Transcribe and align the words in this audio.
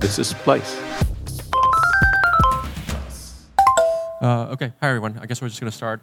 This 0.00 0.18
is 0.18 0.32
Place. 0.32 0.80
Uh, 4.22 4.48
okay, 4.52 4.72
hi 4.80 4.88
everyone. 4.88 5.18
I 5.20 5.26
guess 5.26 5.42
we're 5.42 5.48
just 5.48 5.60
going 5.60 5.70
to 5.70 5.76
start. 5.76 6.00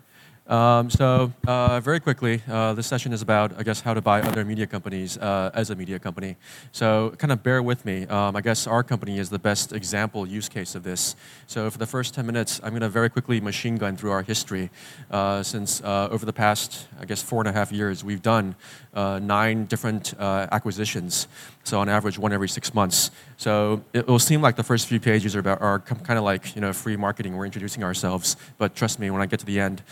Um, 0.48 0.90
so 0.90 1.34
uh, 1.46 1.82
very 1.82 2.00
quickly, 2.00 2.42
uh, 2.50 2.74
this 2.74 2.88
session 2.88 3.12
is 3.12 3.22
about, 3.22 3.58
I 3.60 3.64
guess, 3.64 3.82
how 3.82 3.94
to 3.94 4.02
buy 4.02 4.22
other 4.22 4.46
media 4.46 4.66
companies 4.66 5.18
uh, 5.18 5.52
as 5.54 5.70
a 5.72 5.76
media 5.76 6.00
company. 6.00 6.38
So 6.72 7.14
kind 7.18 7.34
of 7.34 7.44
bear 7.44 7.62
with 7.62 7.84
me. 7.84 8.08
Um, 8.08 8.36
I 8.36 8.42
guess 8.42 8.66
our 8.66 8.82
company 8.82 9.20
is 9.20 9.30
the 9.30 9.40
best 9.40 9.74
example 9.74 10.26
use 10.26 10.48
case 10.48 10.74
of 10.74 10.84
this. 10.84 11.18
So 11.48 11.70
for 11.70 11.78
the 11.78 11.86
first 11.86 12.14
10 12.14 12.26
minutes, 12.26 12.62
I'm 12.64 12.70
going 12.70 12.82
to 12.82 12.90
very 12.90 13.10
quickly 13.10 13.42
machine 13.42 13.76
gun 13.76 13.98
through 13.98 14.12
our 14.12 14.24
history. 14.24 14.70
Uh, 15.12 15.44
since 15.44 15.82
uh, 15.82 16.08
over 16.12 16.26
the 16.26 16.34
past, 16.34 16.88
I 17.00 17.04
guess, 17.04 17.22
four 17.22 17.42
and 17.42 17.50
a 17.50 17.54
half 17.54 17.74
years, 17.74 18.06
we've 18.06 18.22
done 18.22 18.56
uh, 18.94 19.20
nine 19.20 19.66
different 19.66 20.14
acquisitions. 20.18 21.28
So 21.64 21.82
on 21.82 21.90
average, 21.90 22.18
one 22.18 22.32
every 22.32 22.48
six 22.48 22.74
months. 22.74 23.12
So 23.36 23.84
it 23.92 24.08
will 24.08 24.20
seem 24.20 24.42
like 24.42 24.56
the 24.56 24.64
first 24.64 24.88
few 24.88 25.02
pages 25.02 25.36
are 25.36 25.40
about 25.40 25.62
are 25.62 25.80
kind 25.80 26.18
of 26.18 26.24
like 26.24 26.56
you 26.56 26.62
know 26.62 26.72
free 26.72 26.96
marketing. 26.96 27.36
We're 27.36 27.46
introducing 27.46 27.84
ourselves, 27.84 28.38
but 28.58 28.74
trust 28.74 29.00
me, 29.00 29.12
when 29.12 29.22
I 29.22 29.26
get 29.26 29.42
to 29.42 29.46
the 29.46 29.60
end, 29.60 29.84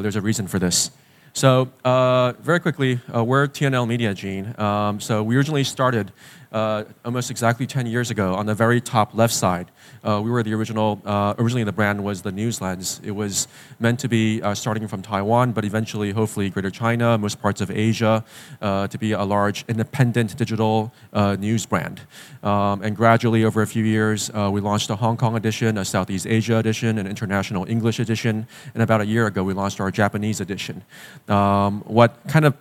there's 0.00 0.16
a 0.16 0.20
reason 0.20 0.46
for 0.46 0.58
this. 0.58 0.90
So 1.32 1.70
uh, 1.84 2.32
very 2.40 2.58
quickly, 2.60 3.00
uh, 3.14 3.22
we're 3.22 3.46
TNL 3.46 3.86
MediaGene. 3.86 4.58
Um, 4.58 5.00
so 5.00 5.22
we 5.22 5.36
originally 5.36 5.64
started 5.64 6.12
uh, 6.52 6.84
almost 7.04 7.30
exactly 7.30 7.66
10 7.66 7.86
years 7.86 8.10
ago 8.10 8.34
on 8.34 8.46
the 8.46 8.54
very 8.54 8.80
top 8.80 9.14
left 9.14 9.32
side. 9.32 9.70
Uh, 10.02 10.20
we 10.22 10.30
were 10.30 10.42
the 10.42 10.52
original, 10.52 11.00
uh, 11.04 11.34
originally 11.38 11.64
the 11.64 11.72
brand 11.72 12.02
was 12.02 12.22
the 12.22 12.32
News 12.32 12.60
Lens. 12.60 13.00
It 13.04 13.12
was 13.12 13.46
meant 13.78 14.00
to 14.00 14.08
be 14.08 14.42
uh, 14.42 14.54
starting 14.54 14.88
from 14.88 15.02
Taiwan, 15.02 15.52
but 15.52 15.64
eventually, 15.64 16.10
hopefully, 16.10 16.50
Greater 16.50 16.70
China, 16.70 17.18
most 17.18 17.40
parts 17.40 17.60
of 17.60 17.70
Asia, 17.70 18.24
uh, 18.60 18.88
to 18.88 18.98
be 18.98 19.12
a 19.12 19.22
large 19.22 19.64
independent 19.68 20.36
digital 20.36 20.92
uh, 21.12 21.36
news 21.38 21.66
brand. 21.66 22.00
Um, 22.42 22.82
and 22.82 22.96
gradually, 22.96 23.44
over 23.44 23.62
a 23.62 23.66
few 23.66 23.84
years, 23.84 24.30
we 24.32 24.60
launched 24.60 24.90
a 24.90 24.96
Hong 24.96 25.16
Kong 25.16 25.36
edition, 25.36 25.78
a 25.78 25.84
Southeast 25.84 26.26
Asia 26.26 26.56
edition, 26.56 26.98
an 26.98 27.06
international 27.06 27.68
English 27.68 28.00
edition, 28.00 28.46
and 28.74 28.82
about 28.82 29.00
a 29.00 29.06
year 29.06 29.26
ago, 29.26 29.44
we 29.44 29.52
launched 29.52 29.80
our 29.80 29.90
Japanese 29.90 30.40
edition. 30.40 30.82
Um, 31.28 31.82
what 31.86 32.16
kind 32.26 32.44
of 32.44 32.54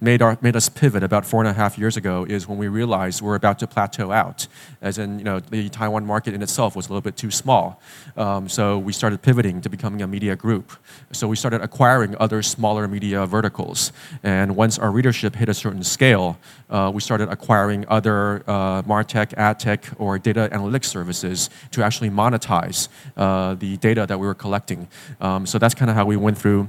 made, 0.00 0.22
our, 0.22 0.38
made 0.40 0.54
us 0.54 0.68
pivot 0.68 1.02
about 1.02 1.26
four 1.26 1.40
and 1.40 1.48
a 1.48 1.52
half 1.52 1.76
years 1.76 1.96
ago 1.96 2.24
is 2.28 2.46
when 2.46 2.58
we 2.58 2.68
realized 2.68 3.20
we're 3.20 3.34
about 3.34 3.58
to 3.58 3.66
plateau 3.66 4.12
out, 4.12 4.46
as 4.80 4.98
in 4.98 5.18
you 5.18 5.24
know 5.24 5.40
the 5.40 5.68
Taiwan 5.68 6.06
market 6.06 6.34
in 6.34 6.42
itself 6.42 6.76
was 6.76 6.86
a 6.86 6.90
little 6.90 7.02
bit 7.02 7.16
too 7.16 7.30
small. 7.30 7.80
Um, 8.16 8.48
so 8.48 8.78
we 8.78 8.92
started 8.92 9.22
pivoting 9.22 9.60
to 9.62 9.68
becoming 9.68 10.02
a 10.02 10.06
media 10.06 10.36
group. 10.36 10.72
So 11.12 11.26
we 11.26 11.36
started 11.36 11.60
acquiring 11.60 12.16
other 12.20 12.42
smaller 12.42 12.86
media 12.86 13.26
verticals, 13.26 13.92
and 14.22 14.54
once 14.56 14.78
our 14.78 14.90
readership 14.90 15.34
hit 15.34 15.48
a 15.48 15.54
certain 15.54 15.82
scale, 15.82 16.38
uh, 16.70 16.90
we 16.94 17.00
started 17.00 17.28
acquiring 17.28 17.84
other 17.88 18.44
uh, 18.46 18.82
martech, 18.82 19.34
adtech, 19.34 19.92
or 19.98 20.18
data 20.18 20.48
analytics 20.52 20.86
services 20.86 21.50
to 21.72 21.82
actually 21.82 22.10
monetize 22.10 22.88
uh, 23.16 23.54
the 23.54 23.76
data 23.78 24.06
that 24.06 24.18
we 24.18 24.26
were 24.26 24.34
collecting. 24.34 24.88
Um, 25.20 25.46
so 25.46 25.58
that's 25.58 25.74
kind 25.74 25.90
of 25.90 25.96
how 25.96 26.04
we 26.04 26.16
went 26.16 26.38
through 26.38 26.68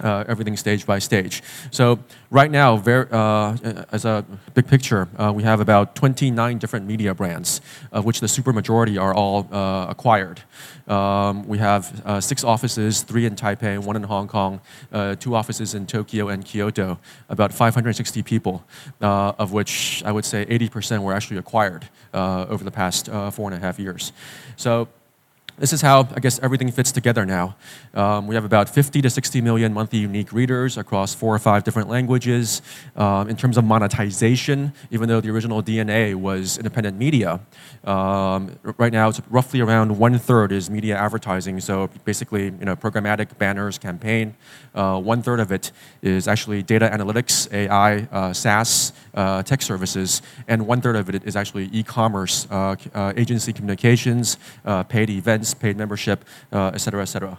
uh, 0.00 0.24
everything 0.28 0.56
stage 0.56 0.86
by 0.86 0.98
stage. 0.98 1.42
So 1.70 1.98
right 2.30 2.50
now, 2.50 2.76
very, 2.76 3.06
uh, 3.10 3.84
as 3.92 4.04
a 4.04 4.24
big 4.54 4.66
picture, 4.66 5.08
uh, 5.16 5.32
we 5.34 5.42
have 5.42 5.60
about 5.60 5.94
29 5.94 6.58
different 6.58 6.86
media 6.86 7.14
brands, 7.14 7.60
of 7.92 8.04
which 8.04 8.20
the 8.20 8.28
super 8.28 8.52
majority 8.52 8.98
are 8.98 9.14
all 9.14 9.48
uh, 9.52 9.86
acquired. 9.88 10.42
Um, 10.86 11.46
we 11.46 11.58
have 11.58 12.02
uh, 12.06 12.20
six 12.20 12.44
offices, 12.44 13.02
three 13.02 13.26
in 13.26 13.36
Taipei, 13.36 13.78
one 13.78 13.96
in 13.96 14.02
Hong 14.04 14.28
Kong, 14.28 14.60
uh, 14.92 15.16
two 15.16 15.34
offices 15.34 15.74
in 15.74 15.86
Tokyo 15.86 16.28
and 16.28 16.44
Kyoto, 16.44 16.98
about 17.28 17.52
560 17.52 18.22
people, 18.22 18.64
of 19.00 19.52
which 19.52 20.02
I 20.04 20.12
would 20.12 20.24
say 20.24 20.46
80% 20.46 21.02
were 21.02 21.12
actually 21.12 21.38
acquired 21.38 21.88
over 22.14 22.64
the 22.64 22.70
past 22.70 23.06
four 23.32 23.50
and 23.50 23.54
a 23.54 23.58
half 23.58 23.78
years. 23.78 24.12
So 24.56 24.88
this 25.58 25.72
is 25.72 25.82
how, 25.82 26.08
I 26.14 26.20
guess, 26.20 26.38
everything 26.40 26.70
fits 26.70 26.92
together 26.92 27.26
now. 27.26 27.56
Um, 27.94 28.26
we 28.26 28.34
have 28.34 28.44
about 28.44 28.68
50 28.68 29.02
to 29.02 29.10
60 29.10 29.40
million 29.40 29.72
monthly 29.72 29.98
unique 29.98 30.32
readers 30.32 30.76
across 30.76 31.14
four 31.14 31.34
or 31.34 31.38
five 31.38 31.64
different 31.64 31.88
languages. 31.88 32.62
Um, 32.96 33.28
in 33.28 33.36
terms 33.36 33.56
of 33.58 33.64
monetization, 33.64 34.72
even 34.90 35.08
though 35.08 35.20
the 35.20 35.30
original 35.30 35.62
DNA 35.62 36.14
was 36.14 36.58
independent 36.58 36.96
media, 36.96 37.40
um, 37.84 38.56
right 38.76 38.92
now 38.92 39.08
it's 39.08 39.20
roughly 39.30 39.60
around 39.60 39.98
one 39.98 40.18
third 40.18 40.52
is 40.52 40.70
media 40.70 40.96
advertising. 40.96 41.60
So 41.60 41.90
basically, 42.04 42.44
you 42.44 42.64
know, 42.64 42.76
programmatic 42.76 43.36
banners, 43.38 43.78
campaign. 43.78 44.34
Uh, 44.74 45.00
one 45.00 45.22
third 45.22 45.40
of 45.40 45.50
it 45.50 45.72
is 46.02 46.28
actually 46.28 46.62
data 46.62 46.88
analytics, 46.88 47.52
AI, 47.52 48.08
uh, 48.12 48.32
SaaS, 48.32 48.92
uh, 49.14 49.42
tech 49.42 49.62
services, 49.62 50.22
and 50.46 50.66
one 50.66 50.80
third 50.80 50.96
of 50.96 51.08
it 51.08 51.24
is 51.24 51.34
actually 51.34 51.68
e-commerce, 51.72 52.46
uh, 52.50 52.76
uh, 52.94 53.12
agency 53.16 53.52
communications, 53.52 54.38
uh, 54.64 54.82
paid 54.84 55.10
events, 55.10 55.47
paid 55.54 55.76
membership, 55.76 56.24
et 56.52 56.78
cetera, 56.78 57.02
et 57.02 57.06
cetera. 57.06 57.38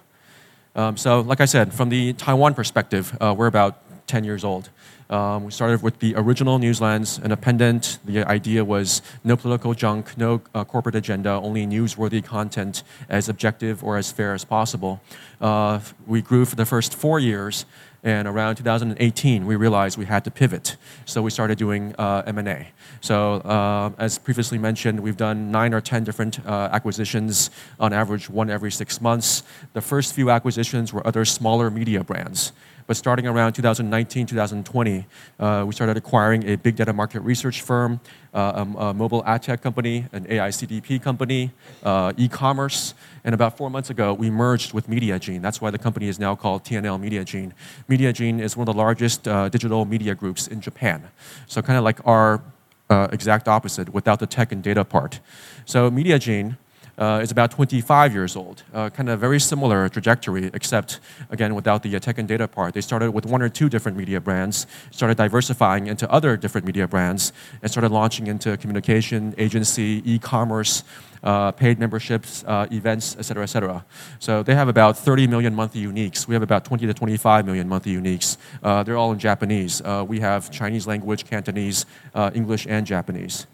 Um, 0.76 0.98
so, 0.98 1.22
like 1.22 1.42
I 1.42 1.46
said, 1.46 1.74
from 1.74 1.90
the 1.90 2.14
Taiwan 2.14 2.54
perspective, 2.54 3.18
we're 3.20 3.48
about 3.48 3.82
10 4.08 4.24
years 4.24 4.44
old. 4.44 4.70
Um, 5.10 5.46
we 5.46 5.52
started 5.52 5.82
with 5.82 5.98
the 6.00 6.14
original 6.16 6.60
News 6.60 6.82
Lens, 6.82 7.20
independent. 7.24 7.98
The 8.06 8.24
idea 8.26 8.64
was 8.64 9.02
no 9.24 9.36
political 9.36 9.74
junk, 9.74 10.16
no 10.18 10.42
uh, 10.54 10.64
corporate 10.64 10.94
agenda, 10.94 11.32
only 11.32 11.66
newsworthy 11.66 12.24
content 12.24 12.84
as 13.08 13.28
objective 13.28 13.84
or 13.84 13.98
as 13.98 14.12
fair 14.12 14.36
as 14.36 14.46
possible. 14.46 15.02
Uh, 15.42 15.80
we 16.06 16.22
grew 16.22 16.46
for 16.46 16.56
the 16.56 16.66
first 16.66 16.94
four 16.94 17.20
years 17.20 17.66
and 18.04 18.28
around 18.28 18.56
2018, 18.56 19.46
we 19.46 19.56
realized 19.56 19.98
we 19.98 20.06
had 20.06 20.24
to 20.24 20.32
pivot. 20.32 20.78
So 21.06 21.22
we 21.22 21.32
started 21.32 21.58
doing 21.58 21.96
uh, 21.98 22.24
M&A. 22.28 22.68
So 23.02 23.36
uh, 23.36 23.92
as 23.98 24.18
previously 24.18 24.58
mentioned, 24.58 25.00
we've 25.00 25.18
done 25.18 25.52
nine 25.52 25.74
or 25.74 25.82
10 25.82 26.04
different 26.04 26.46
uh, 26.46 26.70
acquisitions, 26.72 27.50
on 27.80 27.94
average 27.94 28.30
one 28.30 28.50
every 28.50 28.72
six 28.72 29.02
months. 29.02 29.44
The 29.74 29.82
first 29.82 30.14
few 30.14 30.30
acquisitions 30.30 30.94
were 30.94 31.06
other 31.06 31.26
smaller 31.26 31.70
media 31.70 32.04
brands. 32.04 32.52
But 32.90 32.98
starting 32.98 33.28
around 33.28 33.54
2019, 33.54 34.26
2020, 34.26 35.06
uh, 35.40 35.64
we 35.68 35.76
started 35.76 35.96
acquiring 35.96 36.50
a 36.50 36.56
big 36.56 36.76
data 36.76 36.92
market 36.92 37.20
research 37.20 37.62
firm, 37.62 38.00
uh, 38.34 38.40
a, 38.40 38.62
um, 38.62 38.76
a, 38.78 38.94
mobile 38.96 39.24
ad 39.28 39.44
tech 39.44 39.62
company, 39.62 40.08
an 40.12 40.26
AI 40.28 40.50
CDP 40.50 41.00
company, 41.00 41.52
uh, 41.84 42.14
e-commerce, 42.18 42.96
and 43.24 43.36
about 43.36 43.56
four 43.56 43.70
months 43.70 43.92
ago, 43.92 44.16
we 44.16 44.32
merged 44.32 44.74
with 44.74 44.88
MediaGene. 44.88 45.40
That's 45.40 45.62
why 45.62 45.70
the 45.70 45.78
company 45.78 46.08
is 46.08 46.18
now 46.18 46.36
called 46.36 46.64
TNL 46.64 47.00
MediaGene. 47.00 47.52
MediaGene 47.88 48.42
is 48.42 48.58
one 48.58 48.68
of 48.68 48.74
the 48.74 48.80
largest 48.80 49.28
uh, 49.28 49.50
digital 49.50 49.86
media 49.86 50.16
groups 50.16 50.48
in 50.48 50.60
Japan. 50.60 51.10
So 51.46 51.62
kind 51.62 51.78
of 51.78 51.84
like 51.84 52.00
our 52.08 52.42
uh, 52.90 53.08
exact 53.12 53.48
opposite 53.48 53.94
without 53.94 54.20
the 54.20 54.28
tech 54.28 54.52
and 54.52 54.64
data 54.64 54.84
part. 54.84 55.20
So 55.66 55.90
MediaGene 55.92 56.58
uh, 57.00 57.22
is 57.24 57.32
about 57.32 57.52
25 57.52 58.14
years 58.14 58.36
old. 58.36 58.64
Uh, 58.74 58.90
kind 58.90 59.10
of 59.10 59.20
very 59.20 59.40
similar 59.40 59.88
trajectory, 59.90 60.52
except 60.54 61.00
again 61.30 61.56
without 61.56 61.82
the 61.82 61.96
uh, 61.96 62.00
tech 62.00 62.18
and 62.18 62.28
data 62.28 62.48
part. 62.48 62.74
They 62.74 62.82
started 62.82 63.12
with 63.12 63.26
one 63.26 63.42
or 63.42 63.50
two 63.50 63.70
different 63.70 63.98
media 63.98 64.20
brands, 64.20 64.68
started 64.92 65.18
diversifying 65.18 65.88
into 65.88 66.10
other 66.12 66.36
different 66.36 66.68
media 66.68 66.88
brands, 66.88 67.32
and 67.62 67.72
started 67.72 67.92
launching 67.92 68.28
into 68.28 68.58
communication, 68.58 69.34
agency, 69.38 70.04
e-commerce. 70.06 70.84
Uh, 71.22 71.52
paid 71.52 71.78
memberships, 71.78 72.46
uh, 72.48 72.66
events, 72.72 73.18
et 73.20 73.24
cetera, 73.24 73.44
et 73.44 73.48
cetera. 73.48 73.84
So 74.20 74.42
they 74.42 74.56
have 74.56 74.70
about 74.70 74.98
30 74.98 75.28
million 75.28 75.54
monthly 75.54 75.84
uniques. 75.84 76.30
We 76.30 76.34
have 76.34 76.44
about 76.44 76.64
20 76.64 76.88
to 76.88 76.94
25 76.94 77.46
million 77.46 77.68
monthly 77.68 77.94
uniques. 77.94 78.38
Uh, 78.64 78.84
they're 78.84 78.96
all 78.96 79.12
in 79.12 79.20
Japanese. 79.20 79.82
Uh, 79.82 80.06
we 80.08 80.22
have 80.22 80.50
Chinese 80.50 80.88
language, 80.88 81.30
Cantonese, 81.30 81.86
uh, 82.16 82.32
English, 82.34 82.68
and 82.70 82.88
Japanese. 82.88 83.48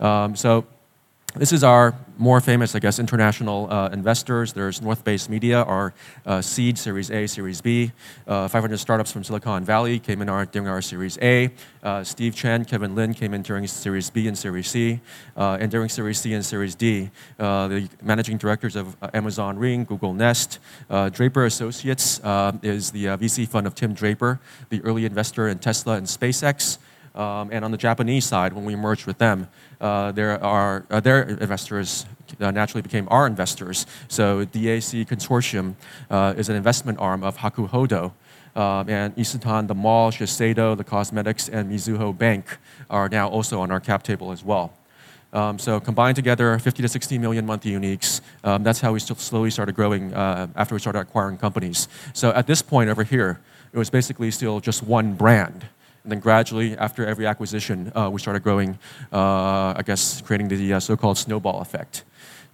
Um, 0.00 0.34
so 0.34 0.64
this 1.34 1.52
is 1.52 1.64
our 1.64 1.94
more 2.18 2.40
famous, 2.42 2.74
I 2.74 2.78
guess, 2.78 2.98
international 2.98 3.72
uh, 3.72 3.88
investors. 3.88 4.52
There's 4.52 4.82
North 4.82 5.02
Base 5.02 5.30
Media, 5.30 5.62
our 5.62 5.94
uh, 6.26 6.42
seed 6.42 6.76
Series 6.76 7.10
A, 7.10 7.26
Series 7.26 7.62
B. 7.62 7.90
Uh, 8.26 8.48
500 8.48 8.76
startups 8.76 9.10
from 9.10 9.24
Silicon 9.24 9.64
Valley 9.64 9.98
came 9.98 10.20
in 10.20 10.28
our, 10.28 10.44
during 10.44 10.68
our 10.68 10.82
Series 10.82 11.18
A. 11.22 11.50
Uh, 11.82 12.04
Steve 12.04 12.36
Chen, 12.36 12.66
Kevin 12.66 12.94
Lin 12.94 13.14
came 13.14 13.32
in 13.32 13.40
during 13.40 13.66
Series 13.66 14.10
B 14.10 14.28
and 14.28 14.36
Series 14.36 14.68
C. 14.68 15.00
Uh, 15.34 15.56
and 15.58 15.70
during 15.70 15.88
Series 15.88 16.20
C 16.20 16.34
and 16.34 16.44
Series 16.44 16.74
D, 16.74 17.10
uh, 17.38 17.66
the 17.66 17.88
managing 18.02 18.36
directors 18.36 18.76
of 18.76 18.94
Amazon 19.14 19.58
Ring, 19.58 19.84
Google 19.84 20.12
Nest, 20.12 20.58
Draper 21.12 21.46
Associates 21.46 22.20
is 22.62 22.90
the 22.90 23.06
VC 23.06 23.48
fund 23.48 23.66
of 23.66 23.74
Tim 23.74 23.94
Draper, 23.94 24.38
the 24.68 24.82
early 24.82 25.06
investor 25.06 25.48
in 25.48 25.58
Tesla 25.58 25.94
and 25.94 26.06
SpaceX. 26.06 26.78
Um, 27.14 27.50
and 27.52 27.64
on 27.64 27.70
the 27.70 27.76
Japanese 27.76 28.24
side, 28.24 28.52
when 28.52 28.64
we 28.64 28.74
merged 28.74 29.06
with 29.06 29.18
them, 29.18 29.48
uh, 29.80 30.12
there 30.12 30.42
are 30.42 30.86
uh, 30.90 31.00
their 31.00 31.22
investors 31.22 32.06
uh, 32.40 32.50
naturally 32.50 32.82
became 32.82 33.06
our 33.10 33.26
investors. 33.26 33.86
So 34.08 34.46
DAC 34.46 35.06
Consortium 35.06 35.74
uh, 36.10 36.34
is 36.36 36.48
an 36.48 36.56
investment 36.56 36.98
arm 36.98 37.22
of 37.22 37.38
Hakuhodo. 37.38 38.12
Um, 38.54 38.88
and 38.90 39.16
Isetan, 39.16 39.66
the 39.66 39.74
mall, 39.74 40.10
Shiseido, 40.10 40.76
the 40.76 40.84
cosmetics, 40.84 41.48
and 41.48 41.70
Mizuho 41.70 42.16
Bank 42.16 42.58
are 42.90 43.08
now 43.08 43.28
also 43.28 43.60
on 43.60 43.70
our 43.70 43.80
cap 43.80 44.02
table 44.02 44.30
as 44.30 44.44
well. 44.44 44.74
Um, 45.32 45.58
so 45.58 45.80
combined 45.80 46.16
together, 46.16 46.58
50 46.58 46.82
to 46.82 46.88
60 46.88 47.16
million 47.16 47.46
monthly 47.46 47.70
uniques. 47.70 48.20
Um, 48.44 48.62
that's 48.62 48.80
how 48.80 48.92
we 48.92 49.00
slowly 49.00 49.50
started 49.50 49.74
growing 49.74 50.12
uh, 50.12 50.48
after 50.54 50.74
we 50.74 50.80
started 50.80 50.98
acquiring 50.98 51.38
companies. 51.38 51.88
So 52.12 52.30
at 52.32 52.46
this 52.46 52.60
point 52.60 52.90
over 52.90 53.04
here, 53.04 53.40
it 53.72 53.78
was 53.78 53.88
basically 53.88 54.30
still 54.30 54.60
just 54.60 54.82
one 54.82 55.14
brand. 55.14 55.64
And 56.04 56.10
then 56.10 56.18
gradually, 56.18 56.76
after 56.76 57.06
every 57.06 57.26
acquisition, 57.26 57.92
uh, 57.94 58.10
we 58.12 58.20
started 58.20 58.42
growing, 58.42 58.78
uh, 59.12 59.74
I 59.76 59.82
guess, 59.84 60.20
creating 60.20 60.48
the 60.48 60.74
uh, 60.74 60.80
so 60.80 60.96
called 60.96 61.16
snowball 61.16 61.60
effect. 61.60 62.04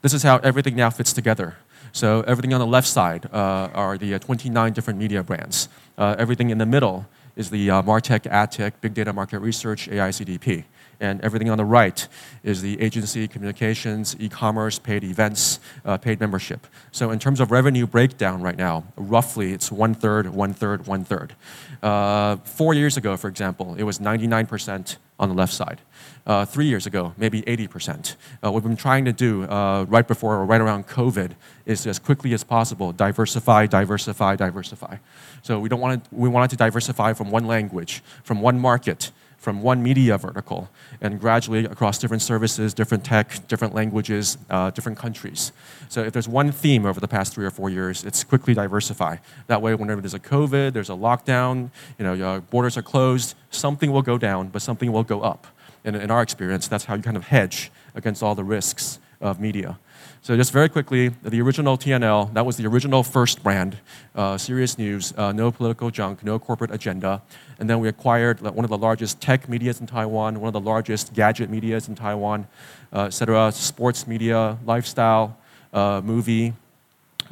This 0.02 0.12
is 0.12 0.22
how 0.22 0.36
everything 0.38 0.76
now 0.76 0.90
fits 0.90 1.12
together. 1.12 1.56
So, 1.92 2.20
everything 2.26 2.52
on 2.52 2.60
the 2.60 2.66
left 2.66 2.86
side 2.86 3.26
uh, 3.32 3.70
are 3.74 3.96
the 3.96 4.14
uh, 4.14 4.18
29 4.18 4.72
different 4.74 4.98
media 4.98 5.22
brands. 5.22 5.68
everything 5.98 6.50
in 6.50 6.58
the 6.58 6.66
middle 6.66 7.06
is 7.38 7.50
the 7.50 7.70
uh, 7.70 7.82
Martech, 7.82 8.30
AdTech, 8.30 8.72
Big 8.80 8.92
Data 8.92 9.12
Market 9.12 9.38
Research, 9.38 9.88
AI 9.88 10.10
CDP. 10.10 10.64
And 11.00 11.20
everything 11.20 11.48
on 11.48 11.58
the 11.58 11.64
right 11.64 12.08
is 12.42 12.60
the 12.60 12.80
agency, 12.80 13.28
communications, 13.28 14.16
e-commerce, 14.18 14.78
paid 14.78 15.04
events, 15.04 15.60
uh, 15.84 15.96
paid 15.96 16.18
membership. 16.18 16.66
So 16.90 17.10
in 17.10 17.18
terms 17.18 17.38
of 17.40 17.50
revenue 17.50 17.86
breakdown 17.86 18.42
right 18.42 18.56
now, 18.56 18.84
roughly 18.96 19.52
it's 19.52 19.70
one 19.70 19.94
third, 19.94 20.28
one 20.34 20.54
third, 20.54 20.86
one 20.86 21.04
third. 21.04 21.34
Uh, 21.82 22.36
four 22.38 22.74
years 22.74 22.96
ago, 22.96 23.16
for 23.16 23.28
example, 23.28 23.76
it 23.76 23.84
was 23.84 24.00
99% 24.00 24.96
on 25.20 25.28
the 25.28 25.34
left 25.34 25.52
side. 25.52 25.80
Uh, 26.26 26.44
three 26.44 26.66
years 26.66 26.86
ago, 26.86 27.14
maybe 27.16 27.42
80%. 27.42 28.16
Uh, 28.44 28.52
what 28.52 28.54
we've 28.54 28.62
been 28.64 28.76
trying 28.76 29.04
to 29.04 29.12
do 29.12 29.44
uh, 29.44 29.84
right 29.88 30.06
before 30.06 30.36
or 30.36 30.44
right 30.44 30.60
around 30.60 30.86
COVID 30.86 31.32
is 31.64 31.86
as 31.86 31.98
quickly 31.98 32.32
as 32.34 32.44
possible 32.44 32.92
diversify, 32.92 33.66
diversify, 33.66 34.36
diversify. 34.36 34.96
So 35.42 35.58
we 35.58 35.68
don't 35.68 35.80
want 35.80 36.04
to, 36.04 36.10
we 36.14 36.28
wanted 36.28 36.50
to 36.50 36.56
diversify 36.56 37.14
from 37.14 37.30
one 37.30 37.46
language, 37.46 38.02
from 38.22 38.40
one 38.40 38.58
market, 38.58 39.10
from 39.38 39.62
one 39.62 39.82
media 39.82 40.19
vertical 40.19 40.69
and 41.00 41.20
gradually 41.20 41.64
across 41.64 41.99
different 41.99 42.23
services, 42.23 42.75
different 42.75 43.05
tech, 43.05 43.46
different 43.46 43.75
languages, 43.75 44.37
uh, 44.50 44.70
different 44.70 44.99
countries. 44.99 45.52
So 45.88 46.02
if 46.02 46.12
there's 46.12 46.29
one 46.29 46.52
theme 46.52 46.85
over 46.85 47.00
the 47.00 47.08
past 47.08 47.35
three 47.35 47.46
or 47.46 47.50
four 47.50 47.70
years, 47.70 48.05
it's 48.05 48.25
quickly 48.25 48.52
diversify. 48.52 49.17
That 49.46 49.62
way, 49.62 49.75
whenever 49.75 50.00
there's 50.00 50.14
a 50.14 50.19
COVID, 50.19 50.73
there's 50.73 50.90
a 50.90 50.94
lockdown, 50.94 51.70
you 51.99 52.05
know, 52.05 52.14
your 52.14 52.40
borders 52.40 52.76
are 52.76 52.82
closed, 52.82 53.37
something 53.50 53.93
will 53.93 54.02
go 54.02 54.19
down, 54.19 54.49
but 54.49 54.61
something 54.61 54.93
will 54.93 55.05
go 55.05 55.23
up. 55.23 55.46
And 55.85 55.94
in 55.94 56.11
our 56.11 56.20
experience, 56.20 56.67
that's 56.67 56.85
how 56.85 56.96
you 56.96 57.02
kind 57.02 57.17
of 57.17 57.29
hedge 57.29 57.70
against 57.94 58.23
all 58.23 58.35
the 58.35 58.44
risks 58.44 58.99
of 59.20 59.40
media. 59.40 59.78
So 60.22 60.36
just 60.36 60.52
very 60.52 60.68
quickly, 60.68 61.08
the 61.22 61.40
original 61.40 61.78
TNL, 61.78 62.32
that 62.34 62.44
was 62.44 62.56
the 62.56 62.66
original 62.66 63.02
first 63.02 63.42
brand, 63.42 63.78
uh, 64.14 64.36
serious 64.36 64.76
news, 64.78 65.14
uh, 65.16 65.32
no 65.32 65.50
political 65.50 65.90
junk, 65.90 66.24
no 66.24 66.38
corporate 66.38 66.70
agenda. 66.70 67.22
And 67.58 67.68
then 67.68 67.80
we 67.80 67.88
acquired 67.88 68.40
one 68.40 68.64
of 68.64 68.70
the 68.70 68.78
largest 68.78 69.20
tech 69.20 69.48
medias 69.48 69.80
in 69.80 69.86
Taiwan, 69.86 70.40
one 70.40 70.48
of 70.48 70.52
the 70.52 70.60
largest 70.60 71.14
gadget 71.14 71.50
medias 71.50 71.88
in 71.88 71.94
Taiwan, 71.94 72.46
uh, 72.92 73.04
et 73.04 73.10
cetera, 73.10 73.50
sports 73.52 74.06
media, 74.06 74.58
lifestyle, 74.64 75.36
uh, 75.72 76.00
movie, 76.04 76.52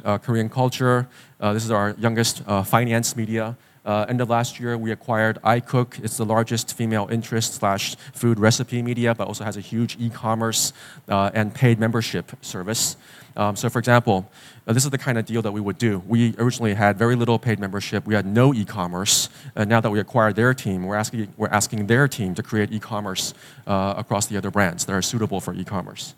uh, 0.03 0.17
Korean 0.17 0.49
culture. 0.49 1.07
Uh, 1.39 1.53
this 1.53 1.63
is 1.63 1.71
our 1.71 1.95
youngest 1.99 2.43
finance 2.65 3.15
media. 3.15 3.55
Uh, 3.87 4.05
end 4.09 4.19
of 4.19 4.29
last 4.29 4.59
year, 4.59 4.77
we 4.77 4.91
acquired 4.91 5.41
iCook. 5.43 6.03
It's 6.03 6.17
the 6.17 6.25
largest 6.25 6.75
female 6.75 7.07
interest 7.09 7.53
slash 7.53 7.95
food 8.11 8.37
recipe 8.37 8.81
media, 8.81 9.15
but 9.15 9.29
also 9.29 9.45
has 9.45 9.55
a 9.55 9.61
huge 9.61 9.95
e-commerce 9.97 10.73
uh, 11.07 11.31
and 11.33 11.53
paid 11.53 11.79
membership 11.79 12.33
service. 12.41 12.97
Um, 13.37 13.55
so, 13.55 13.69
for 13.69 13.79
example, 13.79 14.29
uh, 14.67 14.73
this 14.73 14.83
is 14.83 14.89
the 14.89 14.97
kind 14.97 15.17
of 15.17 15.25
deal 15.25 15.41
that 15.41 15.53
we 15.53 15.61
would 15.61 15.77
do. 15.77 16.03
We 16.05 16.35
originally 16.37 16.73
had 16.73 16.97
very 16.97 17.15
little 17.15 17.39
paid 17.39 17.59
membership. 17.59 18.05
We 18.05 18.13
had 18.13 18.25
no 18.25 18.53
e-commerce. 18.53 19.29
And 19.55 19.69
now 19.69 19.79
that 19.79 19.89
we 19.89 20.01
acquired 20.01 20.35
their 20.35 20.53
team, 20.53 20.83
we're 20.83 20.97
asking, 20.97 21.33
we're 21.37 21.47
asking 21.47 21.87
their 21.87 22.09
team 22.09 22.35
to 22.35 22.43
create 22.43 22.73
e-commerce 22.73 23.33
uh, 23.67 23.93
across 23.95 24.25
the 24.25 24.35
other 24.35 24.51
brands 24.51 24.83
that 24.83 24.93
are 24.93 25.01
suitable 25.01 25.39
for 25.39 25.53
e-commerce. 25.53 26.13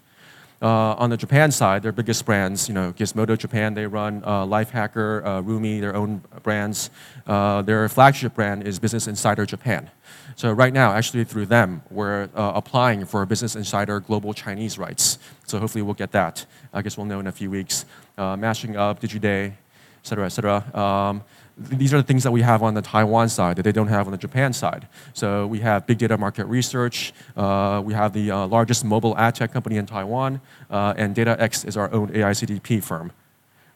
Uh, 0.62 0.94
on 1.00 1.10
the 1.10 1.16
Japan 1.16 1.52
side, 1.52 1.84
their 1.84 1.94
biggest 1.94 2.26
brands, 2.26 2.68
you 2.68 2.74
know, 2.74 2.92
Gizmodo 2.92 3.38
Japan, 3.38 3.74
they 3.76 3.88
run 3.88 4.22
uh, 4.26 4.46
Lifehacker, 4.46 5.24
uh, 5.24 5.42
roomie, 5.42 5.80
their 5.80 5.96
own 5.96 6.22
brands. 6.44 6.90
Uh, 7.26 7.62
their 7.62 7.88
flagship 7.88 8.34
brand 8.34 8.68
is 8.68 8.78
Business 8.78 9.08
Insider 9.08 9.46
Japan. 9.46 9.90
So 10.36 10.52
right 10.52 10.74
now, 10.74 10.92
actually 10.92 11.24
through 11.24 11.46
them, 11.46 11.82
we're 11.90 12.30
uh, 12.36 12.52
applying 12.56 13.06
for 13.06 13.26
Business 13.26 13.56
Insider 13.56 14.02
Global 14.02 14.34
Chinese 14.34 14.78
rights. 14.78 15.18
So 15.46 15.60
hopefully 15.60 15.82
we'll 15.82 15.94
get 15.94 16.12
that. 16.12 16.46
I 16.74 16.82
guess 16.82 16.98
we'll 16.98 17.06
know 17.08 17.20
in 17.22 17.28
a 17.28 17.32
few 17.32 17.50
weeks. 17.50 17.86
Uh, 18.18 18.36
mashing 18.36 18.76
up, 18.76 19.00
Digiday, 19.00 19.48
et 19.48 19.56
cetera, 20.04 20.26
et 20.26 20.30
cetera. 20.30 20.78
Um, 20.78 21.24
these 21.60 21.94
are 21.94 21.98
the 21.98 22.04
things 22.04 22.24
that 22.24 22.32
we 22.32 22.42
have 22.42 22.64
on 22.64 22.74
the 22.74 22.82
Taiwan 22.82 23.28
side 23.30 23.58
that 23.58 23.64
they 23.64 23.72
don't 23.72 23.88
have 23.88 24.08
on 24.08 24.12
the 24.12 24.18
Japan 24.18 24.54
side. 24.54 24.88
So 25.14 25.46
we 25.46 25.60
have 25.60 25.86
big 25.86 25.98
data 25.98 26.18
market 26.18 26.46
research. 26.46 27.14
Uh, 27.36 27.82
we 27.84 27.94
have 27.94 28.14
the 28.14 28.32
uh, 28.32 28.48
largest 28.48 28.86
mobile 28.86 29.18
ad 29.18 29.36
tech 29.36 29.52
company 29.52 29.76
in 29.78 29.86
Taiwan, 29.86 30.42
uh, 30.70 30.94
and 30.96 31.16
DataX 31.16 31.66
is 31.66 31.76
our 31.76 31.92
own 31.92 32.16
AI 32.16 32.32
CDP 32.32 32.82
firm. 32.82 33.12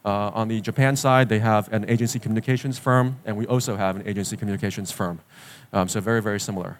Uh, 0.04 0.30
on 0.34 0.48
the 0.48 0.60
Japan 0.60 0.96
side, 0.96 1.28
they 1.28 1.38
have 1.38 1.72
an 1.72 1.88
agency 1.88 2.18
communications 2.18 2.78
firm, 2.78 3.18
and 3.24 3.36
we 3.36 3.46
also 3.46 3.76
have 3.76 3.96
an 3.96 4.06
agency 4.06 4.36
communications 4.36 4.90
firm. 4.90 5.20
Um, 5.72 5.88
so 5.88 6.00
very, 6.00 6.20
very 6.20 6.40
similar. 6.40 6.78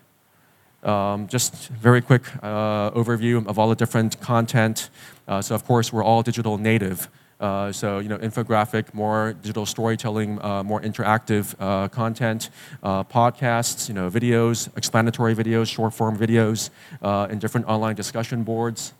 Um, 0.82 1.28
just 1.28 1.68
very 1.68 2.02
quick 2.02 2.22
uh, 2.42 2.90
overview 2.90 3.46
of 3.46 3.58
all 3.58 3.70
the 3.70 3.74
different 3.74 4.20
content. 4.20 4.90
Uh, 5.26 5.40
so 5.40 5.54
of 5.54 5.64
course, 5.64 5.92
we're 5.92 6.04
all 6.04 6.22
digital 6.22 6.58
native. 6.58 7.08
Uh, 7.40 7.72
so 7.72 7.98
you 7.98 8.08
know, 8.08 8.18
infographic, 8.18 8.94
more 8.94 9.34
digital 9.42 9.66
storytelling, 9.66 10.42
uh, 10.42 10.62
more 10.62 10.80
interactive 10.80 11.54
uh, 11.58 11.88
content, 11.88 12.50
uh, 12.82 13.04
podcasts, 13.04 13.88
you 13.88 13.94
know, 13.94 14.08
videos, 14.10 14.74
explanatory 14.76 15.34
videos, 15.34 15.72
short 15.72 15.92
form 15.92 16.16
videos, 16.16 16.70
uh, 17.02 17.26
and 17.30 17.40
different 17.40 17.66
online 17.66 17.96
discussion 17.96 18.44
boards. 18.44 18.94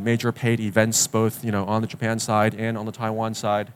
major 0.00 0.32
paid 0.32 0.60
events, 0.60 1.06
both 1.06 1.44
you 1.44 1.52
know, 1.52 1.64
on 1.64 1.80
the 1.80 1.88
Japan 1.88 2.18
side 2.18 2.54
and 2.54 2.76
on 2.76 2.86
the 2.86 2.92
Taiwan 2.92 3.34
side. 3.34 3.72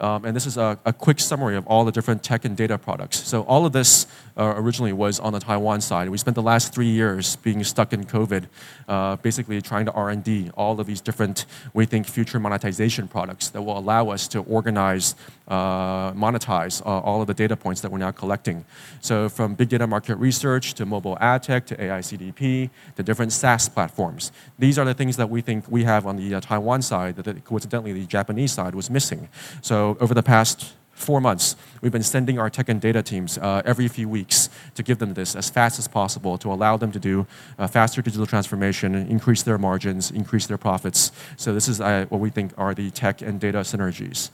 Um, 0.00 0.24
and 0.24 0.34
this 0.34 0.46
is 0.46 0.56
a, 0.56 0.78
a, 0.86 0.94
quick 0.94 1.20
summary 1.20 1.56
of 1.56 1.66
all 1.66 1.84
the 1.84 1.92
different 1.92 2.22
tech 2.22 2.46
and 2.46 2.56
data 2.56 2.78
products. 2.78 3.22
So 3.28 3.42
all 3.42 3.66
of 3.66 3.72
this 3.72 4.06
uh, 4.40 4.54
originally 4.56 4.92
was 4.92 5.20
on 5.20 5.34
the 5.34 5.38
Taiwan 5.38 5.82
side. 5.82 6.08
We 6.08 6.16
spent 6.16 6.34
the 6.34 6.42
last 6.42 6.72
three 6.72 6.88
years 6.88 7.36
being 7.36 7.62
stuck 7.62 7.92
in 7.92 8.04
COVID, 8.04 8.46
uh, 8.88 9.16
basically 9.16 9.60
trying 9.60 9.84
to 9.84 9.92
R&D 9.92 10.50
all 10.56 10.80
of 10.80 10.86
these 10.86 11.02
different, 11.02 11.44
we 11.74 11.84
think, 11.84 12.06
future 12.06 12.40
monetization 12.40 13.06
products 13.06 13.50
that 13.50 13.60
will 13.60 13.76
allow 13.76 14.08
us 14.08 14.26
to 14.28 14.40
organize, 14.40 15.14
uh, 15.48 16.12
monetize 16.12 16.80
uh, 16.86 17.00
all 17.00 17.20
of 17.20 17.26
the 17.26 17.34
data 17.34 17.54
points 17.54 17.82
that 17.82 17.92
we're 17.92 17.98
now 17.98 18.10
collecting. 18.10 18.64
So 19.02 19.28
from 19.28 19.54
big 19.54 19.68
data 19.68 19.86
market 19.86 20.16
research 20.16 20.72
to 20.74 20.86
mobile 20.86 21.18
ad 21.20 21.42
tech 21.42 21.66
to 21.66 21.82
AI 21.82 22.00
CDP 22.00 22.70
to 22.96 23.02
different 23.02 23.32
SaaS 23.32 23.68
platforms. 23.68 24.32
These 24.58 24.78
are 24.78 24.86
the 24.86 24.94
things 24.94 25.18
that 25.18 25.28
we 25.28 25.42
think 25.42 25.66
we 25.68 25.84
have 25.84 26.06
on 26.06 26.16
the 26.16 26.34
uh, 26.34 26.40
Taiwan 26.40 26.80
side 26.80 27.16
that 27.16 27.44
coincidentally 27.44 27.92
the 27.92 28.06
Japanese 28.06 28.52
side 28.52 28.74
was 28.74 28.88
missing. 28.88 29.28
So 29.60 29.98
over 30.00 30.14
the 30.14 30.22
past 30.22 30.74
four 31.00 31.20
months, 31.20 31.56
we've 31.80 31.92
been 31.92 32.02
sending 32.02 32.38
our 32.38 32.50
tech 32.50 32.68
and 32.68 32.80
data 32.80 33.02
teams 33.02 33.38
uh, 33.38 33.62
every 33.64 33.88
few 33.88 34.08
weeks 34.08 34.48
to 34.74 34.82
give 34.82 34.98
them 34.98 35.14
this 35.14 35.34
as 35.34 35.50
fast 35.50 35.78
as 35.78 35.88
possible 35.88 36.38
to 36.38 36.52
allow 36.52 36.76
them 36.76 36.92
to 36.92 36.98
do 36.98 37.26
uh, 37.58 37.66
faster 37.66 38.02
digital 38.02 38.26
transformation, 38.26 38.94
increase 38.94 39.42
their 39.42 39.58
margins, 39.58 40.10
increase 40.10 40.46
their 40.46 40.58
profits. 40.58 41.12
So 41.36 41.52
this 41.52 41.68
is 41.68 41.80
uh, 41.80 42.06
what 42.08 42.20
we 42.20 42.30
think 42.30 42.52
are 42.56 42.74
the 42.74 42.90
tech 42.90 43.22
and 43.22 43.40
data 43.40 43.58
synergies. 43.60 44.30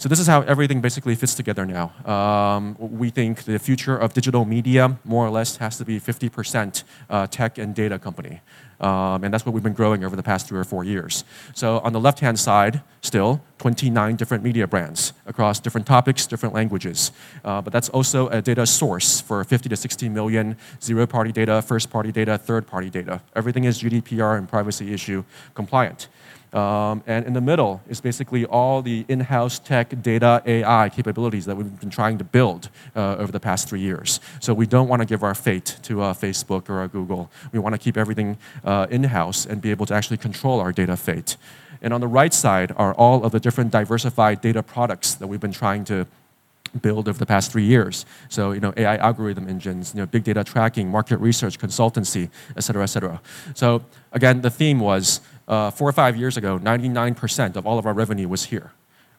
So 0.00 0.08
this 0.08 0.18
is 0.18 0.26
how 0.26 0.40
everything 0.42 0.80
basically 0.80 1.14
fits 1.14 1.34
together 1.34 1.66
now. 1.66 1.92
Um, 2.06 2.74
we 2.78 3.10
think 3.10 3.44
the 3.44 3.58
future 3.58 3.98
of 3.98 4.14
digital 4.14 4.46
media 4.46 4.96
more 5.04 5.26
or 5.26 5.30
less 5.30 5.58
has 5.58 5.76
to 5.76 5.84
be 5.84 6.00
50% 6.00 6.84
uh, 7.10 7.26
tech 7.26 7.58
and 7.58 7.74
data 7.74 7.98
company. 7.98 8.40
Um, 8.80 9.24
and 9.24 9.32
that's 9.32 9.44
what 9.44 9.54
we've 9.54 9.62
been 9.62 9.74
growing 9.74 10.04
over 10.04 10.16
the 10.16 10.22
past 10.22 10.48
three 10.48 10.58
or 10.58 10.64
four 10.64 10.84
years. 10.84 11.24
So 11.54 11.80
on 11.80 11.92
the 11.92 12.00
left-hand 12.00 12.38
side, 12.38 12.82
still 13.02 13.42
29 13.58 14.16
different 14.16 14.42
media 14.42 14.66
brands 14.66 15.12
across 15.26 15.60
different 15.60 15.86
topics, 15.86 16.26
different 16.26 16.54
languages. 16.54 17.12
Uh, 17.44 17.60
but 17.60 17.72
that's 17.72 17.90
also 17.90 18.28
a 18.28 18.40
data 18.40 18.66
source 18.66 19.20
for 19.20 19.44
50 19.44 19.68
to 19.68 19.76
60 19.76 20.08
million 20.08 20.56
zero-party 20.82 21.32
data, 21.32 21.60
first-party 21.60 22.12
data, 22.12 22.38
third-party 22.38 22.90
data. 22.90 23.20
Everything 23.36 23.64
is 23.64 23.82
GDPR 23.82 24.38
and 24.38 24.48
privacy 24.48 24.94
issue 24.94 25.24
compliant. 25.54 26.08
Um, 26.52 27.04
and 27.06 27.26
in 27.26 27.32
the 27.32 27.40
middle 27.40 27.80
is 27.88 28.00
basically 28.00 28.44
all 28.44 28.82
the 28.82 29.04
in-house 29.08 29.60
tech, 29.60 30.02
data, 30.02 30.42
AI 30.44 30.88
capabilities 30.88 31.46
that 31.46 31.56
we've 31.56 31.78
been 31.78 31.90
trying 31.90 32.18
to 32.18 32.24
build 32.24 32.70
uh, 32.96 33.16
over 33.16 33.30
the 33.30 33.38
past 33.38 33.68
three 33.68 33.80
years. 33.80 34.20
So 34.40 34.52
we 34.52 34.66
don't 34.66 34.88
want 34.88 35.00
to 35.00 35.06
give 35.06 35.22
our 35.22 35.34
fate 35.34 35.76
to 35.82 36.02
uh, 36.02 36.14
Facebook 36.14 36.68
or 36.68 36.86
Google. 36.88 37.30
We 37.52 37.60
want 37.60 37.74
to 37.74 37.78
keep 37.78 37.96
everything 37.96 38.36
uh, 38.64 38.88
in-house 38.90 39.46
and 39.46 39.62
be 39.62 39.70
able 39.70 39.86
to 39.86 39.94
actually 39.94 40.16
control 40.16 40.58
our 40.58 40.72
data 40.72 40.96
fate. 40.96 41.36
And 41.82 41.94
on 41.94 42.00
the 42.00 42.08
right 42.08 42.34
side 42.34 42.72
are 42.76 42.94
all 42.94 43.24
of 43.24 43.32
the 43.32 43.40
different 43.40 43.70
diversified 43.70 44.40
data 44.40 44.62
products 44.62 45.14
that 45.14 45.28
we've 45.28 45.40
been 45.40 45.52
trying 45.52 45.84
to 45.84 46.06
build 46.82 47.08
over 47.08 47.18
the 47.18 47.26
past 47.26 47.50
three 47.50 47.64
years. 47.64 48.06
So, 48.28 48.52
you 48.52 48.60
know, 48.60 48.72
AI 48.76 48.96
algorithm 48.96 49.48
engines, 49.48 49.92
you 49.94 50.00
know, 50.00 50.06
big 50.06 50.24
data 50.24 50.44
tracking, 50.44 50.88
market 50.88 51.18
research, 51.18 51.58
consultancy, 51.58 52.30
et 52.56 52.62
cetera, 52.62 52.82
et 52.84 52.86
cetera. 52.86 53.20
So, 53.54 53.82
again, 54.12 54.42
the 54.42 54.50
theme 54.50 54.78
was 54.78 55.20
uh, 55.50 55.70
four 55.70 55.88
or 55.88 55.92
five 55.92 56.16
years 56.16 56.36
ago, 56.36 56.58
99% 56.58 57.56
of 57.56 57.66
all 57.66 57.78
of 57.78 57.84
our 57.84 57.92
revenue 57.92 58.28
was 58.28 58.44
here. 58.44 58.70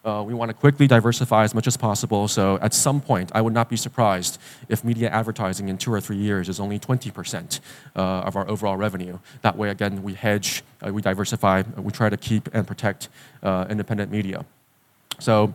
Uh, 0.03 0.23
we 0.25 0.33
want 0.33 0.49
to 0.49 0.53
quickly 0.53 0.87
diversify 0.87 1.43
as 1.43 1.53
much 1.53 1.67
as 1.67 1.77
possible. 1.77 2.27
So 2.27 2.57
at 2.59 2.73
some 2.73 3.01
point, 3.01 3.31
I 3.35 3.41
would 3.41 3.53
not 3.53 3.69
be 3.69 3.75
surprised 3.75 4.39
if 4.67 4.83
media 4.83 5.09
advertising 5.09 5.69
in 5.69 5.77
two 5.77 5.93
or 5.93 6.01
three 6.01 6.17
years 6.17 6.49
is 6.49 6.59
only 6.59 6.79
20% 6.79 7.59
uh, 7.95 7.99
of 7.99 8.35
our 8.35 8.49
overall 8.49 8.77
revenue. 8.77 9.19
That 9.43 9.57
way, 9.57 9.69
again, 9.69 10.01
we 10.01 10.15
hedge, 10.15 10.63
uh, 10.83 10.91
we 10.91 11.03
diversify, 11.03 11.61
we 11.77 11.91
try 11.91 12.09
to 12.09 12.17
keep 12.17 12.49
and 12.51 12.65
protect 12.65 13.09
uh, 13.43 13.67
independent 13.69 14.11
media. 14.11 14.43
So 15.19 15.53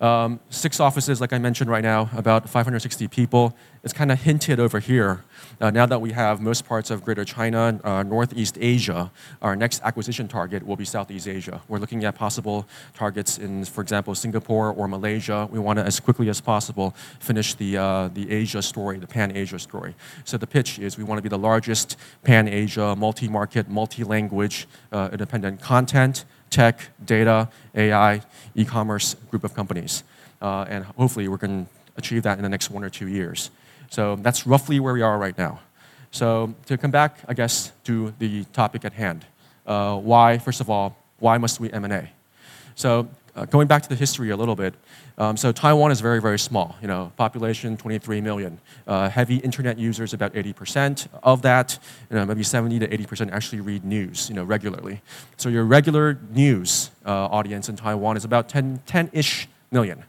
um, 0.00 0.40
six 0.50 0.80
offices, 0.80 1.20
like 1.20 1.32
I 1.32 1.38
mentioned 1.38 1.70
right 1.70 1.82
now, 1.82 2.10
about 2.16 2.48
560 2.48 3.06
people. 3.08 3.56
It's 3.84 3.92
kind 3.92 4.10
of 4.10 4.20
hinted 4.20 4.58
over 4.58 4.80
here. 4.80 5.22
Uh, 5.60 5.70
now 5.70 5.86
that 5.86 6.00
we 6.00 6.10
have 6.10 6.40
most 6.40 6.66
parts 6.66 6.90
of 6.90 7.04
Greater 7.04 7.24
China, 7.24 7.78
uh, 7.84 8.02
Northeast 8.02 8.58
Asia, 8.60 9.10
our 9.40 9.54
next 9.54 9.80
acquisition 9.84 10.26
target 10.26 10.66
will 10.66 10.76
be 10.76 10.84
Southeast 10.84 11.28
Asia. 11.28 11.60
We're 11.68 11.78
looking 11.78 12.04
at 12.04 12.16
possible 12.16 12.66
targets 12.94 13.38
in, 13.38 13.64
for 13.64 13.80
example, 13.80 14.14
Singapore 14.14 14.72
or 14.72 14.88
Malaysia. 14.88 15.48
We 15.50 15.58
want 15.60 15.78
to, 15.78 15.84
as 15.84 16.00
quickly 16.00 16.28
as 16.28 16.40
possible, 16.40 16.94
finish 17.20 17.54
the, 17.54 17.76
uh, 17.76 18.08
the 18.08 18.30
Asia 18.30 18.62
story, 18.62 18.98
the 18.98 19.06
Pan-Asia 19.06 19.58
story. 19.58 19.94
So 20.24 20.36
the 20.36 20.46
pitch 20.46 20.78
is 20.78 20.98
we 20.98 21.04
want 21.04 21.18
to 21.18 21.22
be 21.22 21.28
the 21.28 21.38
largest 21.38 21.96
Pan-Asia, 22.24 22.96
multi-market, 22.96 23.68
multi-language, 23.68 24.66
uh, 24.92 25.10
independent 25.12 25.60
content, 25.60 26.24
tech, 26.50 26.88
data, 27.04 27.48
AI, 27.74 28.22
e-commerce 28.54 29.14
group 29.30 29.44
of 29.44 29.54
companies. 29.54 30.02
Uh, 30.42 30.64
and 30.68 30.84
hopefully 30.84 31.28
we 31.28 31.38
can 31.38 31.68
achieve 31.96 32.24
that 32.24 32.38
in 32.38 32.42
the 32.42 32.48
next 32.48 32.70
one 32.70 32.82
or 32.82 32.90
two 32.90 33.08
years. 33.08 33.50
So 33.94 34.16
that's 34.16 34.44
roughly 34.44 34.80
where 34.80 34.92
we 34.92 35.02
are 35.02 35.16
right 35.16 35.38
now. 35.38 35.60
So 36.10 36.52
to 36.66 36.76
come 36.76 36.90
back, 36.90 37.18
I 37.28 37.34
guess, 37.34 37.70
to 37.84 38.12
the 38.18 38.42
topic 38.52 38.84
at 38.84 38.92
hand. 38.92 39.24
Uh, 39.64 39.96
why, 39.98 40.38
first 40.38 40.60
of 40.60 40.68
all, 40.68 40.96
why 41.20 41.38
must 41.38 41.60
we 41.60 41.72
M&A? 41.72 42.10
So 42.74 43.08
uh, 43.36 43.44
going 43.44 43.68
back 43.68 43.84
to 43.84 43.88
the 43.88 43.94
history 43.94 44.30
a 44.30 44.36
little 44.36 44.56
bit, 44.56 44.74
um, 45.16 45.36
so 45.36 45.52
Taiwan 45.52 45.92
is 45.92 46.00
very, 46.00 46.20
very 46.20 46.40
small. 46.40 46.74
You 46.82 46.88
know, 46.88 47.12
population 47.16 47.76
23 47.76 48.20
million. 48.20 48.58
Uh, 48.84 49.08
heavy 49.08 49.36
internet 49.36 49.78
users, 49.78 50.12
about 50.12 50.34
80%. 50.34 51.06
Of 51.22 51.42
that, 51.42 51.78
you 52.10 52.16
know, 52.16 52.26
maybe 52.26 52.42
70 52.42 52.80
to 52.80 52.88
80% 52.88 53.30
actually 53.30 53.60
read 53.60 53.84
news, 53.84 54.28
you 54.28 54.34
know, 54.34 54.42
regularly. 54.42 55.02
So 55.36 55.48
your 55.48 55.64
regular 55.64 56.18
news 56.30 56.90
uh, 57.06 57.26
audience 57.26 57.68
in 57.68 57.76
Taiwan 57.76 58.16
is 58.16 58.24
about 58.24 58.48
10, 58.48 58.80
10-ish 58.88 59.46
million. 59.70 60.02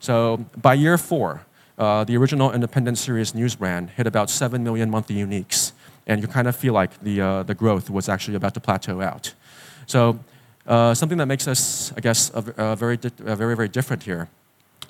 So 0.00 0.44
by 0.60 0.74
year 0.74 0.98
four, 0.98 1.46
uh, 1.80 2.04
the 2.04 2.16
original 2.16 2.52
independent 2.52 2.98
serious 2.98 3.34
news 3.34 3.56
brand 3.56 3.90
hit 3.90 4.06
about 4.06 4.28
7 4.28 4.62
million 4.62 4.90
monthly 4.90 5.16
uniques. 5.16 5.72
And 6.06 6.20
you 6.20 6.28
kind 6.28 6.46
of 6.46 6.54
feel 6.54 6.74
like 6.74 7.00
the, 7.02 7.20
uh, 7.20 7.42
the 7.42 7.54
growth 7.54 7.88
was 7.88 8.08
actually 8.08 8.36
about 8.36 8.54
to 8.54 8.60
plateau 8.60 9.00
out. 9.00 9.32
So 9.86 10.20
uh, 10.66 10.92
something 10.94 11.18
that 11.18 11.26
makes 11.26 11.48
us, 11.48 11.92
I 11.96 12.00
guess, 12.00 12.28
very, 12.28 12.96
very, 12.96 13.56
very 13.56 13.68
different 13.68 14.02
here 14.02 14.28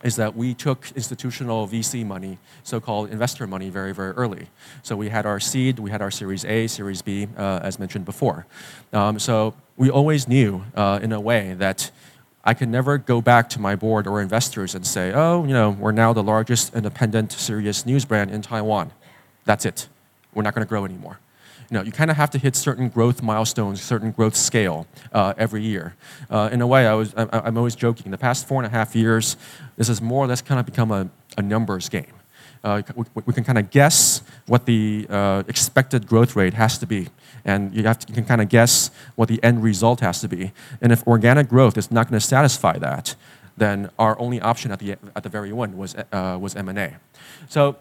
is 0.02 0.16
that 0.16 0.34
we 0.34 0.54
took 0.54 0.90
institutional 0.96 1.68
VC 1.68 2.04
money, 2.04 2.38
so-called 2.64 3.10
investor 3.10 3.46
money, 3.46 3.68
very, 3.68 3.92
very 3.92 4.12
early. 4.12 4.48
So 4.82 4.96
we 4.96 5.10
had 5.10 5.26
our 5.26 5.38
seed, 5.38 5.78
we 5.78 5.90
had 5.90 6.00
our 6.00 6.10
Series 6.10 6.44
A, 6.44 6.66
Series 6.66 7.02
B, 7.02 7.28
uh, 7.36 7.60
as 7.62 7.78
mentioned 7.78 8.06
before. 8.06 8.46
Um, 8.92 9.18
so 9.18 9.54
we 9.76 9.90
always 9.90 10.26
knew, 10.26 10.64
uh, 10.74 11.00
in 11.02 11.12
a 11.12 11.20
way, 11.20 11.54
that 11.54 11.90
I 12.44 12.54
can 12.54 12.70
never 12.70 12.96
go 12.96 13.20
back 13.20 13.50
to 13.50 13.60
my 13.60 13.76
board 13.76 14.06
or 14.06 14.20
investors 14.20 14.74
and 14.74 14.86
say, 14.86 15.12
oh, 15.12 15.44
you 15.44 15.52
know, 15.52 15.70
we're 15.70 15.92
now 15.92 16.12
the 16.12 16.22
largest 16.22 16.74
independent 16.74 17.32
serious 17.32 17.84
news 17.84 18.04
brand 18.04 18.30
in 18.30 18.40
Taiwan. 18.40 18.92
That's 19.44 19.66
it. 19.66 19.88
We're 20.32 20.42
not 20.42 20.54
going 20.54 20.64
to 20.64 20.68
grow 20.68 20.84
anymore. 20.84 21.18
You 21.70 21.78
know, 21.78 21.84
you 21.84 21.92
kind 21.92 22.10
of 22.10 22.16
have 22.16 22.30
to 22.30 22.38
hit 22.38 22.56
certain 22.56 22.88
growth 22.88 23.22
milestones, 23.22 23.80
certain 23.80 24.10
growth 24.10 24.34
scale 24.34 24.86
uh, 25.12 25.34
every 25.36 25.62
year. 25.62 25.94
Uh, 26.28 26.48
in 26.50 26.60
a 26.62 26.66
way, 26.66 26.86
I 26.86 26.94
was, 26.94 27.14
I, 27.14 27.46
am 27.46 27.56
always 27.56 27.76
joking. 27.76 28.10
The 28.10 28.18
past 28.18 28.48
four 28.48 28.60
and 28.60 28.66
a 28.66 28.70
half 28.70 28.96
years, 28.96 29.36
this 29.76 29.88
has 29.88 30.02
more 30.02 30.24
or 30.24 30.26
less 30.26 30.42
kind 30.42 30.58
of 30.58 30.66
become 30.66 30.90
a, 30.90 31.08
a 31.36 31.42
numbers 31.42 31.88
game. 31.88 32.12
Uh, 32.64 32.82
we, 32.96 33.04
we, 33.26 33.32
can 33.32 33.44
kind 33.44 33.56
of 33.56 33.70
guess 33.70 34.22
what 34.46 34.66
the 34.66 35.06
uh, 35.08 35.42
expected 35.48 36.06
growth 36.06 36.36
rate 36.36 36.54
has 36.54 36.76
to 36.78 36.86
be 36.86 37.08
and 37.44 37.74
you, 37.74 37.82
have 37.84 37.98
to, 37.98 38.08
you 38.08 38.14
can 38.14 38.24
kind 38.24 38.40
of 38.40 38.48
guess 38.48 38.90
what 39.16 39.28
the 39.28 39.42
end 39.42 39.62
result 39.62 40.00
has 40.00 40.20
to 40.20 40.28
be. 40.28 40.52
And 40.80 40.92
if 40.92 41.06
organic 41.06 41.48
growth 41.48 41.76
is 41.76 41.90
not 41.90 42.08
going 42.08 42.18
to 42.18 42.26
satisfy 42.26 42.78
that, 42.78 43.14
then 43.56 43.90
our 43.98 44.18
only 44.18 44.40
option 44.40 44.72
at 44.72 44.78
the, 44.78 44.92
at 45.14 45.22
the 45.22 45.28
very 45.28 45.52
end 45.52 45.76
was, 45.76 45.94
uh, 45.94 46.38
was 46.40 46.56
M&A. 46.56 46.96
So 47.48 47.76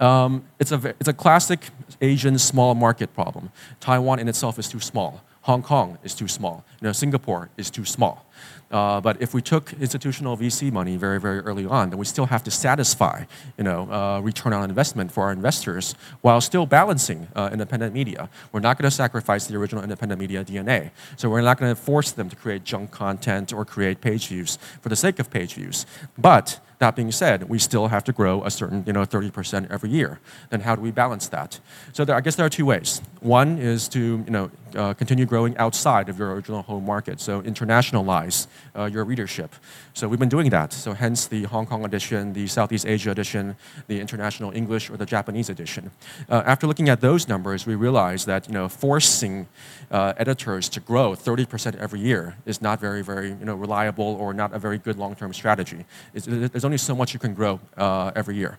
um, 0.00 0.44
it's, 0.58 0.72
a, 0.72 0.94
it's 0.98 1.08
a 1.08 1.12
classic 1.12 1.68
Asian 2.00 2.38
small 2.38 2.74
market 2.74 3.14
problem. 3.14 3.50
Taiwan 3.80 4.18
in 4.18 4.28
itself 4.28 4.58
is 4.58 4.68
too 4.68 4.80
small. 4.80 5.22
Hong 5.42 5.62
Kong 5.62 5.98
is 6.04 6.14
too 6.14 6.28
small. 6.28 6.64
You 6.80 6.88
know, 6.88 6.92
Singapore 6.92 7.48
is 7.56 7.70
too 7.70 7.84
small. 7.84 8.26
Uh, 8.70 9.00
but 9.00 9.20
if 9.20 9.34
we 9.34 9.42
took 9.42 9.72
institutional 9.80 10.36
VC 10.36 10.70
money 10.70 10.96
very, 10.96 11.18
very 11.18 11.40
early 11.40 11.66
on, 11.66 11.90
then 11.90 11.98
we 11.98 12.04
still 12.04 12.26
have 12.26 12.44
to 12.44 12.50
satisfy, 12.50 13.24
you 13.58 13.64
know, 13.64 13.90
uh, 13.90 14.20
return 14.20 14.52
on 14.52 14.68
investment 14.68 15.10
for 15.10 15.24
our 15.24 15.32
investors 15.32 15.94
while 16.20 16.40
still 16.40 16.66
balancing 16.66 17.26
uh, 17.34 17.50
independent 17.52 17.92
media. 17.92 18.28
We're 18.52 18.60
not 18.60 18.78
going 18.78 18.88
to 18.88 18.94
sacrifice 18.94 19.46
the 19.46 19.56
original 19.56 19.82
independent 19.82 20.20
media 20.20 20.44
DNA. 20.44 20.90
So 21.16 21.28
we're 21.28 21.40
not 21.40 21.58
going 21.58 21.74
to 21.74 21.80
force 21.80 22.12
them 22.12 22.28
to 22.28 22.36
create 22.36 22.62
junk 22.62 22.92
content 22.92 23.52
or 23.52 23.64
create 23.64 24.00
page 24.00 24.28
views 24.28 24.56
for 24.80 24.88
the 24.88 24.96
sake 24.96 25.18
of 25.18 25.30
page 25.30 25.54
views. 25.54 25.84
But 26.16 26.60
that 26.80 26.96
being 26.96 27.12
said, 27.12 27.48
we 27.48 27.58
still 27.58 27.88
have 27.88 28.04
to 28.04 28.12
grow 28.12 28.42
a 28.42 28.50
certain, 28.50 28.82
you 28.86 28.92
know, 28.92 29.04
30% 29.04 29.70
every 29.70 29.90
year. 29.90 30.18
Then 30.48 30.60
how 30.60 30.74
do 30.74 30.80
we 30.80 30.90
balance 30.90 31.28
that? 31.28 31.60
So 31.92 32.06
there, 32.06 32.16
I 32.16 32.22
guess 32.22 32.36
there 32.36 32.46
are 32.46 32.50
two 32.50 32.64
ways. 32.64 33.02
One 33.20 33.58
is 33.58 33.86
to, 33.88 34.00
you 34.00 34.30
know, 34.30 34.50
uh, 34.74 34.94
continue 34.94 35.26
growing 35.26 35.56
outside 35.58 36.08
of 36.08 36.18
your 36.18 36.32
original 36.32 36.62
home 36.62 36.86
market, 36.86 37.20
so 37.20 37.42
internationalize 37.42 38.46
uh, 38.76 38.84
your 38.84 39.04
readership. 39.04 39.54
So 39.94 40.08
we've 40.08 40.18
been 40.18 40.28
doing 40.28 40.50
that. 40.50 40.72
So 40.72 40.92
hence 40.92 41.26
the 41.26 41.42
Hong 41.44 41.66
Kong 41.66 41.84
edition, 41.84 42.32
the 42.32 42.46
Southeast 42.46 42.86
Asia 42.86 43.10
edition, 43.10 43.56
the 43.88 44.00
international 44.00 44.52
English 44.52 44.88
or 44.88 44.96
the 44.96 45.06
Japanese 45.06 45.50
edition. 45.50 45.90
Uh, 46.28 46.42
after 46.46 46.66
looking 46.66 46.88
at 46.88 47.00
those 47.00 47.28
numbers, 47.28 47.66
we 47.66 47.74
realized 47.74 48.26
that 48.26 48.46
you 48.48 48.54
know 48.54 48.68
forcing 48.68 49.48
uh, 49.90 50.12
editors 50.16 50.68
to 50.68 50.80
grow 50.80 51.12
30% 51.12 51.76
every 51.76 52.00
year 52.00 52.36
is 52.46 52.62
not 52.62 52.80
very, 52.80 53.02
very 53.02 53.30
you 53.30 53.44
know 53.44 53.54
reliable 53.54 54.16
or 54.20 54.32
not 54.32 54.54
a 54.54 54.58
very 54.58 54.78
good 54.78 54.96
long-term 54.96 55.34
strategy. 55.34 55.84
It's, 56.14 56.26
only 56.70 56.78
so 56.78 56.94
much 56.94 57.12
you 57.12 57.18
can 57.18 57.34
grow 57.34 57.58
uh, 57.76 58.12
every 58.14 58.36
year. 58.36 58.56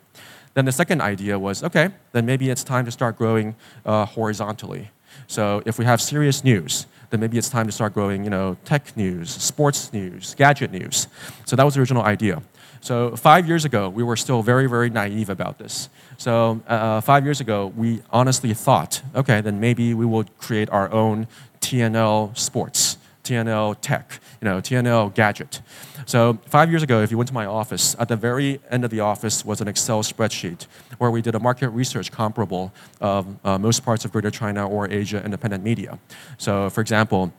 Then 0.53 0.65
the 0.65 0.71
second 0.73 0.99
idea 0.99 1.39
was 1.39 1.63
okay, 1.63 1.91
then 2.11 2.25
maybe 2.25 2.49
it's 2.49 2.61
time 2.61 2.83
to 2.83 2.91
start 2.91 3.17
growing 3.17 3.55
uh, 3.85 4.05
horizontally. 4.05 4.91
So 5.27 5.63
if 5.65 5.79
we 5.79 5.85
have 5.85 6.01
serious 6.01 6.43
news, 6.43 6.87
then 7.09 7.21
maybe 7.21 7.37
it's 7.37 7.49
time 7.49 7.67
to 7.67 7.71
start 7.71 7.93
growing, 7.93 8.25
you 8.25 8.29
know, 8.29 8.57
tech 8.65 8.97
news, 8.97 9.29
sports 9.29 9.93
news, 9.93 10.35
gadget 10.35 10.71
news. 10.73 11.07
So 11.45 11.55
that 11.55 11.63
was 11.63 11.75
the 11.75 11.79
original 11.79 12.03
idea. 12.03 12.41
So 12.81 13.15
five 13.15 13.47
years 13.47 13.63
ago, 13.63 13.87
we 13.87 14.03
were 14.03 14.17
still 14.17 14.41
very, 14.43 14.67
very 14.67 14.89
naive 14.89 15.29
about 15.29 15.57
this. 15.57 15.87
So 16.17 16.61
uh, 16.67 16.99
five 16.99 17.23
years 17.23 17.39
ago, 17.39 17.71
we 17.77 18.01
honestly 18.09 18.53
thought, 18.53 19.01
okay, 19.15 19.39
then 19.39 19.61
maybe 19.61 19.93
we 19.93 20.05
will 20.05 20.25
create 20.37 20.69
our 20.69 20.91
own 20.91 21.27
TNL 21.61 22.37
Sports, 22.37 22.97
TNL 23.23 23.77
Tech, 23.79 24.19
you 24.41 24.49
know, 24.49 24.59
TNL 24.59 25.13
Gadget. 25.13 25.61
So 26.07 26.39
five 26.47 26.71
years 26.71 26.81
ago, 26.81 27.01
if 27.01 27.11
you 27.11 27.17
went 27.17 27.27
to 27.27 27.33
my 27.33 27.45
office, 27.45 27.95
at 27.99 28.07
the 28.07 28.15
very 28.15 28.59
end 28.71 28.83
of 28.83 28.89
the 28.89 28.99
office 28.99 29.45
was 29.45 29.61
an 29.61 29.67
Excel 29.67 30.01
spreadsheet 30.01 30.65
where 30.97 31.11
we 31.11 31.21
did 31.21 31.35
a 31.35 31.39
market 31.39 31.69
research 31.69 32.11
comparable 32.11 32.73
of 32.99 33.27
uh, 33.45 33.59
most 33.59 33.85
parts 33.85 34.03
of 34.03 34.11
Greater 34.11 34.31
China 34.31 34.67
or 34.67 34.89
Asia 34.89 35.23
independent 35.23 35.63
media. 35.63 35.99
So 36.39 36.71
for 36.71 36.81
example, 36.81 37.31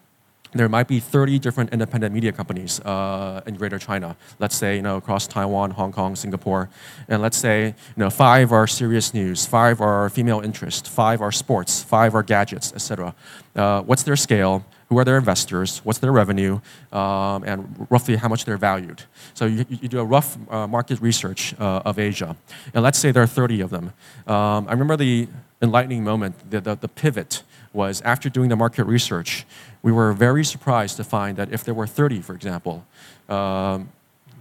there 0.54 0.68
might 0.68 0.86
be 0.86 1.00
30 1.00 1.38
different 1.38 1.72
independent 1.72 2.14
media 2.14 2.30
companies 2.30 2.78
uh, 2.80 3.40
in 3.46 3.56
Greater 3.56 3.78
China. 3.78 4.16
Let's 4.38 4.54
say 4.54 4.76
you 4.76 4.82
know 4.82 4.98
across 4.98 5.26
Taiwan, 5.26 5.70
Hong 5.72 5.92
Kong, 5.92 6.14
Singapore, 6.14 6.68
and 7.08 7.22
let's 7.22 7.38
say 7.38 7.66
you 7.66 7.74
know 7.96 8.10
five 8.10 8.52
are 8.52 8.66
serious 8.66 9.14
news, 9.14 9.46
five 9.46 9.80
are 9.80 10.08
female 10.10 10.40
interest, 10.40 10.88
five 10.88 11.20
are 11.22 11.32
sports, 11.32 11.82
five 11.82 12.14
are 12.14 12.22
gadgets, 12.22 12.72
etc. 12.74 13.14
Uh, 13.56 13.82
what's 13.82 14.02
their 14.02 14.16
scale? 14.16 14.64
Who 14.92 14.98
are 14.98 15.06
their 15.06 15.16
investors? 15.16 15.80
What's 15.84 16.00
their 16.00 16.12
revenue? 16.12 16.60
Um, 16.92 17.44
and 17.44 17.86
roughly 17.88 18.16
how 18.16 18.28
much 18.28 18.44
they're 18.44 18.58
valued. 18.58 19.04
So 19.32 19.46
you, 19.46 19.64
you 19.70 19.88
do 19.88 20.00
a 20.00 20.04
rough 20.04 20.36
uh, 20.50 20.66
market 20.66 21.00
research 21.00 21.54
uh, 21.58 21.80
of 21.86 21.98
Asia, 21.98 22.36
and 22.74 22.84
let's 22.84 22.98
say 22.98 23.10
there 23.10 23.22
are 23.22 23.26
30 23.26 23.62
of 23.62 23.70
them. 23.70 23.94
Um, 24.26 24.68
I 24.68 24.72
remember 24.72 24.98
the 24.98 25.28
enlightening 25.62 26.04
moment, 26.04 26.34
the, 26.50 26.60
the, 26.60 26.74
the 26.74 26.88
pivot 26.88 27.42
was 27.72 28.02
after 28.02 28.28
doing 28.28 28.50
the 28.50 28.56
market 28.56 28.84
research, 28.84 29.46
we 29.82 29.92
were 29.92 30.12
very 30.12 30.44
surprised 30.44 30.98
to 30.98 31.04
find 31.04 31.38
that 31.38 31.50
if 31.50 31.64
there 31.64 31.72
were 31.72 31.86
30, 31.86 32.20
for 32.20 32.34
example, 32.34 32.84
um, 33.30 33.90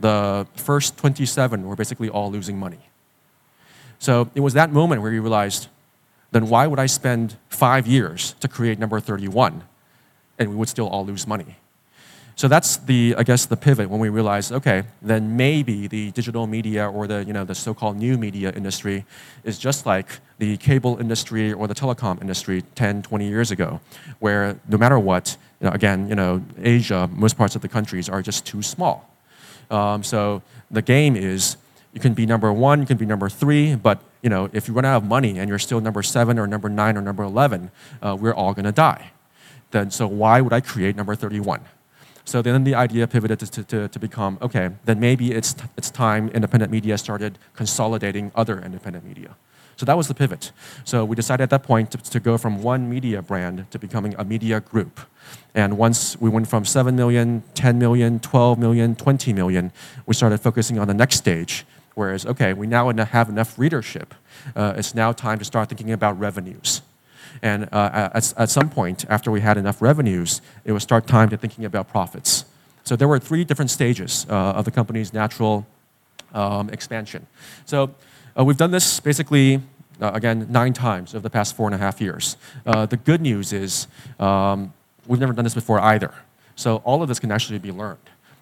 the 0.02 0.46
first 0.56 0.98
27 0.98 1.66
were 1.66 1.78
basically 1.78 2.10
all 2.10 2.30
losing 2.30 2.60
money. 2.60 2.90
So 4.00 4.30
it 4.36 4.42
was 4.42 4.54
that 4.56 4.74
moment 4.74 5.02
where 5.02 5.12
we 5.12 5.20
realized, 5.20 5.70
then 6.32 6.50
why 6.50 6.68
would 6.68 6.80
I 6.80 6.88
spend 6.88 7.38
five 7.48 7.88
years 7.88 8.36
to 8.42 8.50
create 8.50 8.80
number 8.80 9.00
31 9.00 9.64
and 10.40 10.50
we 10.50 10.56
would 10.56 10.70
still 10.70 10.88
all 10.88 11.06
lose 11.06 11.28
money? 11.28 11.58
So 12.36 12.48
that's 12.48 12.78
the, 12.78 13.14
I 13.18 13.24
guess, 13.24 13.46
the 13.46 13.58
pivot 13.58 13.90
when 13.90 14.00
we 14.00 14.10
realized, 14.10 14.52
okay, 14.52 14.84
then 15.02 15.36
maybe 15.38 15.88
the 15.88 16.12
digital 16.12 16.48
media 16.48 16.90
or 16.90 17.06
the, 17.06 17.24
you 17.24 17.34
know, 17.34 17.44
the 17.44 17.54
so-called 17.54 17.98
new 17.98 18.18
media 18.18 18.52
industry 18.56 19.06
is 19.44 19.60
just 19.60 19.86
like 19.86 20.08
the 20.40 20.58
cable 20.58 20.98
industry 20.98 21.54
or 21.54 21.68
the 21.68 21.76
telecom 21.76 22.20
industry 22.22 22.64
10, 22.76 23.04
20 23.04 23.28
years 23.28 23.52
ago, 23.52 23.80
where 24.20 24.60
no 24.68 24.78
matter 24.78 24.98
what, 24.98 25.38
you 25.60 25.68
know, 25.68 25.74
again, 25.74 26.08
you 26.10 26.16
know, 26.16 26.42
Asia, 26.64 27.08
most 27.14 27.38
parts 27.38 27.56
of 27.56 27.62
the 27.62 27.68
countries 27.68 28.10
are 28.10 28.22
just 28.22 28.46
too 28.46 28.62
small. 28.64 29.08
Um, 29.70 30.04
so 30.04 30.42
the 30.72 30.82
game 30.82 31.16
is 31.16 31.58
you 31.94 32.00
can 32.00 32.14
be 32.14 32.26
number 32.26 32.52
one, 32.52 32.80
you 32.80 32.88
can 32.88 32.98
be 32.98 33.06
number 33.06 33.30
three, 33.30 33.76
but 33.76 34.02
you 34.22 34.30
know, 34.30 34.50
if 34.54 34.68
you 34.68 34.74
run 34.74 34.86
out 34.86 34.98
of 34.98 35.04
money 35.04 35.38
and 35.38 35.50
you're 35.50 35.60
still 35.60 35.82
number 35.82 36.02
seven 36.02 36.40
or 36.40 36.48
number 36.48 36.70
nine 36.70 36.98
or 36.98 37.02
number 37.02 37.24
11, 37.24 37.72
uh, 38.02 38.18
we're 38.20 38.34
all 38.34 38.54
going 38.54 38.66
to 38.66 38.72
die. 38.72 39.12
Then, 39.72 39.92
so 39.92 40.08
why 40.08 40.42
would 40.42 40.54
I 40.54 40.62
create 40.62 40.96
number 40.96 41.16
31? 41.16 41.62
So 42.26 42.42
then 42.42 42.64
the 42.64 42.76
idea 42.76 43.08
pivoted 43.08 43.40
to, 43.40 43.64
to, 43.64 43.88
to 43.88 44.00
become 44.00 44.38
okay, 44.42 44.70
then 44.86 45.00
maybe 45.00 45.32
it's, 45.32 45.56
it's 45.78 45.90
time 45.90 46.30
independent 46.30 46.72
media 46.72 46.98
started 46.98 47.40
consolidating 47.56 48.32
other 48.36 48.62
independent 48.62 49.06
media. 49.06 49.36
So 49.78 49.86
that 49.86 49.98
was 49.98 50.08
the 50.08 50.14
pivot. 50.14 50.52
So 50.84 51.04
we 51.04 51.16
decided 51.16 51.44
at 51.44 51.50
that 51.50 51.64
point 51.64 51.90
to, 51.92 51.98
to, 51.98 52.20
go 52.20 52.38
from 52.38 52.62
one 52.62 52.88
media 52.88 53.22
brand 53.24 53.66
to 53.72 53.80
becoming 53.80 54.14
a 54.18 54.24
media 54.24 54.60
group. 54.60 55.00
And 55.56 55.76
once 55.76 56.20
we 56.22 56.30
went 56.30 56.48
from 56.48 56.66
7 56.66 56.96
million, 56.96 57.42
10 57.56 57.80
million, 57.80 58.20
12 58.20 58.60
million, 58.60 58.96
20 58.96 59.34
million, 59.34 59.72
we 60.06 60.14
started 60.14 60.38
focusing 60.38 60.78
on 60.78 60.88
the 60.88 60.94
next 60.94 61.16
stage. 61.16 61.66
Whereas, 61.96 62.28
okay, 62.28 62.54
we 62.54 62.68
now 62.68 62.92
have 62.94 63.28
enough 63.28 63.58
readership. 63.58 64.14
Uh, 64.56 64.74
it's 64.78 64.94
now 64.94 65.14
time 65.14 65.40
to 65.40 65.46
start 65.46 65.70
thinking 65.70 65.92
about 65.92 66.20
revenues. 66.20 66.84
And 67.42 67.70
uh, 67.72 68.10
at, 68.14 68.34
at 68.38 68.50
some 68.50 68.70
point, 68.70 69.06
after 69.10 69.32
we 69.32 69.42
had 69.42 69.58
enough 69.58 69.82
revenues, 69.82 70.42
it 70.66 70.72
was 70.72 70.84
start 70.84 71.08
time 71.08 71.30
to 71.30 71.38
thinking 71.38 71.66
about 71.66 71.88
profits. 71.88 72.46
So 72.84 72.96
there 72.96 73.08
were 73.08 73.20
three 73.20 73.44
different 73.44 73.72
stages 73.72 74.26
uh, 74.30 74.34
of 74.34 74.66
the 74.66 74.72
company's 74.72 75.14
natural 75.14 75.66
um, 76.34 76.70
expansion. 76.70 77.28
So 77.66 77.94
uh, 78.38 78.44
we've 78.44 78.58
done 78.58 78.72
this 78.72 79.00
basically, 79.00 79.62
uh, 80.02 80.12
again, 80.14 80.48
nine 80.50 80.74
times 80.74 81.14
over 81.14 81.22
the 81.22 81.30
past 81.30 81.56
four 81.56 81.68
and 81.68 81.76
a 81.76 81.78
half 81.78 82.02
years. 82.02 82.38
Uh, 82.66 82.86
the 82.86 82.98
good 82.98 83.22
news 83.22 83.54
is 83.54 83.88
um, 84.20 84.74
we've 85.08 85.20
never 85.20 85.34
done 85.34 85.44
this 85.44 85.54
before 85.54 85.80
either. 85.80 86.14
So 86.56 86.78
all 86.78 87.02
of 87.02 87.08
this 87.08 87.20
can 87.20 87.32
actually 87.32 87.60
be 87.60 87.72
learned. 87.72 88.00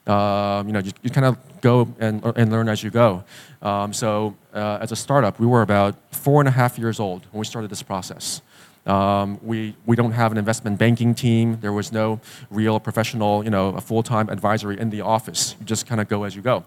Um, 0.08 0.68
you 0.68 0.74
know, 0.74 0.80
you, 0.80 0.92
you 1.04 1.10
kind 1.10 1.26
of 1.26 1.38
go 1.62 1.88
and, 2.00 2.24
and 2.36 2.52
learn 2.52 2.68
as 2.68 2.84
you 2.84 2.90
go. 2.90 3.24
Um, 3.62 3.94
so 3.94 4.36
uh, 4.54 4.80
as 4.82 4.92
a 4.92 4.96
startup, 4.96 5.40
we 5.40 5.46
were 5.46 5.62
about 5.62 5.96
four 6.12 6.42
and 6.42 6.48
a 6.48 6.52
half 6.52 6.80
years 6.80 7.00
old 7.00 7.26
when 7.32 7.40
we 7.40 7.46
started 7.46 7.70
this 7.70 7.84
process. 7.84 8.42
Um, 8.90 9.40
we, 9.44 9.76
we 9.86 9.96
don't 9.96 10.12
have 10.12 10.32
an 10.32 10.38
investment 10.38 10.80
banking 10.80 11.14
team. 11.14 11.60
There 11.62 11.74
was 11.74 11.92
no 11.92 12.20
real 12.50 12.80
professional, 12.80 13.44
you 13.44 13.52
know, 13.52 13.70
a 13.70 13.82
full-time 13.82 14.30
advisory 14.30 14.80
in 14.80 14.90
the 14.90 15.02
office. 15.02 15.56
You 15.60 15.66
just 15.66 15.86
kind 15.86 16.02
of 16.02 16.08
go 16.08 16.24
as 16.24 16.36
you 16.36 16.42
go. 16.42 16.66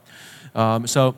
Um, 0.54 0.86
so 0.86 1.16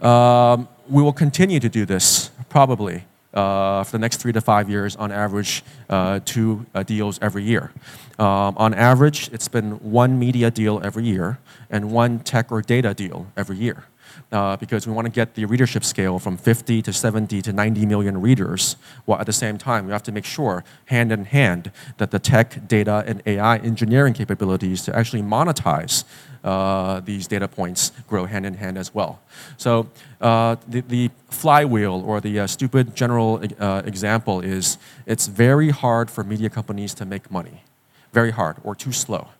um, 0.00 0.68
we 0.90 1.02
will 1.02 1.12
continue 1.12 1.58
to 1.58 1.70
do 1.70 1.86
this, 1.86 2.30
probably, 2.50 3.04
uh, 3.32 3.82
for 3.84 3.92
the 3.92 3.98
next 3.98 4.18
three 4.18 4.32
to 4.32 4.42
five 4.42 4.68
years, 4.68 4.94
on 4.96 5.10
average, 5.10 5.62
uh, 5.88 6.20
two 6.24 6.66
uh, 6.74 6.82
deals 6.82 7.18
every 7.22 7.42
year. 7.42 7.72
Um, 8.18 8.54
on 8.58 8.74
average, 8.74 9.30
it's 9.32 9.48
been 9.48 9.72
one 9.80 10.18
media 10.18 10.50
deal 10.50 10.80
every 10.84 11.04
year 11.04 11.38
and 11.70 11.90
one 11.90 12.18
tech 12.18 12.52
or 12.52 12.60
data 12.60 12.92
deal 12.92 13.26
every 13.36 13.56
year 13.56 13.84
uh, 14.32 14.56
because 14.56 14.86
we 14.86 14.92
want 14.92 15.06
to 15.06 15.12
get 15.12 15.34
the 15.34 15.44
readership 15.44 15.84
scale 15.84 16.18
from 16.18 16.36
50 16.36 16.82
to 16.82 16.92
70 16.92 17.42
to 17.42 17.52
90 17.52 17.86
million 17.86 18.20
readers, 18.20 18.76
while 19.04 19.20
at 19.20 19.26
the 19.26 19.32
same 19.32 19.58
time 19.58 19.86
we 19.86 19.92
have 19.92 20.02
to 20.04 20.12
make 20.12 20.24
sure, 20.24 20.64
hand 20.86 21.12
in 21.12 21.24
hand, 21.24 21.70
that 21.98 22.10
the 22.10 22.18
tech, 22.18 22.66
data, 22.68 23.04
and 23.06 23.22
AI 23.26 23.58
engineering 23.58 24.14
capabilities 24.14 24.82
to 24.82 24.96
actually 24.96 25.22
monetize 25.22 26.04
uh, 26.44 27.00
these 27.00 27.26
data 27.26 27.48
points 27.48 27.90
grow 28.06 28.26
hand 28.26 28.44
in 28.44 28.54
hand 28.54 28.76
as 28.76 28.94
well. 28.94 29.20
So 29.56 29.88
uh, 30.20 30.56
the, 30.68 30.80
the, 30.82 31.10
flywheel 31.30 32.00
or 32.06 32.20
the 32.20 32.38
uh, 32.38 32.46
stupid 32.46 32.94
general 32.94 33.42
uh, 33.58 33.82
example 33.84 34.40
is 34.40 34.78
it's 35.04 35.26
very 35.26 35.70
hard 35.70 36.08
for 36.08 36.22
media 36.22 36.48
companies 36.48 36.94
to 36.94 37.04
make 37.04 37.28
money. 37.28 37.64
Very 38.12 38.30
hard 38.30 38.58
or 38.62 38.76
too 38.76 38.92
slow. 38.92 39.30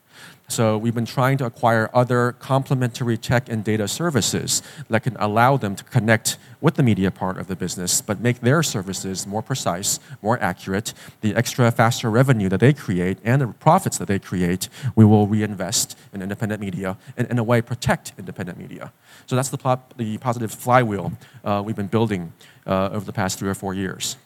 So 0.49 0.77
we've 0.77 0.95
been 0.95 1.07
trying 1.07 1.39
to 1.39 1.47
acquire 1.47 1.89
other 1.95 2.33
complementary 2.33 3.17
tech 3.17 3.49
and 3.49 3.65
data 3.65 3.89
services 3.89 4.63
that 4.91 5.03
can 5.03 5.17
allow 5.17 5.57
them 5.57 5.75
to 5.75 5.85
connect 5.85 6.37
with 6.61 6.75
the 6.75 6.83
media 6.83 7.11
part 7.11 7.39
of 7.39 7.47
the 7.47 7.57
business, 7.57 8.03
but 8.03 8.21
make 8.21 8.41
their 8.41 8.63
services 8.63 9.27
more 9.27 9.43
precise, 9.43 10.01
more 10.23 10.39
accurate. 10.43 10.93
The 11.23 11.35
extra 11.35 11.71
faster 11.71 12.11
revenue 12.11 12.49
that 12.51 12.61
they 12.61 12.75
create 12.75 13.19
and 13.25 13.41
the 13.41 13.47
profits 13.49 13.97
that 13.99 14.07
they 14.07 14.19
create, 14.19 14.69
we 14.95 15.05
will 15.05 15.27
reinvest 15.27 15.97
in 16.13 16.21
independent 16.21 16.61
media 16.61 16.99
and 17.17 17.27
in 17.31 17.39
a 17.39 17.45
way 17.45 17.63
protect 17.63 18.13
independent 18.19 18.59
media. 18.59 18.93
So 19.27 19.37
that's 19.37 19.49
the, 19.49 19.79
the 19.97 20.19
positive 20.19 20.53
flywheel 20.53 21.13
uh, 21.43 21.63
we've 21.65 21.77
been 21.77 21.87
building 21.87 22.33
uh, 22.67 22.91
over 22.93 23.05
the 23.05 23.13
past 23.13 23.39
three 23.39 23.49
or 23.49 23.55
four 23.55 23.73
years. 23.73 24.17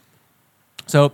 So 0.86 1.12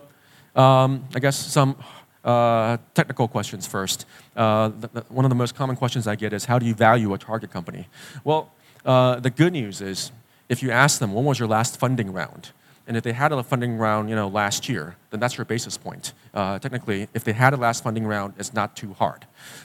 um, 0.56 1.04
I 1.14 1.18
guess 1.18 1.36
some 1.36 1.76
uh, 2.24 2.78
technical 2.94 3.28
questions 3.28 3.66
first. 3.66 4.06
Uh, 4.34 4.68
the, 4.68 4.88
the, 4.88 5.00
one 5.08 5.24
of 5.24 5.28
the 5.28 5.34
most 5.34 5.54
common 5.54 5.76
questions 5.76 6.06
I 6.06 6.16
get 6.16 6.32
is 6.32 6.46
how 6.46 6.58
do 6.58 6.66
you 6.66 6.74
value 6.74 7.12
a 7.14 7.18
target 7.18 7.50
company? 7.50 7.86
Well, 8.24 8.50
uh, 8.84 9.20
the 9.20 9.30
good 9.30 9.52
news 9.52 9.80
is 9.80 10.10
if 10.48 10.62
you 10.62 10.70
ask 10.70 10.98
them 10.98 11.12
when 11.12 11.24
was 11.24 11.38
your 11.38 11.48
last 11.48 11.78
funding 11.78 12.12
round, 12.12 12.50
and 12.86 12.98
if 12.98 13.02
they 13.02 13.12
had 13.12 13.32
a 13.32 13.42
funding 13.42 13.78
round, 13.78 14.10
you 14.10 14.14
know, 14.14 14.28
last 14.28 14.68
year, 14.68 14.96
then 15.10 15.18
that's 15.18 15.38
your 15.38 15.46
basis 15.46 15.78
point. 15.78 16.12
Uh, 16.34 16.58
technically, 16.58 17.08
if 17.14 17.24
they 17.24 17.32
had 17.32 17.54
a 17.54 17.56
last 17.56 17.82
funding 17.82 18.06
round, 18.06 18.34
it's 18.38 18.52
not 18.52 18.76
too 18.76 18.92
hard. 18.92 19.24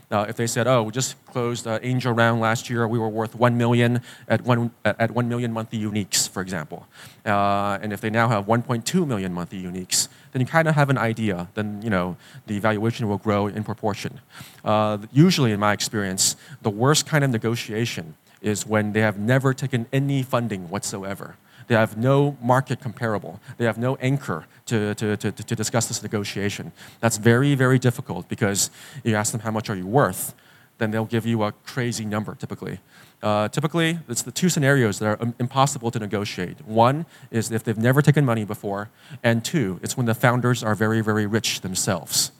Uh, 0.09 0.25
if 0.29 0.37
they 0.37 0.47
said, 0.47 0.67
"Oh, 0.67 0.83
we 0.83 0.91
just 0.93 1.23
closed 1.25 1.67
an 1.67 1.79
angel 1.83 2.13
round 2.13 2.39
last 2.39 2.69
year, 2.69 2.87
we 2.87 2.97
were 2.97 3.09
worth 3.09 3.35
one 3.35 3.57
million 3.57 4.01
at 4.29 4.41
one 4.45 4.71
at 4.85 5.11
one 5.11 5.27
million 5.27 5.51
monthly 5.51 5.79
uniques, 5.79 6.29
for 6.29 6.41
example," 6.41 6.87
and 7.25 7.91
if 7.91 7.99
they 7.99 8.09
now 8.09 8.29
have 8.29 8.45
1.2 8.45 9.05
million 9.05 9.33
monthly 9.33 9.61
uniques, 9.61 10.07
then 10.31 10.41
you 10.41 10.45
kind 10.45 10.67
of 10.67 10.75
have 10.75 10.89
an 10.89 10.97
idea. 10.97 11.47
Then 11.53 11.81
you 11.81 11.89
know 11.89 12.17
the 12.47 12.59
valuation 12.59 13.07
will 13.07 13.17
grow 13.17 13.47
in 13.47 13.63
proportion. 13.63 14.19
Uh, 14.63 14.97
usually, 15.11 15.51
in 15.51 15.59
my 15.59 15.73
experience, 15.73 16.35
the 16.61 16.69
worst 16.69 17.05
kind 17.05 17.23
of 17.23 17.29
negotiation 17.29 18.15
is 18.41 18.65
when 18.65 18.93
they 18.93 19.01
have 19.01 19.19
never 19.19 19.53
taken 19.53 19.85
any 19.91 20.23
funding 20.23 20.69
whatsoever. 20.69 21.35
They 21.67 21.75
have 21.75 21.97
no 21.97 22.35
market 22.41 22.79
comparable. 22.79 23.39
They 23.57 23.65
have 23.65 23.77
no 23.77 23.95
anchor 23.97 24.47
to, 24.65 24.95
to, 24.95 25.15
to, 25.17 25.31
to 25.31 25.55
discuss 25.55 25.87
this 25.87 26.01
negotiation. 26.01 26.71
That's 26.99 27.17
very, 27.17 27.53
very 27.53 27.77
difficult 27.77 28.27
because 28.27 28.71
you 29.03 29.15
ask 29.15 29.31
them 29.31 29.41
how 29.41 29.51
much 29.51 29.69
are 29.69 29.75
you 29.75 29.85
worth, 29.85 30.33
then 30.79 30.89
they'll 30.91 31.05
give 31.05 31.27
you 31.27 31.43
a 31.43 31.51
crazy 31.51 32.05
number 32.05 32.33
typically. 32.33 32.79
Uh, 33.21 33.49
typically, 33.49 33.99
it's 34.07 34.21
the 34.21 34.31
two 34.31 34.47
scenarios 34.47 34.99
that 34.99 35.05
are 35.05 35.21
um, 35.21 35.35
impossible 35.39 35.91
to 35.91 35.99
negotiate. 35.99 36.65
One 36.65 37.05
is 37.31 37.51
if 37.51 37.63
they've 37.63 37.77
never 37.77 38.01
taken 38.01 38.25
money 38.25 38.45
before, 38.45 38.89
and 39.23 39.43
two, 39.43 39.79
it's 39.83 39.97
when 39.97 40.05
the 40.05 40.15
founders 40.15 40.63
are 40.63 40.73
very, 40.73 41.01
very 41.01 41.25
rich 41.25 41.61
themselves. 41.61 42.31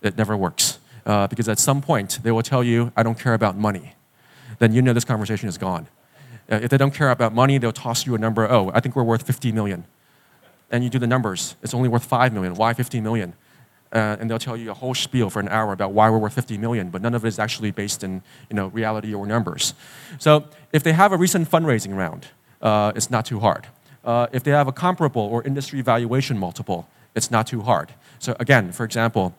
It 0.00 0.16
never 0.16 0.36
works. 0.36 0.78
Uh, 1.04 1.26
because 1.26 1.48
at 1.48 1.58
some 1.58 1.82
point, 1.82 2.18
they 2.22 2.32
will 2.32 2.42
tell 2.42 2.64
you, 2.64 2.92
I 2.96 3.02
don't 3.02 3.18
care 3.18 3.34
about 3.34 3.56
money. 3.56 3.94
Then 4.58 4.72
you 4.72 4.82
know 4.82 4.92
this 4.92 5.04
conversation 5.04 5.48
is 5.48 5.58
gone. 5.58 5.86
Uh, 6.50 6.60
if 6.62 6.70
they 6.70 6.78
don't 6.78 6.94
care 6.94 7.10
about 7.10 7.34
money, 7.34 7.58
they'll 7.58 7.72
toss 7.72 8.06
you 8.06 8.14
a 8.14 8.18
number, 8.18 8.50
oh, 8.50 8.70
I 8.72 8.80
think 8.80 8.96
we're 8.96 9.04
worth 9.04 9.22
50 9.22 9.52
million. 9.52 9.84
And 10.70 10.82
you 10.82 10.90
do 10.90 10.98
the 10.98 11.06
numbers, 11.06 11.56
it's 11.62 11.74
only 11.74 11.88
worth 11.88 12.04
5 12.04 12.32
million. 12.32 12.54
Why 12.54 12.72
50 12.72 13.00
million? 13.00 13.34
Uh, 13.92 14.16
and 14.18 14.28
they'll 14.28 14.38
tell 14.38 14.56
you 14.56 14.70
a 14.70 14.74
whole 14.74 14.94
spiel 14.94 15.30
for 15.30 15.40
an 15.40 15.48
hour 15.48 15.72
about 15.72 15.92
why 15.92 16.10
we're 16.10 16.18
worth 16.18 16.34
50 16.34 16.58
million, 16.58 16.90
but 16.90 17.02
none 17.02 17.14
of 17.14 17.24
it 17.24 17.28
is 17.28 17.38
actually 17.38 17.70
based 17.70 18.02
in 18.02 18.22
you 18.50 18.56
know, 18.56 18.68
reality 18.68 19.14
or 19.14 19.26
numbers. 19.26 19.74
So 20.18 20.44
if 20.72 20.82
they 20.82 20.92
have 20.92 21.12
a 21.12 21.16
recent 21.16 21.50
fundraising 21.50 21.96
round, 21.96 22.26
uh, 22.60 22.92
it's 22.94 23.10
not 23.10 23.24
too 23.26 23.40
hard. 23.40 23.66
Uh, 24.04 24.26
if 24.32 24.42
they 24.44 24.50
have 24.50 24.68
a 24.68 24.72
comparable 24.72 25.22
or 25.22 25.42
industry 25.44 25.80
valuation 25.80 26.38
multiple, 26.38 26.88
it's 27.14 27.30
not 27.30 27.46
too 27.46 27.62
hard. 27.62 27.92
So 28.18 28.36
again, 28.38 28.72
for 28.72 28.84
example, 28.84 29.34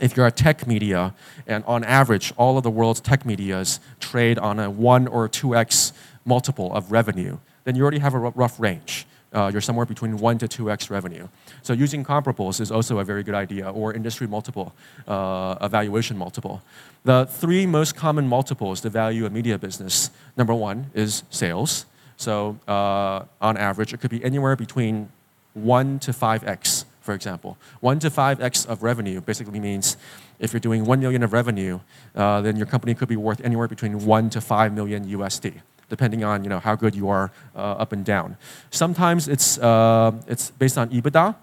if 0.00 0.16
you're 0.16 0.26
a 0.26 0.32
tech 0.32 0.66
media, 0.66 1.14
and 1.46 1.64
on 1.64 1.84
average, 1.84 2.32
all 2.36 2.56
of 2.56 2.62
the 2.62 2.70
world's 2.70 3.00
tech 3.00 3.26
medias 3.26 3.78
trade 4.00 4.38
on 4.38 4.58
a 4.58 4.70
1 4.70 5.06
or 5.06 5.28
2x 5.28 5.92
multiple 6.24 6.72
of 6.72 6.90
revenue, 6.90 7.38
then 7.64 7.76
you 7.76 7.82
already 7.82 7.98
have 7.98 8.14
a 8.14 8.18
rough 8.18 8.58
range 8.58 9.06
uh, 9.32 9.50
you're 9.52 9.60
somewhere 9.60 9.86
between 9.86 10.18
1 10.18 10.38
to 10.38 10.48
2x 10.48 10.90
revenue. 10.90 11.28
So 11.62 11.72
using 11.72 12.04
comparables 12.04 12.60
is 12.60 12.70
also 12.70 12.98
a 12.98 13.04
very 13.04 13.22
good 13.22 13.34
idea, 13.34 13.70
or 13.70 13.92
industry 13.92 14.26
multiple, 14.26 14.74
uh, 15.08 15.56
evaluation 15.60 16.18
multiple. 16.18 16.62
The 17.04 17.26
three 17.26 17.66
most 17.66 17.96
common 17.96 18.28
multiples 18.28 18.80
to 18.82 18.90
value 18.90 19.26
a 19.26 19.30
media 19.30 19.58
business 19.58 20.10
number 20.36 20.54
one 20.54 20.90
is 20.94 21.24
sales. 21.30 21.86
So 22.16 22.58
uh, 22.68 23.24
on 23.40 23.56
average, 23.56 23.92
it 23.92 24.00
could 24.00 24.10
be 24.10 24.22
anywhere 24.22 24.56
between 24.56 25.08
1 25.54 25.98
to 26.00 26.12
5x, 26.12 26.84
for 27.00 27.14
example. 27.14 27.56
1 27.80 27.98
to 28.00 28.10
5x 28.10 28.66
of 28.66 28.82
revenue 28.82 29.20
basically 29.20 29.60
means 29.60 29.96
if 30.38 30.52
you're 30.52 30.60
doing 30.60 30.84
1 30.84 31.00
million 31.00 31.22
of 31.22 31.32
revenue, 31.32 31.80
uh, 32.14 32.40
then 32.40 32.56
your 32.56 32.66
company 32.66 32.94
could 32.94 33.08
be 33.08 33.16
worth 33.16 33.40
anywhere 33.44 33.68
between 33.68 34.04
1 34.04 34.30
to 34.30 34.40
5 34.40 34.72
million 34.72 35.06
USD 35.06 35.60
depending 35.92 36.24
on 36.24 36.42
you 36.42 36.48
know, 36.48 36.58
how 36.58 36.74
good 36.74 36.94
you 36.94 37.10
are 37.10 37.30
uh, 37.54 37.82
up 37.82 37.92
and 37.92 38.02
down. 38.02 38.38
Sometimes 38.70 39.28
it's, 39.28 39.58
uh, 39.58 40.10
it's 40.26 40.50
based 40.52 40.78
on 40.78 40.88
EBITDA. 40.88 41.36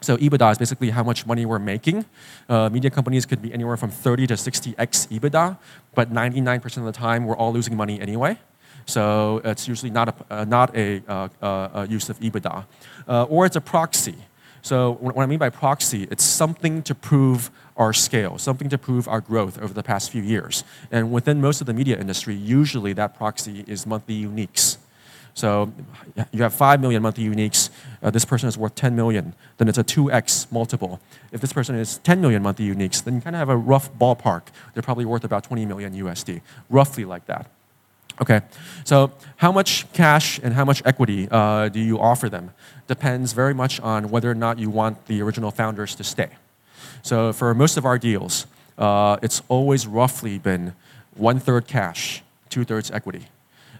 So 0.00 0.16
EBITDA 0.16 0.52
is 0.52 0.58
basically 0.58 0.90
how 0.90 1.02
much 1.02 1.26
money 1.26 1.44
we're 1.44 1.58
making. 1.58 2.04
Uh, 2.48 2.70
media 2.70 2.88
companies 2.88 3.26
could 3.26 3.42
be 3.42 3.52
anywhere 3.52 3.76
from 3.76 3.90
30 3.90 4.28
to 4.28 4.34
60x 4.34 5.08
EBITDA, 5.08 5.58
but 5.96 6.12
99% 6.12 6.76
of 6.76 6.84
the 6.84 6.92
time 6.92 7.26
we're 7.26 7.36
all 7.36 7.52
losing 7.52 7.76
money 7.76 8.00
anyway. 8.00 8.38
So 8.86 9.42
it's 9.44 9.66
usually 9.66 9.90
not 9.90 10.06
a, 10.08 10.14
uh, 10.30 10.44
not 10.44 10.68
a, 10.76 11.02
uh, 11.08 11.28
uh, 11.42 11.86
use 11.90 12.08
of 12.08 12.20
EBITDA. 12.20 12.64
or 13.28 13.44
it's 13.44 13.56
a 13.56 13.60
proxy. 13.60 14.14
So 14.62 14.92
what 15.00 15.22
I 15.22 15.26
mean 15.26 15.38
by 15.38 15.50
proxy, 15.50 16.06
it's 16.10 16.24
something 16.24 16.82
to 16.82 16.94
prove 16.94 17.50
our 17.76 17.92
scale, 17.92 18.38
something 18.38 18.68
to 18.68 18.78
prove 18.78 19.08
our 19.08 19.20
growth 19.20 19.60
over 19.60 19.72
the 19.72 19.82
past 19.82 20.10
few 20.10 20.22
years. 20.22 20.64
And 20.90 21.10
within 21.10 21.40
most 21.40 21.60
of 21.60 21.66
the 21.66 21.72
media 21.72 21.98
industry, 21.98 22.34
usually 22.34 22.92
that 22.94 23.16
proxy 23.16 23.64
is 23.66 23.86
monthly 23.86 24.24
uniques. 24.24 24.76
So 25.34 25.72
you 26.32 26.42
have 26.42 26.52
5 26.52 26.80
million 26.80 27.02
monthly 27.02 27.24
uniques, 27.24 27.70
uh, 28.02 28.10
this 28.10 28.24
person 28.24 28.48
is 28.48 28.58
worth 28.58 28.74
10 28.74 28.94
million, 28.94 29.34
then 29.58 29.68
it's 29.68 29.78
a 29.78 29.84
2x 29.84 30.50
multiple. 30.50 31.00
If 31.32 31.40
this 31.40 31.52
person 31.52 31.76
is 31.76 31.98
10 31.98 32.20
million 32.20 32.42
monthly 32.42 32.68
uniques, 32.68 33.02
then 33.02 33.14
you 33.14 33.20
kind 33.20 33.36
of 33.36 33.40
have 33.40 33.48
a 33.48 33.56
rough 33.56 33.92
ballpark. 33.94 34.42
They're 34.74 34.82
probably 34.82 35.04
worth 35.04 35.24
about 35.24 35.44
20 35.44 35.64
million 35.66 35.94
USD, 35.94 36.42
roughly 36.68 37.04
like 37.04 37.26
that. 37.26 37.46
Okay, 38.20 38.42
so 38.84 39.10
how 39.36 39.50
much 39.50 39.90
cash 39.94 40.38
and 40.42 40.52
how 40.52 40.64
much 40.64 40.82
equity 40.84 41.26
uh, 41.30 41.70
do 41.70 41.80
you 41.80 41.98
offer 41.98 42.28
them? 42.28 42.50
Depends 42.86 43.32
very 43.32 43.54
much 43.54 43.80
on 43.80 44.10
whether 44.10 44.30
or 44.30 44.34
not 44.34 44.58
you 44.58 44.68
want 44.68 45.06
the 45.06 45.22
original 45.22 45.50
founders 45.50 45.94
to 45.94 46.04
stay. 46.04 46.28
So 47.02 47.32
for 47.32 47.54
most 47.54 47.78
of 47.78 47.86
our 47.86 47.98
deals, 47.98 48.46
uh, 48.76 49.16
it's 49.22 49.42
always 49.48 49.86
roughly 49.86 50.38
been 50.38 50.74
one 51.16 51.40
third 51.40 51.66
cash, 51.66 52.22
two 52.50 52.64
thirds 52.64 52.90
equity, 52.90 53.26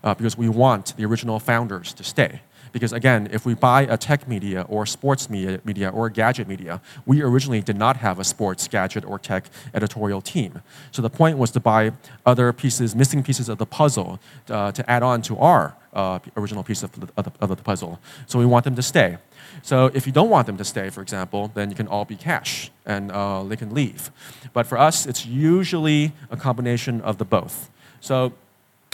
uh, 0.02 0.14
because 0.14 0.38
we 0.38 0.48
want 0.48 0.96
the 0.96 1.04
original 1.04 1.38
founders 1.38 1.92
to 1.94 2.02
stay. 2.02 2.40
Because 2.72 2.92
again, 2.92 3.28
if 3.32 3.44
we 3.44 3.54
buy 3.54 3.82
a 3.82 3.96
tech 3.96 4.28
media 4.28 4.64
or 4.68 4.86
sports 4.86 5.28
media, 5.28 5.60
media 5.64 5.88
or 5.88 6.08
gadget 6.08 6.48
media, 6.48 6.80
we 7.06 7.22
originally 7.22 7.60
did 7.60 7.76
not 7.76 7.96
have 7.98 8.18
a 8.18 8.24
sports, 8.24 8.68
gadget, 8.68 9.04
or 9.04 9.18
tech 9.18 9.44
editorial 9.74 10.20
team. 10.20 10.60
So 10.90 11.02
the 11.02 11.10
point 11.10 11.38
was 11.38 11.50
to 11.52 11.60
buy 11.60 11.92
other 12.24 12.52
pieces, 12.52 12.94
missing 12.94 13.22
pieces 13.22 13.48
of 13.48 13.58
the 13.58 13.66
puzzle 13.66 14.20
uh, 14.48 14.72
to 14.72 14.90
add 14.90 15.02
on 15.02 15.22
to 15.22 15.36
our 15.38 15.76
uh, 15.92 16.18
original 16.36 16.62
piece 16.62 16.82
of 16.82 16.92
the, 16.92 17.08
of, 17.16 17.24
the, 17.24 17.32
of 17.40 17.48
the 17.48 17.56
puzzle. 17.56 17.98
So 18.26 18.38
we 18.38 18.46
want 18.46 18.64
them 18.64 18.76
to 18.76 18.82
stay. 18.82 19.18
So 19.62 19.90
if 19.92 20.06
you 20.06 20.12
don't 20.12 20.30
want 20.30 20.46
them 20.46 20.56
to 20.56 20.64
stay, 20.64 20.90
for 20.90 21.02
example, 21.02 21.50
then 21.54 21.70
you 21.70 21.76
can 21.76 21.88
all 21.88 22.04
be 22.04 22.16
cash 22.16 22.70
and 22.86 23.10
uh, 23.10 23.42
they 23.44 23.56
can 23.56 23.74
leave. 23.74 24.10
But 24.52 24.66
for 24.66 24.78
us, 24.78 25.06
it's 25.06 25.26
usually 25.26 26.12
a 26.30 26.36
combination 26.36 27.00
of 27.00 27.18
the 27.18 27.24
both. 27.24 27.70
So 28.00 28.32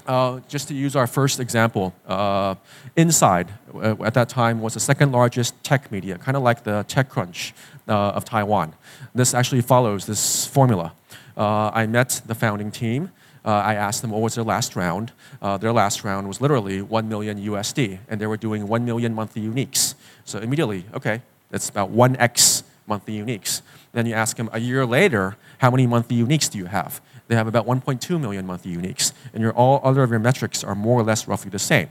uh, 0.07 0.41
just 0.49 0.69
to 0.69 0.75
use 0.75 0.97
our 0.97 1.07
first 1.07 1.41
example, 1.41 1.95
uh, 2.07 2.55
Inside 2.97 3.53
uh, 3.75 3.95
at 4.05 4.15
that 4.15 4.29
time 4.29 4.61
was 4.61 4.75
the 4.75 4.81
second 4.81 5.13
largest 5.13 5.63
tech 5.63 5.93
media, 5.93 6.17
kind 6.17 6.37
of 6.37 6.43
like 6.43 6.65
the 6.65 6.85
TechCrunch 6.89 7.53
uh, 7.89 7.93
of 7.93 8.25
Taiwan. 8.25 8.75
This 9.15 9.35
actually 9.35 9.61
follows 9.61 10.07
this 10.07 10.47
formula. 10.47 10.95
Uh, 11.37 11.71
I 11.75 11.87
met 11.87 12.23
the 12.27 12.35
founding 12.35 12.71
team. 12.71 13.11
I 13.45 13.77
asked 13.77 14.03
them 14.03 14.11
what 14.11 14.23
was 14.23 14.35
their 14.35 14.43
last 14.43 14.75
round. 14.75 15.13
their 15.61 15.73
last 15.73 16.03
round 16.03 16.27
was 16.27 16.41
literally 16.41 16.83
1 16.83 17.09
million 17.09 17.39
USD, 17.39 18.01
and 18.09 18.21
they 18.21 18.27
were 18.27 18.37
doing 18.37 18.67
1 18.67 18.85
million 18.85 19.15
monthly 19.15 19.43
uniques. 19.43 19.95
So 20.25 20.41
immediately, 20.41 20.85
okay, 20.93 21.23
that's 21.51 21.69
about 21.69 21.93
1x 21.93 22.65
monthly 22.87 23.19
uniques. 23.19 23.63
Then 23.93 24.07
you 24.07 24.15
ask 24.15 24.37
them 24.37 24.51
a 24.53 24.59
year 24.59 24.85
later, 24.85 25.37
how 25.59 25.71
many 25.71 25.87
monthly 25.87 26.17
uniques 26.17 26.51
do 26.51 26.59
you 26.59 26.67
have? 26.67 27.01
They 27.29 27.35
have 27.35 27.47
about 27.47 27.67
1.2 27.67 28.21
million 28.21 28.47
monthly 28.47 28.75
uniques, 28.75 29.13
and 29.33 29.43
your, 29.43 29.53
all 29.53 29.81
other 29.83 30.03
of 30.03 30.11
your 30.11 30.19
metrics 30.19 30.63
are 30.63 30.75
more 30.75 31.01
or 31.01 31.03
less 31.03 31.27
roughly 31.27 31.51
the 31.51 31.59
same, 31.59 31.89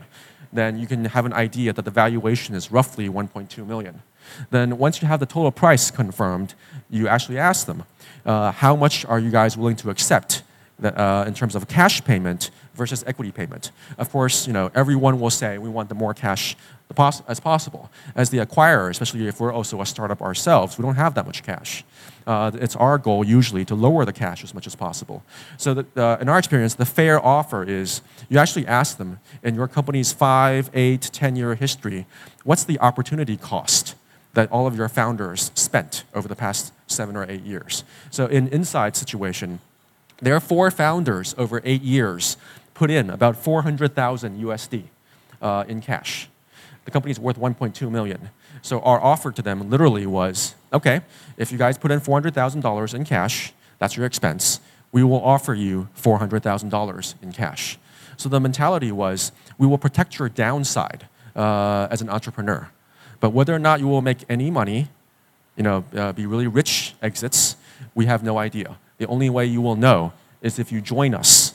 then 0.52 0.78
you 0.78 0.86
can 0.86 1.04
have 1.06 1.26
an 1.26 1.32
idea 1.32 1.72
that 1.72 1.84
the 1.84 1.90
valuation 1.90 2.54
is 2.54 2.70
roughly 2.70 3.08
1.2 3.08 3.66
million. 3.66 4.02
Then 4.50 4.78
once 4.78 5.02
you 5.02 5.08
have 5.08 5.20
the 5.20 5.26
total 5.26 5.52
price 5.52 5.90
confirmed, 5.90 6.54
you 6.90 7.08
actually 7.08 7.38
ask 7.38 7.66
them, 7.66 7.84
uh, 8.24 8.52
how 8.52 8.74
much 8.74 9.04
are 9.04 9.18
you 9.18 9.30
guys 9.30 9.56
willing 9.56 9.76
to 9.76 9.90
accept 9.90 10.42
that, 10.78 10.98
uh, 10.98 11.24
in 11.26 11.34
terms 11.34 11.54
of 11.54 11.68
cash 11.68 12.02
payment 12.04 12.50
versus 12.74 13.04
equity 13.06 13.30
payment? 13.30 13.70
Of 13.98 14.10
course, 14.10 14.46
you 14.46 14.52
know, 14.52 14.70
everyone 14.74 15.20
will 15.20 15.30
say 15.30 15.58
we 15.58 15.68
want 15.68 15.88
the 15.88 15.94
more 15.94 16.14
cash 16.14 16.56
as 17.28 17.40
possible. 17.40 17.90
As 18.14 18.30
the 18.30 18.38
acquirer, 18.38 18.90
especially 18.90 19.26
if 19.26 19.40
we're 19.40 19.52
also 19.52 19.80
a 19.80 19.86
startup 19.86 20.22
ourselves, 20.22 20.78
we 20.78 20.82
don't 20.82 20.96
have 20.96 21.14
that 21.14 21.26
much 21.26 21.42
cash. 21.42 21.84
Uh, 22.26 22.50
it's 22.54 22.74
our 22.76 22.98
goal 22.98 23.24
usually 23.24 23.64
to 23.64 23.74
lower 23.74 24.04
the 24.04 24.12
cash 24.12 24.42
as 24.42 24.52
much 24.52 24.66
as 24.66 24.74
possible. 24.74 25.22
So 25.58 25.74
that, 25.74 25.96
uh, 25.96 26.18
in 26.20 26.28
our 26.28 26.38
experience, 26.38 26.74
the 26.74 26.84
fair 26.84 27.24
offer 27.24 27.62
is 27.62 28.00
you 28.28 28.38
actually 28.38 28.66
ask 28.66 28.98
them 28.98 29.20
in 29.44 29.54
your 29.54 29.68
company's 29.68 30.12
five, 30.12 30.68
eight, 30.74 31.02
10 31.12 31.36
year 31.36 31.54
history, 31.54 32.06
what's 32.42 32.64
the 32.64 32.80
opportunity 32.80 33.36
cost 33.36 33.94
that 34.34 34.50
all 34.50 34.66
of 34.66 34.76
your 34.76 34.88
founders 34.88 35.52
spent 35.54 36.04
over 36.14 36.26
the 36.26 36.34
past 36.34 36.72
seven 36.88 37.16
or 37.16 37.30
eight 37.30 37.42
years? 37.42 37.84
So 38.10 38.26
in 38.26 38.48
inside 38.48 38.96
situation, 38.96 39.60
there 40.20 40.34
are 40.34 40.40
four 40.40 40.70
founders 40.70 41.34
over 41.38 41.60
eight 41.64 41.82
years 41.82 42.36
put 42.74 42.90
in 42.90 43.08
about 43.08 43.36
400,000 43.36 44.42
USD 44.42 44.84
uh, 45.40 45.64
in 45.68 45.80
cash. 45.80 46.28
The 46.84 46.90
company 46.90 47.10
is 47.10 47.20
worth 47.20 47.38
1.2 47.38 47.90
million. 47.90 48.30
So 48.62 48.80
our 48.80 49.00
offer 49.00 49.32
to 49.32 49.42
them 49.42 49.70
literally 49.70 50.06
was, 50.06 50.54
okay, 50.72 51.02
if 51.36 51.52
you 51.52 51.58
guys 51.58 51.78
put 51.78 51.90
in 51.90 52.00
$400,000 52.00 52.94
in 52.94 53.04
cash, 53.04 53.52
that's 53.78 53.96
your 53.96 54.06
expense. 54.06 54.60
We 54.92 55.02
will 55.02 55.22
offer 55.22 55.54
you 55.54 55.88
$400,000 56.00 57.22
in 57.22 57.32
cash. 57.32 57.78
So 58.16 58.28
the 58.28 58.40
mentality 58.40 58.92
was, 58.92 59.32
we 59.58 59.66
will 59.66 59.78
protect 59.78 60.18
your 60.18 60.28
downside 60.28 61.06
uh, 61.34 61.88
as 61.90 62.00
an 62.00 62.08
entrepreneur. 62.08 62.70
But 63.20 63.30
whether 63.30 63.54
or 63.54 63.58
not 63.58 63.80
you 63.80 63.88
will 63.88 64.02
make 64.02 64.24
any 64.28 64.50
money, 64.50 64.88
you 65.56 65.62
know, 65.62 65.84
uh, 65.94 66.12
be 66.12 66.26
really 66.26 66.46
rich 66.46 66.94
exits, 67.02 67.56
we 67.94 68.06
have 68.06 68.22
no 68.22 68.38
idea. 68.38 68.78
The 68.98 69.06
only 69.06 69.28
way 69.28 69.46
you 69.46 69.60
will 69.60 69.76
know 69.76 70.12
is 70.40 70.58
if 70.58 70.72
you 70.72 70.80
join 70.80 71.14
us 71.14 71.54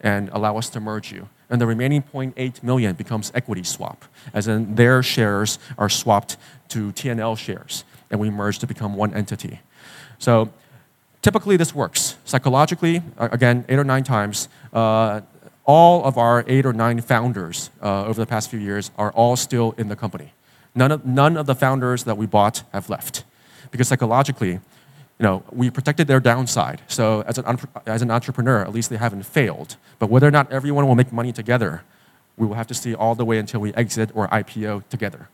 and 0.00 0.28
allow 0.30 0.58
us 0.58 0.68
to 0.70 0.80
merge 0.80 1.12
you 1.12 1.28
and 1.52 1.60
the 1.60 1.66
remaining 1.66 2.02
0.8 2.02 2.62
million 2.62 2.94
becomes 2.94 3.30
equity 3.34 3.62
swap, 3.62 4.06
as 4.32 4.48
in 4.48 4.74
their 4.74 5.02
shares 5.02 5.58
are 5.76 5.90
swapped 5.90 6.38
to 6.68 6.92
TNL 6.92 7.36
shares, 7.36 7.84
and 8.12 8.20
we 8.20 8.30
merge 8.30 8.60
to 8.60 8.66
become 8.68 8.94
one 8.94 9.12
entity. 9.14 9.58
So 10.18 10.52
typically 11.22 11.56
this 11.56 11.74
works. 11.74 12.16
Psychologically, 12.24 13.02
again, 13.18 13.64
eight 13.68 13.78
or 13.78 13.84
nine 13.84 14.04
times, 14.04 14.48
uh, 14.72 15.22
all 15.64 16.04
of 16.04 16.18
our 16.18 16.44
eight 16.46 16.66
or 16.66 16.72
nine 16.72 17.00
founders 17.00 17.70
uh, 17.82 18.04
over 18.04 18.20
the 18.20 18.26
past 18.26 18.50
few 18.50 18.60
years 18.60 18.90
are 18.96 19.10
all 19.12 19.34
still 19.34 19.74
in 19.78 19.88
the 19.88 19.96
company. 19.96 20.34
None 20.74 20.92
of, 20.92 21.04
none 21.04 21.36
of 21.36 21.46
the 21.46 21.54
founders 21.54 22.04
that 22.04 22.16
we 22.16 22.26
bought 22.26 22.62
have 22.72 22.88
left. 22.88 23.24
Because 23.70 23.88
psychologically, 23.88 24.52
you 24.52 24.60
know, 25.20 25.42
we 25.50 25.70
protected 25.70 26.06
their 26.06 26.20
downside. 26.20 26.82
So 26.88 27.22
as 27.22 27.38
an, 27.38 27.58
as 27.86 28.02
an 28.02 28.10
entrepreneur, 28.10 28.60
at 28.62 28.72
least 28.72 28.90
they 28.90 28.96
haven't 28.96 29.24
failed. 29.24 29.76
But 29.98 30.10
whether 30.10 30.26
or 30.26 30.30
not 30.30 30.50
everyone 30.50 30.86
will 30.86 30.94
make 30.94 31.12
money 31.12 31.32
together, 31.32 31.82
we 32.36 32.46
will 32.46 32.54
have 32.54 32.66
to 32.68 32.74
see 32.74 32.94
all 32.94 33.14
the 33.14 33.24
way 33.24 33.38
until 33.38 33.60
we 33.60 33.72
exit 33.74 34.10
or 34.14 34.28
IPO 34.28 34.88
together. 34.88 35.28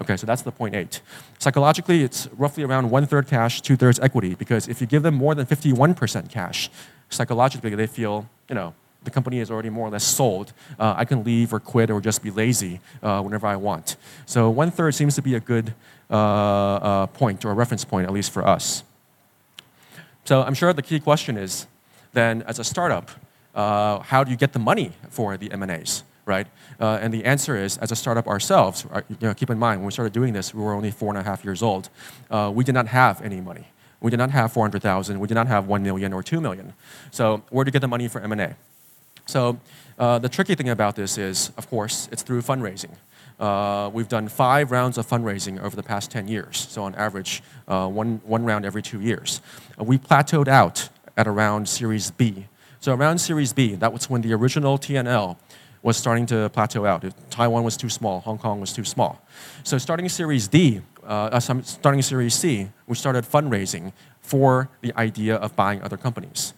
Okay, 0.00 0.16
so 0.16 0.26
that's 0.26 0.42
the 0.42 0.52
point 0.52 0.74
eight. 0.74 1.00
Psychologically, 1.38 2.02
it's 2.04 2.28
roughly 2.36 2.62
around 2.62 2.90
one 2.90 3.06
third 3.06 3.26
cash, 3.26 3.60
two 3.60 3.76
thirds 3.76 3.98
equity, 3.98 4.34
because 4.34 4.68
if 4.68 4.80
you 4.80 4.86
give 4.86 5.02
them 5.02 5.14
more 5.14 5.34
than 5.34 5.44
51% 5.46 6.30
cash, 6.30 6.70
psychologically 7.10 7.74
they 7.74 7.86
feel, 7.86 8.28
you 8.48 8.54
know, 8.54 8.74
the 9.04 9.10
company 9.10 9.38
is 9.38 9.50
already 9.50 9.70
more 9.70 9.88
or 9.88 9.90
less 9.90 10.04
sold. 10.04 10.52
Uh, 10.78 10.94
I 10.96 11.04
can 11.04 11.24
leave 11.24 11.52
or 11.52 11.60
quit 11.60 11.90
or 11.90 12.00
just 12.00 12.22
be 12.22 12.30
lazy 12.30 12.80
uh, 13.02 13.22
whenever 13.22 13.46
I 13.46 13.56
want. 13.56 13.96
So 14.26 14.50
one 14.50 14.70
third 14.70 14.94
seems 14.94 15.14
to 15.14 15.22
be 15.22 15.34
a 15.34 15.40
good 15.40 15.74
uh, 16.10 16.14
uh 16.14 17.06
point 17.06 17.44
or 17.44 17.50
a 17.50 17.54
reference 17.54 17.84
point, 17.84 18.06
at 18.06 18.12
least 18.12 18.30
for 18.30 18.46
us. 18.46 18.82
So 20.24 20.42
I'm 20.42 20.54
sure 20.54 20.72
the 20.72 20.82
key 20.82 21.00
question 21.00 21.36
is 21.36 21.66
then, 22.12 22.42
as 22.42 22.58
a 22.58 22.64
startup, 22.64 23.10
uh, 23.54 24.00
how 24.00 24.24
do 24.24 24.30
you 24.30 24.36
get 24.36 24.52
the 24.52 24.58
money 24.58 24.92
for 25.10 25.36
the 25.36 25.50
M&As, 25.52 26.02
right? 26.28 26.46
Uh, 26.78 26.98
and 27.00 27.12
the 27.12 27.24
answer 27.24 27.56
is, 27.56 27.78
as 27.78 27.90
a 27.90 27.96
startup 27.96 28.28
ourselves, 28.28 28.86
you 29.08 29.16
know, 29.20 29.34
keep 29.34 29.50
in 29.50 29.58
mind, 29.58 29.80
when 29.80 29.86
we 29.86 29.92
started 29.92 30.12
doing 30.12 30.32
this, 30.32 30.54
we 30.54 30.62
were 30.62 30.74
only 30.74 30.90
four 30.90 31.08
and 31.08 31.18
a 31.18 31.22
half 31.22 31.44
years 31.44 31.62
old. 31.62 31.88
Uh, 32.30 32.52
we 32.54 32.62
did 32.62 32.74
not 32.74 32.86
have 32.88 33.20
any 33.22 33.40
money. 33.40 33.66
We 34.00 34.10
did 34.10 34.18
not 34.18 34.30
have 34.30 34.52
400,000. 34.52 35.18
We 35.18 35.26
did 35.26 35.34
not 35.34 35.48
have 35.48 35.66
1 35.66 35.82
million 35.82 36.12
or 36.12 36.22
2 36.22 36.40
million. 36.40 36.74
So 37.10 37.42
where 37.50 37.64
to 37.64 37.70
get 37.70 37.80
the 37.80 37.88
money 37.88 38.06
for 38.06 38.20
M&A? 38.20 38.54
So 39.26 39.58
uh, 39.98 40.18
the 40.18 40.28
tricky 40.28 40.54
thing 40.54 40.68
about 40.68 40.94
this 40.94 41.18
is, 41.18 41.50
of 41.56 41.68
course, 41.68 42.08
it's 42.12 42.22
through 42.22 42.42
fundraising. 42.42 42.94
Uh, 43.38 43.90
we've 43.92 44.08
done 44.08 44.28
five 44.28 44.70
rounds 44.70 44.98
of 44.98 45.06
fundraising 45.06 45.60
over 45.60 45.76
the 45.76 45.82
past 45.82 46.10
10 46.10 46.26
years, 46.28 46.66
so 46.70 46.82
on 46.82 46.94
average, 46.96 47.42
uh, 47.68 47.86
one, 47.86 48.20
one 48.24 48.44
round 48.44 48.64
every 48.64 48.82
two 48.82 49.00
years. 49.00 49.40
Uh, 49.78 49.84
we 49.84 49.96
plateaued 49.98 50.48
out 50.48 50.88
at 51.16 51.28
around 51.28 51.68
Series 51.68 52.10
B. 52.10 52.46
So 52.80 52.94
around 52.94 53.18
Series 53.18 53.52
B, 53.52 53.74
that 53.76 53.92
was 53.92 54.08
when 54.08 54.22
the 54.22 54.32
original 54.32 54.78
TNL 54.78 55.36
was 55.82 55.96
starting 55.96 56.26
to 56.26 56.48
plateau 56.50 56.84
out. 56.84 57.04
Taiwan 57.30 57.64
was 57.64 57.76
too 57.76 57.88
small, 57.88 58.20
Hong 58.20 58.38
Kong 58.38 58.60
was 58.60 58.72
too 58.72 58.84
small. 58.84 59.20
So 59.64 59.78
starting 59.78 60.08
Series 60.08 60.48
D, 60.48 60.80
uh, 61.04 61.30
uh 61.32 61.40
starting 61.40 62.02
Series 62.02 62.34
C, 62.34 62.68
we 62.86 62.96
started 62.96 63.24
fundraising 63.24 63.92
for 64.20 64.68
the 64.80 64.92
idea 64.96 65.36
of 65.36 65.56
buying 65.56 65.82
other 65.82 65.96
companies. 65.96 66.52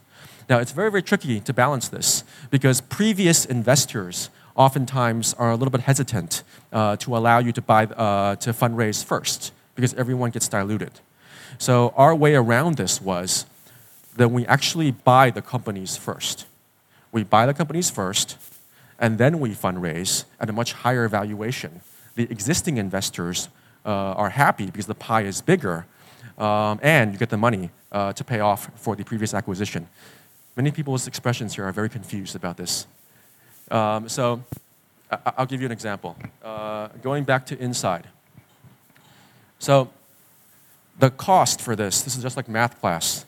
Now, 0.49 0.59
it's 0.59 0.73
very, 0.73 0.91
very 0.91 1.03
tricky 1.03 1.39
to 1.41 1.53
balance 1.53 1.89
this 1.89 2.25
because 2.51 2.81
previous 2.81 3.45
investors 3.45 4.31
oftentimes 4.57 5.33
are 5.35 5.51
a 5.53 5.55
little 5.55 5.71
bit 5.71 5.83
hesitant 5.83 6.43
uh, 6.73 6.97
to 6.97 7.17
allow 7.17 7.39
you 7.39 7.53
to 7.53 7.63
buy 7.63 7.85
uh, 7.85 8.35
to 8.37 8.53
fundraise 8.53 9.05
first 9.05 9.53
because 9.77 9.95
everyone 9.95 10.31
gets 10.31 10.49
diluted. 10.49 10.91
So 11.59 11.95
our 11.97 12.15
way 12.15 12.35
around 12.35 12.77
this 12.77 13.01
was 13.01 13.47
that 14.17 14.29
we 14.29 14.45
actually 14.47 14.91
buy 14.91 15.31
the 15.31 15.43
companies 15.43 15.97
first. 15.97 16.47
We 17.13 17.23
buy 17.23 17.47
the 17.47 17.55
companies 17.55 17.91
first, 17.91 18.37
and 19.01 19.19
then 19.19 19.41
we 19.41 19.51
fundraise 19.51 20.25
at 20.39 20.49
a 20.49 20.53
much 20.53 20.75
higher 20.75 21.09
valuation. 21.09 21.81
The 22.15 22.25
existing 22.25 22.77
investors 22.77 23.49
uh, 23.85 23.89
are 23.91 24.31
happy 24.31 24.67
because 24.67 24.87
the 24.87 24.95
pie 24.95 25.23
is 25.23 25.41
bigger, 25.41 25.87
um, 26.39 26.79
and 26.83 27.13
you 27.13 27.19
get 27.19 27.31
the 27.31 27.39
money 27.39 27.71
uh, 27.91 28.13
to 28.13 28.23
pay 28.23 28.41
off 28.41 28.71
for 28.77 28.95
the 28.95 29.05
previous 29.05 29.33
acquisition. 29.35 29.89
Many 30.55 30.71
people's 30.71 31.07
expressions 31.07 31.55
here 31.55 31.65
are 31.65 31.73
very 31.73 31.89
confused 31.89 32.37
about 32.37 32.59
this. 32.59 32.87
Um, 33.71 34.09
so 34.09 34.43
I- 35.11 35.33
I'll 35.39 35.47
give 35.47 35.61
you 35.61 35.67
an 35.67 35.73
example. 35.73 36.17
Uh, 36.45 36.89
going 37.03 37.25
back 37.25 37.47
to 37.47 37.59
Inside. 37.59 38.07
So 39.59 39.91
the 40.99 41.11
cost 41.11 41.61
for 41.61 41.75
this, 41.75 42.03
this 42.03 42.17
is 42.17 42.23
just 42.23 42.37
like 42.37 42.49
math 42.49 42.79
class, 42.81 43.25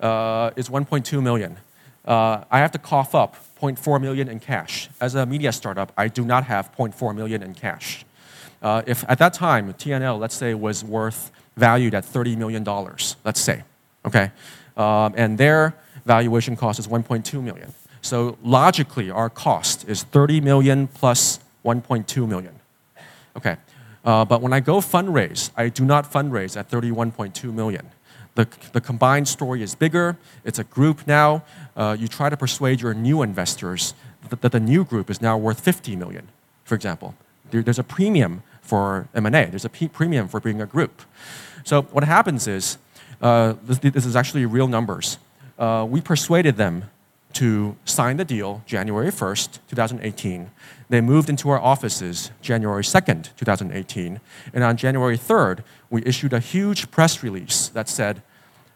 uh, 0.00 0.50
is 0.56 0.68
1.2 0.70 1.22
million. 1.22 1.58
Uh, 2.04 2.44
I 2.50 2.58
have 2.58 2.72
to 2.72 2.78
cough 2.78 3.14
up 3.14 3.36
0.4 3.60 4.00
million 4.00 4.28
in 4.28 4.40
cash. 4.40 4.90
As 5.00 5.14
a 5.14 5.24
media 5.24 5.52
startup, 5.52 5.92
I 5.96 6.08
do 6.08 6.24
not 6.24 6.44
have 6.44 6.74
0.4 6.76 7.14
million 7.14 7.42
in 7.42 7.54
cash. 7.54 8.04
Uh, 8.60 8.82
if 8.86 9.04
at 9.08 9.18
that 9.18 9.34
time 9.34 9.72
TNL, 9.74 10.18
let's 10.18 10.34
say, 10.34 10.54
was 10.54 10.84
worth 10.84 11.30
valued 11.56 11.94
at 11.94 12.04
30 12.04 12.36
million 12.36 12.64
dollars, 12.64 13.16
let's 13.24 13.40
say, 13.40 13.62
okay, 14.04 14.32
um, 14.76 15.14
and 15.16 15.38
their 15.38 15.74
valuation 16.04 16.56
cost 16.56 16.78
is 16.78 16.86
1.2 16.88 17.42
million. 17.42 17.74
So 18.02 18.36
logically, 18.42 19.10
our 19.10 19.30
cost 19.30 19.88
is 19.88 20.02
30 20.02 20.40
million 20.40 20.88
plus 20.88 21.40
1.2 21.64 22.28
million. 22.28 22.54
Okay, 23.36 23.56
uh, 24.04 24.24
but 24.24 24.42
when 24.42 24.52
I 24.52 24.60
go 24.60 24.78
fundraise, 24.78 25.50
I 25.56 25.68
do 25.68 25.84
not 25.84 26.10
fundraise 26.10 26.56
at 26.56 26.70
31.2 26.70 27.52
million. 27.52 27.90
The, 28.34 28.48
the 28.72 28.80
combined 28.80 29.28
story 29.28 29.62
is 29.62 29.74
bigger, 29.74 30.16
it's 30.44 30.58
a 30.58 30.64
group 30.64 31.06
now. 31.06 31.44
Uh, 31.76 31.96
you 31.98 32.08
try 32.08 32.28
to 32.28 32.36
persuade 32.36 32.80
your 32.80 32.92
new 32.92 33.22
investors 33.22 33.94
that, 34.28 34.40
that, 34.42 34.52
the 34.52 34.60
new 34.60 34.84
group 34.84 35.08
is 35.10 35.20
now 35.20 35.38
worth 35.38 35.60
50 35.60 35.94
million, 35.96 36.28
for 36.64 36.74
example. 36.74 37.14
There, 37.50 37.62
there's 37.62 37.78
a 37.78 37.84
premium 37.84 38.42
for 38.60 39.08
M&A, 39.14 39.30
there's 39.46 39.64
a 39.64 39.68
premium 39.68 40.26
for 40.28 40.40
being 40.40 40.60
a 40.60 40.66
group. 40.66 41.02
So 41.64 41.82
what 41.82 42.04
happens 42.04 42.48
is, 42.48 42.78
uh, 43.20 43.54
this, 43.62 43.78
this, 43.78 44.06
is 44.06 44.16
actually 44.16 44.46
real 44.46 44.66
numbers. 44.66 45.18
Uh, 45.58 45.86
we 45.88 46.00
persuaded 46.00 46.56
them 46.56 46.90
to 47.34 47.76
sign 47.84 48.16
the 48.16 48.24
deal 48.24 48.62
January 48.66 49.08
1st, 49.08 49.58
2018. 49.68 50.50
They 50.88 51.00
moved 51.00 51.28
into 51.28 51.50
our 51.50 51.60
offices 51.60 52.30
January 52.40 52.82
2nd, 52.82 53.34
2018. 53.36 54.20
And 54.52 54.64
on 54.64 54.76
January 54.76 55.18
3rd, 55.18 55.60
we 55.90 56.04
issued 56.04 56.32
a 56.32 56.40
huge 56.40 56.90
press 56.90 57.22
release 57.22 57.68
that 57.68 57.88
said, 57.88 58.22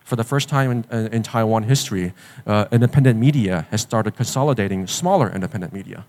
for 0.04 0.16
the 0.16 0.24
first 0.24 0.48
time 0.48 0.70
in, 0.70 0.84
uh, 0.90 1.08
in 1.12 1.22
Taiwan 1.22 1.64
history, 1.64 2.14
uh, 2.46 2.66
independent 2.72 3.20
media 3.20 3.66
has 3.70 3.82
started 3.82 4.16
consolidating 4.16 4.86
smaller 4.86 5.30
independent 5.30 5.72
media. 5.72 6.06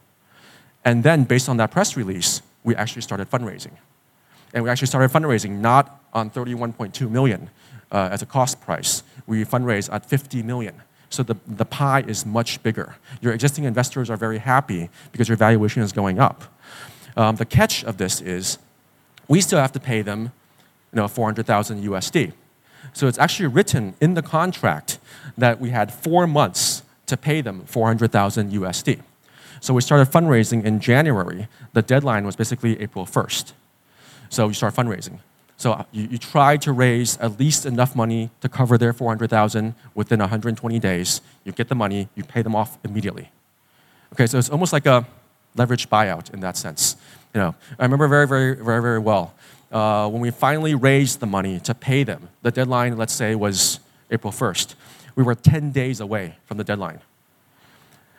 And 0.85 1.03
then, 1.03 1.25
based 1.25 1.49
on 1.49 1.57
that 1.57 1.71
press 1.71 1.97
release, 1.97 2.41
we 2.63 2.75
actually 2.75 3.01
started 3.01 3.29
fundraising. 3.29 3.73
And 4.53 4.63
we 4.63 4.69
actually 4.69 4.87
started 4.87 5.11
fundraising 5.11 5.59
not 5.59 6.01
on 6.13 6.29
31.2 6.29 7.09
million 7.09 7.49
uh, 7.91 8.09
as 8.11 8.21
a 8.21 8.25
cost 8.25 8.61
price. 8.61 9.03
We 9.27 9.43
fundraised 9.45 9.91
at 9.91 10.05
50 10.05 10.43
million. 10.43 10.81
So 11.09 11.23
the, 11.23 11.35
the 11.47 11.65
pie 11.65 12.01
is 12.01 12.25
much 12.25 12.61
bigger. 12.61 12.95
Your 13.21 13.33
existing 13.33 13.63
investors 13.63 14.09
are 14.09 14.17
very 14.17 14.37
happy 14.37 14.89
because 15.11 15.27
your 15.27 15.37
valuation 15.37 15.81
is 15.81 15.91
going 15.91 16.19
up. 16.19 16.43
Um, 17.17 17.35
the 17.35 17.45
catch 17.45 17.83
of 17.83 17.97
this 17.97 18.21
is 18.21 18.59
we 19.27 19.41
still 19.41 19.59
have 19.59 19.71
to 19.73 19.79
pay 19.79 20.01
them 20.01 20.31
you 20.93 20.97
know, 20.97 21.07
400,000 21.07 21.83
USD. 21.83 22.33
So 22.93 23.07
it's 23.07 23.17
actually 23.17 23.47
written 23.47 23.95
in 24.01 24.13
the 24.13 24.21
contract 24.21 24.99
that 25.37 25.59
we 25.59 25.69
had 25.69 25.93
four 25.93 26.27
months 26.27 26.83
to 27.05 27.17
pay 27.17 27.41
them 27.41 27.63
400,000 27.65 28.51
USD. 28.51 29.01
So 29.61 29.73
we 29.73 29.81
started 29.81 30.11
fundraising 30.11 30.63
in 30.63 30.79
January. 30.79 31.47
The 31.73 31.81
deadline 31.81 32.25
was 32.25 32.35
basically 32.35 32.79
April 32.79 33.05
1st. 33.05 33.53
So 34.29 34.47
we 34.47 34.53
start 34.53 34.75
fundraising. 34.75 35.19
So 35.59 35.73
uh, 35.73 35.83
you, 35.91 36.07
you 36.11 36.17
try 36.17 36.55
to 36.55 36.71
raise 36.71 37.17
at 37.17 37.37
least 37.37 37.65
enough 37.65 37.93
money 37.93 38.29
to 38.39 38.47
cover 38.47 38.77
their 38.77 38.93
400,000 38.93 39.75
within 39.93 40.19
120 40.19 40.79
days. 40.79 41.19
You 41.43 41.51
get 41.51 41.67
the 41.67 41.75
money, 41.75 42.07
you 42.15 42.23
pay 42.23 42.41
them 42.41 42.55
off 42.55 42.77
immediately. 42.85 43.29
Okay, 44.13 44.25
so 44.25 44.37
it's 44.37 44.49
almost 44.49 44.71
like 44.71 44.85
a 44.85 45.05
leveraged 45.57 45.89
buyout 45.89 46.33
in 46.33 46.39
that 46.39 46.55
sense. 46.55 46.95
You 47.33 47.41
know, 47.41 47.55
I 47.77 47.83
remember 47.83 48.07
very, 48.07 48.25
very, 48.25 48.55
very, 48.55 48.81
very 48.81 48.99
well 48.99 49.33
uh, 49.69 50.07
when 50.07 50.21
we 50.21 50.31
finally 50.31 50.75
raised 50.75 51.19
the 51.19 51.25
money 51.25 51.59
to 51.59 51.73
pay 51.73 52.03
them. 52.03 52.29
The 52.41 52.51
deadline, 52.51 52.95
let's 52.97 53.13
say, 53.13 53.35
was 53.35 53.81
April 54.09 54.31
1st. 54.31 54.75
We 55.15 55.23
were 55.23 55.35
10 55.35 55.71
days 55.71 55.99
away 55.99 56.37
from 56.45 56.55
the 56.55 56.63
deadline. 56.63 57.01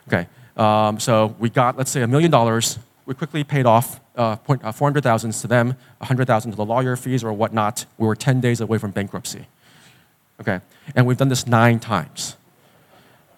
Okay, 0.09 0.29
um, 0.59 1.01
so 1.01 1.35
we 1.39 1.49
got, 1.49 1.79
let's 1.79 1.91
say, 1.91 2.03
a 2.03 2.07
million 2.07 2.31
dollars. 2.31 2.79
We 3.07 3.15
quickly 3.15 3.45
paid 3.45 3.67
off 3.67 4.01
uh, 4.17 4.37
uh, 4.49 4.73
400,000 4.73 5.33
to 5.33 5.47
them, 5.47 5.69
100,000 5.99 6.51
to 6.51 6.57
the 6.57 6.65
lawyer 6.65 6.97
fees 6.97 7.25
or 7.25 7.33
whatnot. 7.33 7.87
We 7.99 8.07
were 8.07 8.17
10 8.17 8.41
days 8.41 8.61
away 8.61 8.79
from 8.79 8.91
bankruptcy. 8.91 9.47
Okay, 10.41 10.61
and 10.95 11.07
we've 11.07 11.17
done 11.17 11.29
this 11.29 11.47
nine 11.47 11.81
times. 11.81 12.37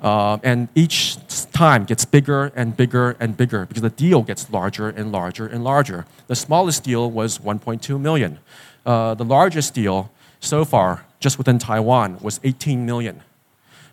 Uh, 0.01 0.38
and 0.42 0.68
each 0.75 1.16
time 1.53 1.85
gets 1.85 2.05
bigger 2.05 2.53
and 2.57 2.77
bigger 2.77 3.16
and 3.20 3.37
bigger 3.37 3.66
because 3.66 3.83
the 3.83 3.90
deal 3.90 4.22
gets 4.22 4.51
larger 4.51 4.88
and 4.88 5.12
larger 5.12 5.46
and 5.46 5.62
larger. 5.62 6.07
The 6.27 6.35
smallest 6.35 6.83
deal 6.83 7.09
was 7.09 7.38
1.2 7.38 8.01
million. 8.01 8.40
Uh, 8.85 9.14
the 9.14 9.25
largest 9.25 9.75
deal 9.75 10.11
so 10.40 10.64
far, 10.64 11.05
just 11.20 11.38
within 11.38 11.61
Taiwan, 11.61 12.18
was 12.20 12.40
18 12.42 12.85
million. 12.85 13.22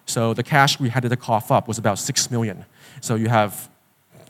So 0.07 0.33
the 0.33 0.41
cash 0.41 0.79
we 0.79 0.89
had 0.89 1.03
to 1.03 1.15
cough 1.15 1.51
up 1.51 1.67
was 1.67 1.77
about 1.77 1.99
6 1.99 2.31
million. 2.31 2.65
So 3.01 3.13
you 3.13 3.29
have 3.29 3.69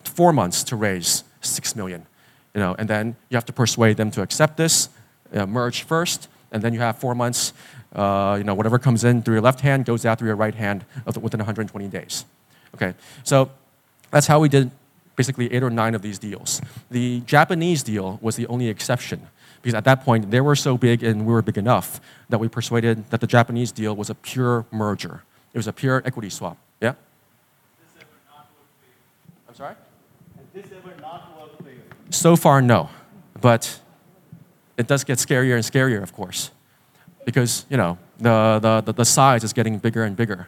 four 0.04 0.34
months 0.34 0.64
to 0.66 0.76
raise 0.76 1.24
6 1.50 1.76
million. 1.76 2.06
You 2.54 2.62
know, 2.62 2.76
and 2.78 2.90
then 2.90 3.16
you 3.30 3.36
have 3.36 3.46
to 3.46 3.54
persuade 3.54 3.98
them 3.98 4.12
to 4.12 4.22
accept 4.22 4.58
this, 4.58 4.90
uh, 5.34 5.46
merge 5.46 5.84
first, 5.84 6.28
and 6.52 6.64
then 6.64 6.74
you 6.74 6.80
have 6.80 6.98
four 6.98 7.16
months. 7.16 7.54
Uh, 7.94 8.36
you 8.38 8.44
know, 8.44 8.54
whatever 8.54 8.80
comes 8.80 9.04
in 9.04 9.22
through 9.22 9.36
your 9.36 9.42
left 9.42 9.62
hand 9.62 9.86
goes 9.86 10.06
out 10.06 10.20
through 10.20 10.28
your 10.28 10.36
right 10.36 10.56
hand 10.56 10.86
within 11.22 11.40
120 11.40 11.88
days. 11.88 12.26
Okay, 12.76 12.94
so 13.24 13.50
that's 14.12 14.28
how 14.28 14.40
we 14.40 14.50
did 14.50 14.72
basically 15.16 15.52
eight 15.52 15.64
or 15.64 15.70
nine 15.70 15.96
of 15.96 16.02
these 16.02 16.18
deals. 16.18 16.62
The 16.90 17.22
Japanese 17.22 17.84
deal 17.84 18.20
was 18.22 18.36
the 18.36 18.48
only 18.48 18.70
exception 18.70 19.28
because 19.62 19.74
at 19.74 19.84
that 19.84 20.04
point 20.04 20.32
they 20.32 20.40
were 20.40 20.56
so 20.56 20.78
big 20.78 21.04
and 21.04 21.26
we 21.26 21.34
were 21.34 21.42
big 21.42 21.58
enough 21.58 22.00
that 22.30 22.40
we 22.40 22.48
persuaded 22.48 23.10
that 23.10 23.20
the 23.20 23.28
Japanese 23.28 23.72
deal 23.72 23.96
was 23.96 24.10
a 24.10 24.16
pure 24.16 24.66
merger. 24.72 25.24
It 25.54 25.58
was 25.58 25.68
a 25.68 25.74
pure 25.74 26.02
equity 26.06 26.30
swap. 26.30 26.58
Yeah. 26.80 26.94
I'm 29.48 29.56
sorry. 29.56 29.76
Has 30.38 30.46
this 30.54 30.72
ever 30.78 30.96
not 31.02 31.30
so 32.10 32.36
far, 32.36 32.62
no. 32.62 32.90
But 33.42 33.80
it 34.78 34.88
does 34.88 35.04
get 35.04 35.18
scarier 35.18 35.56
and 35.56 35.64
scarier, 35.64 36.02
of 36.02 36.14
course, 36.14 36.52
because 37.26 37.66
you 37.70 37.78
know 37.78 37.98
the, 38.18 38.82
the, 38.86 38.94
the 38.94 39.06
size 39.06 39.44
is 39.44 39.54
getting 39.54 39.78
bigger 39.78 40.04
and 40.04 40.16
bigger. 40.16 40.48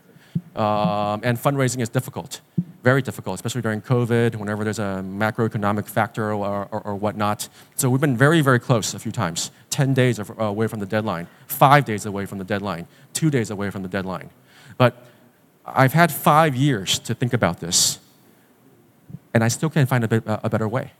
Um, 0.56 1.22
and 1.24 1.38
fundraising 1.38 1.82
is 1.82 1.90
difficult, 1.90 2.42
very 2.84 3.02
difficult, 3.02 3.36
especially 3.36 3.62
during 3.62 3.82
COVID, 3.82 4.36
whenever 4.36 4.64
there's 4.64 4.80
a 4.80 5.04
macroeconomic 5.04 5.88
factor 5.88 6.34
or, 6.34 6.68
or, 6.72 6.82
or 6.82 6.96
whatnot. 6.96 7.50
So 7.76 7.90
we've 7.90 8.02
been 8.02 8.18
very, 8.18 8.42
very 8.42 8.60
close 8.60 8.94
a 8.94 9.00
few 9.00 9.12
times 9.12 9.52
10 9.70 9.94
days 9.94 10.20
away 10.20 10.68
from 10.68 10.80
the 10.80 10.86
deadline, 10.86 11.28
five 11.48 11.86
days 11.86 12.06
away 12.06 12.26
from 12.26 12.38
the 12.38 12.44
deadline, 12.44 12.88
two 13.14 13.30
days 13.30 13.50
away 13.50 13.70
from 13.70 13.82
the 13.82 13.90
deadline. 13.90 14.30
But 14.78 15.06
I've 15.66 15.94
had 15.94 16.12
five 16.12 16.56
years 16.56 17.00
to 17.00 17.14
think 17.14 17.34
about 17.34 17.60
this, 17.60 18.00
and 19.34 19.44
I 19.44 19.48
still 19.48 19.70
can't 19.70 19.88
find 19.88 20.04
a, 20.04 20.08
bit, 20.08 20.24
a 20.26 20.50
better 20.50 20.68
way. 20.68 20.92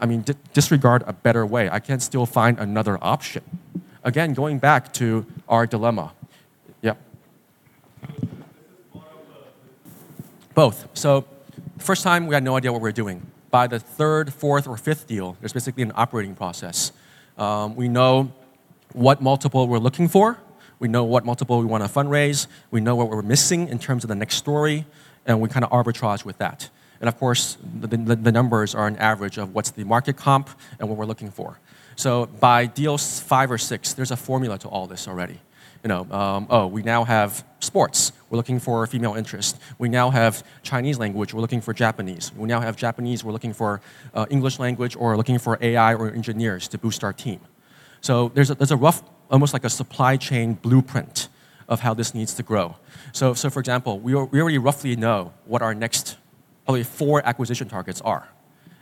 I 0.00 0.06
mean, 0.06 0.24
disregard 0.52 1.04
a 1.06 1.12
better 1.12 1.46
way. 1.46 1.70
I 1.70 1.78
can 1.78 2.00
still 2.00 2.26
find 2.26 2.58
another 2.58 2.98
option. 3.00 3.42
Again, 4.02 4.34
going 4.34 4.58
back 4.58 4.92
to 4.94 5.26
our 5.48 5.66
dilemma. 5.66 6.12
Yep. 6.82 6.98
Both. 10.54 10.88
So, 10.94 11.24
first 11.78 12.02
time 12.02 12.26
we 12.26 12.34
had 12.34 12.42
no 12.42 12.56
idea 12.56 12.72
what 12.72 12.80
we 12.80 12.88
were 12.88 12.92
doing. 12.92 13.26
By 13.50 13.68
the 13.68 13.78
third, 13.78 14.32
fourth, 14.32 14.66
or 14.66 14.76
fifth 14.76 15.06
deal, 15.06 15.36
there's 15.40 15.52
basically 15.52 15.82
an 15.82 15.92
operating 15.94 16.34
process. 16.34 16.92
Um, 17.38 17.76
we 17.76 17.88
know 17.88 18.32
what 18.92 19.20
multiple 19.20 19.68
we're 19.68 19.78
looking 19.78 20.08
for. 20.08 20.38
We 20.78 20.88
know 20.88 21.04
what 21.04 21.24
multiple 21.24 21.58
we 21.58 21.66
want 21.66 21.84
to 21.84 21.90
fundraise. 21.90 22.48
We 22.70 22.80
know 22.80 22.96
what 22.96 23.08
we're 23.08 23.22
missing 23.22 23.68
in 23.68 23.78
terms 23.78 24.04
of 24.04 24.08
the 24.08 24.14
next 24.14 24.36
story, 24.36 24.86
and 25.26 25.40
we 25.40 25.48
kind 25.48 25.64
of 25.64 25.70
arbitrage 25.70 26.24
with 26.24 26.38
that. 26.38 26.70
And 27.00 27.08
of 27.08 27.18
course, 27.18 27.58
the, 27.80 27.88
the, 27.88 28.32
numbers 28.32 28.74
are 28.74 28.86
an 28.86 28.96
average 28.96 29.38
of 29.38 29.54
what's 29.54 29.70
the 29.70 29.84
market 29.84 30.16
comp 30.16 30.48
and 30.78 30.88
what 30.88 30.96
we're 30.96 31.06
looking 31.06 31.30
for. 31.30 31.58
So 31.96 32.26
by 32.26 32.66
deal 32.66 32.98
five 32.98 33.50
or 33.50 33.58
six, 33.58 33.92
there's 33.92 34.10
a 34.10 34.16
formula 34.16 34.58
to 34.58 34.68
all 34.68 34.86
this 34.86 35.08
already. 35.08 35.40
You 35.82 35.88
know, 35.88 36.06
um, 36.10 36.46
oh, 36.50 36.66
we 36.66 36.82
now 36.82 37.04
have 37.04 37.44
sports. 37.60 38.12
We're 38.28 38.36
looking 38.36 38.58
for 38.58 38.86
female 38.86 39.14
interest. 39.14 39.58
We 39.78 39.88
now 39.88 40.10
have 40.10 40.42
Chinese 40.62 40.98
language. 40.98 41.32
We're 41.32 41.40
looking 41.40 41.60
for 41.60 41.72
Japanese. 41.72 42.32
We 42.34 42.48
now 42.48 42.60
have 42.60 42.76
Japanese. 42.76 43.22
We're 43.22 43.32
looking 43.32 43.52
for 43.52 43.80
uh, 44.12 44.26
English 44.30 44.58
language 44.58 44.96
or 44.96 45.16
looking 45.16 45.38
for 45.38 45.58
AI 45.60 45.94
or 45.94 46.10
engineers 46.10 46.66
to 46.68 46.78
boost 46.78 47.04
our 47.04 47.12
team. 47.12 47.40
So 48.00 48.30
there's 48.34 48.50
a, 48.50 48.54
there's 48.54 48.72
a 48.72 48.76
rough, 48.76 49.02
almost 49.30 49.52
like 49.52 49.64
a 49.64 49.70
supply 49.70 50.16
chain 50.16 50.54
blueprint 50.54 51.28
of 51.68 51.80
how 51.80 51.94
this 51.94 52.14
needs 52.14 52.34
to 52.34 52.42
grow. 52.42 52.76
So, 53.12 53.34
so 53.34 53.50
for 53.50 53.60
example, 53.60 53.98
we, 53.98 54.14
we 54.14 54.40
already 54.40 54.58
roughly 54.58 54.96
know 54.96 55.32
what 55.44 55.62
our 55.62 55.74
next 55.74 56.16
probably 56.66 56.82
four 56.82 57.24
acquisition 57.24 57.68
targets 57.68 58.00
are. 58.02 58.28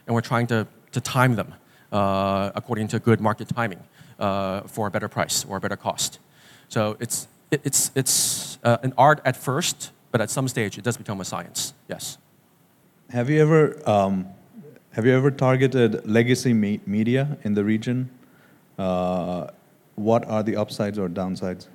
And 0.07 0.15
we're 0.15 0.23
trying 0.23 0.47
to, 0.49 0.67
to 0.93 1.01
time 1.01 1.37
them 1.37 1.55
uh, 1.93 2.51
according 2.55 2.89
to 2.89 2.99
good 2.99 3.21
market 3.21 3.49
timing 3.49 3.83
uh, 4.19 4.63
for 4.63 4.87
a 4.87 4.91
better 4.91 5.09
price 5.09 5.45
or 5.45 5.59
a 5.59 5.61
better 5.61 5.77
cost. 5.77 6.19
So 6.69 6.97
it's, 6.99 7.29
it, 7.51 7.61
it's, 7.63 7.91
it's 7.95 8.59
uh, 8.65 8.79
an 8.83 8.95
art 8.97 9.21
at 9.25 9.37
first, 9.37 9.93
but 10.11 10.21
at 10.21 10.31
some 10.31 10.49
stage 10.49 10.79
it 10.79 10.85
does 10.85 10.97
become 10.97 11.21
a 11.21 11.25
science, 11.25 11.75
yes. 11.89 12.19
Have 13.11 13.29
you 13.29 13.41
ever, 13.43 13.89
um, 13.89 14.29
have 14.93 15.05
you 15.05 15.13
ever 15.13 15.31
targeted 15.31 16.09
legacy 16.09 16.55
me- 16.55 16.81
media 16.87 17.37
in 17.45 17.53
the 17.53 17.65
region? 17.65 18.09
Uh, 18.79 19.49
what 19.95 20.25
are 20.27 20.43
the 20.43 20.57
upsides 20.57 20.99
or 20.99 21.09
downsides? 21.09 21.69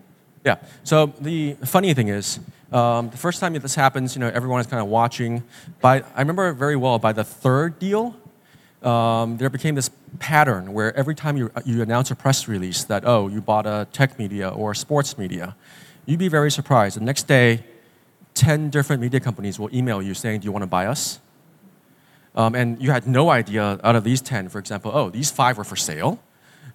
Yeah. 0.46 0.56
So 0.84 1.08
the 1.20 1.54
funny 1.66 1.94
thing 1.94 2.08
is, 2.08 2.40
um, 2.72 3.10
the 3.10 3.18
first 3.18 3.40
time 3.40 3.54
that 3.54 3.62
this 3.62 3.76
happens, 3.76 4.16
you 4.16 4.20
know, 4.20 4.30
everyone 4.30 4.62
is 4.62 4.68
kind 4.68 4.82
of 4.82 4.88
watching. 4.88 5.44
By 5.82 6.04
I 6.16 6.20
remember 6.20 6.54
very 6.54 6.76
well. 6.76 7.00
By 7.00 7.14
the 7.14 7.24
third 7.24 7.80
deal, 7.80 8.16
um, 8.84 9.38
there 9.38 9.50
became 9.50 9.76
this 9.76 9.90
pattern 10.20 10.74
where 10.74 10.96
every 10.96 11.16
time 11.16 11.36
you, 11.36 11.52
you 11.66 11.82
announce 11.82 12.12
a 12.12 12.16
press 12.16 12.48
release 12.48 12.84
that 12.86 13.04
oh 13.06 13.28
you 13.28 13.42
bought 13.42 13.66
a 13.66 13.88
tech 13.92 14.20
media 14.20 14.50
or 14.50 14.74
sports 14.74 15.18
media, 15.18 15.56
you'd 16.06 16.20
be 16.20 16.30
very 16.30 16.52
surprised. 16.52 16.96
The 16.96 17.04
next 17.04 17.28
day, 17.28 17.64
ten 18.34 18.70
different 18.70 19.02
media 19.02 19.20
companies 19.20 19.60
will 19.60 19.74
email 19.76 20.02
you 20.02 20.14
saying, 20.14 20.42
"Do 20.42 20.46
you 20.46 20.52
want 20.52 20.64
to 20.64 20.68
buy 20.68 20.86
us?" 20.86 21.20
Um, 22.36 22.54
and 22.54 22.82
you 22.82 22.92
had 22.92 23.08
no 23.08 23.32
idea 23.32 23.80
out 23.84 23.96
of 23.96 24.04
these 24.04 24.22
ten, 24.22 24.48
for 24.48 24.60
example, 24.60 24.92
oh 24.94 25.10
these 25.10 25.32
five 25.32 25.58
were 25.58 25.64
for 25.64 25.76
sale. 25.76 26.20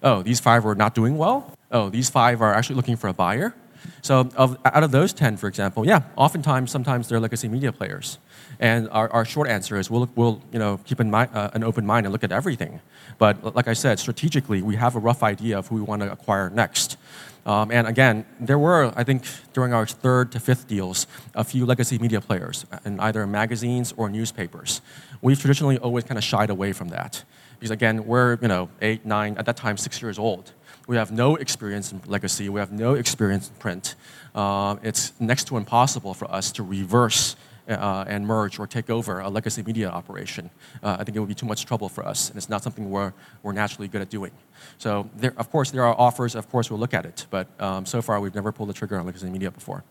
Oh 0.03 0.21
these 0.21 0.41
five 0.41 0.65
were 0.65 0.75
not 0.75 0.93
doing 0.93 1.17
well. 1.17 1.53
Oh 1.75 1.89
these 1.89 2.09
five 2.09 2.41
are 2.41 2.53
actually 2.53 2.77
looking 2.77 2.95
for 2.95 3.09
a 3.09 3.13
buyer. 3.13 3.53
So 4.01 4.29
of, 4.37 4.57
out 4.63 4.83
of 4.83 4.91
those 4.91 5.11
10, 5.11 5.35
for 5.35 5.47
example, 5.47 5.85
yeah, 5.85 6.03
oftentimes, 6.15 6.71
sometimes 6.71 7.09
they're 7.09 7.19
legacy 7.19 7.49
media 7.49 7.71
players. 7.73 8.17
And 8.59 8.87
our, 8.91 9.11
our 9.11 9.25
short 9.25 9.49
answer 9.49 9.77
is 9.77 9.91
we'll, 9.91 10.09
we'll 10.15 10.41
you 10.53 10.57
know, 10.57 10.79
keep 10.85 11.01
in 11.01 11.11
mind, 11.11 11.31
uh, 11.33 11.51
an 11.53 11.65
open 11.65 11.85
mind 11.85 12.05
and 12.05 12.13
look 12.13 12.23
at 12.23 12.31
everything. 12.31 12.79
But 13.17 13.55
like 13.55 13.67
I 13.67 13.73
said, 13.73 13.99
strategically, 13.99 14.61
we 14.61 14.77
have 14.77 14.95
a 14.95 14.99
rough 14.99 15.21
idea 15.21 15.59
of 15.59 15.67
who 15.67 15.75
we 15.75 15.81
want 15.81 16.01
to 16.01 16.11
acquire 16.11 16.49
next. 16.49 16.97
Um, 17.45 17.71
and 17.71 17.87
again, 17.87 18.25
there 18.39 18.57
were, 18.57 18.93
I 18.95 19.03
think, 19.03 19.25
during 19.51 19.73
our 19.73 19.85
third 19.85 20.31
to 20.31 20.39
fifth 20.39 20.67
deals, 20.67 21.07
a 21.35 21.43
few 21.43 21.65
legacy 21.65 21.97
media 21.99 22.21
players 22.21 22.65
in 22.85 22.99
either 23.01 23.27
magazines 23.27 23.93
or 23.97 24.09
newspapers. 24.09 24.81
We've 25.21 25.39
traditionally 25.39 25.77
always 25.77 26.05
kind 26.05 26.17
of 26.17 26.23
shied 26.23 26.49
away 26.49 26.71
from 26.71 26.87
that. 26.89 27.23
Because 27.59 27.71
again, 27.71 28.05
we're, 28.05 28.37
you 28.41 28.47
know, 28.47 28.69
eight, 28.81 29.05
nine, 29.05 29.37
at 29.37 29.45
that 29.45 29.57
time, 29.57 29.77
six 29.77 30.01
years 30.01 30.17
old. 30.17 30.53
We 30.87 30.97
have 30.97 31.11
no 31.11 31.35
experience 31.35 31.91
in 31.91 32.01
legacy. 32.05 32.49
We 32.49 32.59
have 32.59 32.71
no 32.71 32.93
experience 32.93 33.49
in 33.49 33.55
print. 33.55 33.95
Uh, 34.33 34.75
it's 34.83 35.13
next 35.19 35.47
to 35.47 35.57
impossible 35.57 36.13
for 36.13 36.29
us 36.31 36.51
to 36.53 36.63
reverse 36.63 37.35
uh, 37.67 38.05
and 38.07 38.27
merge 38.27 38.59
or 38.59 38.67
take 38.67 38.89
over 38.89 39.19
a 39.19 39.29
legacy 39.29 39.63
media 39.63 39.89
operation. 39.89 40.51
Uh, 40.83 40.97
I 40.99 41.03
think 41.03 41.17
it 41.17 41.19
would 41.19 41.29
be 41.29 41.35
too 41.35 41.47
much 41.47 41.65
trouble 41.65 41.89
for 41.89 42.05
us, 42.05 42.29
and 42.29 42.37
it's 42.37 42.49
not 42.49 42.61
something 42.61 42.91
we're, 42.91 43.13
we're 43.41 43.53
naturally 43.53 43.87
good 43.87 44.01
at 44.01 44.09
doing. 44.09 44.31
So, 44.77 45.09
there, 45.15 45.33
of 45.37 45.49
course, 45.49 45.71
there 45.71 45.83
are 45.83 45.95
offers. 45.99 46.35
Of 46.35 46.49
course, 46.49 46.69
we'll 46.69 46.79
look 46.79 46.93
at 46.93 47.05
it. 47.05 47.25
But 47.31 47.47
um, 47.59 47.85
so 47.85 48.01
far, 48.03 48.19
we've 48.19 48.35
never 48.35 48.51
pulled 48.51 48.69
the 48.69 48.73
trigger 48.73 48.99
on 48.99 49.05
legacy 49.05 49.29
media 49.29 49.49
before. 49.49 49.83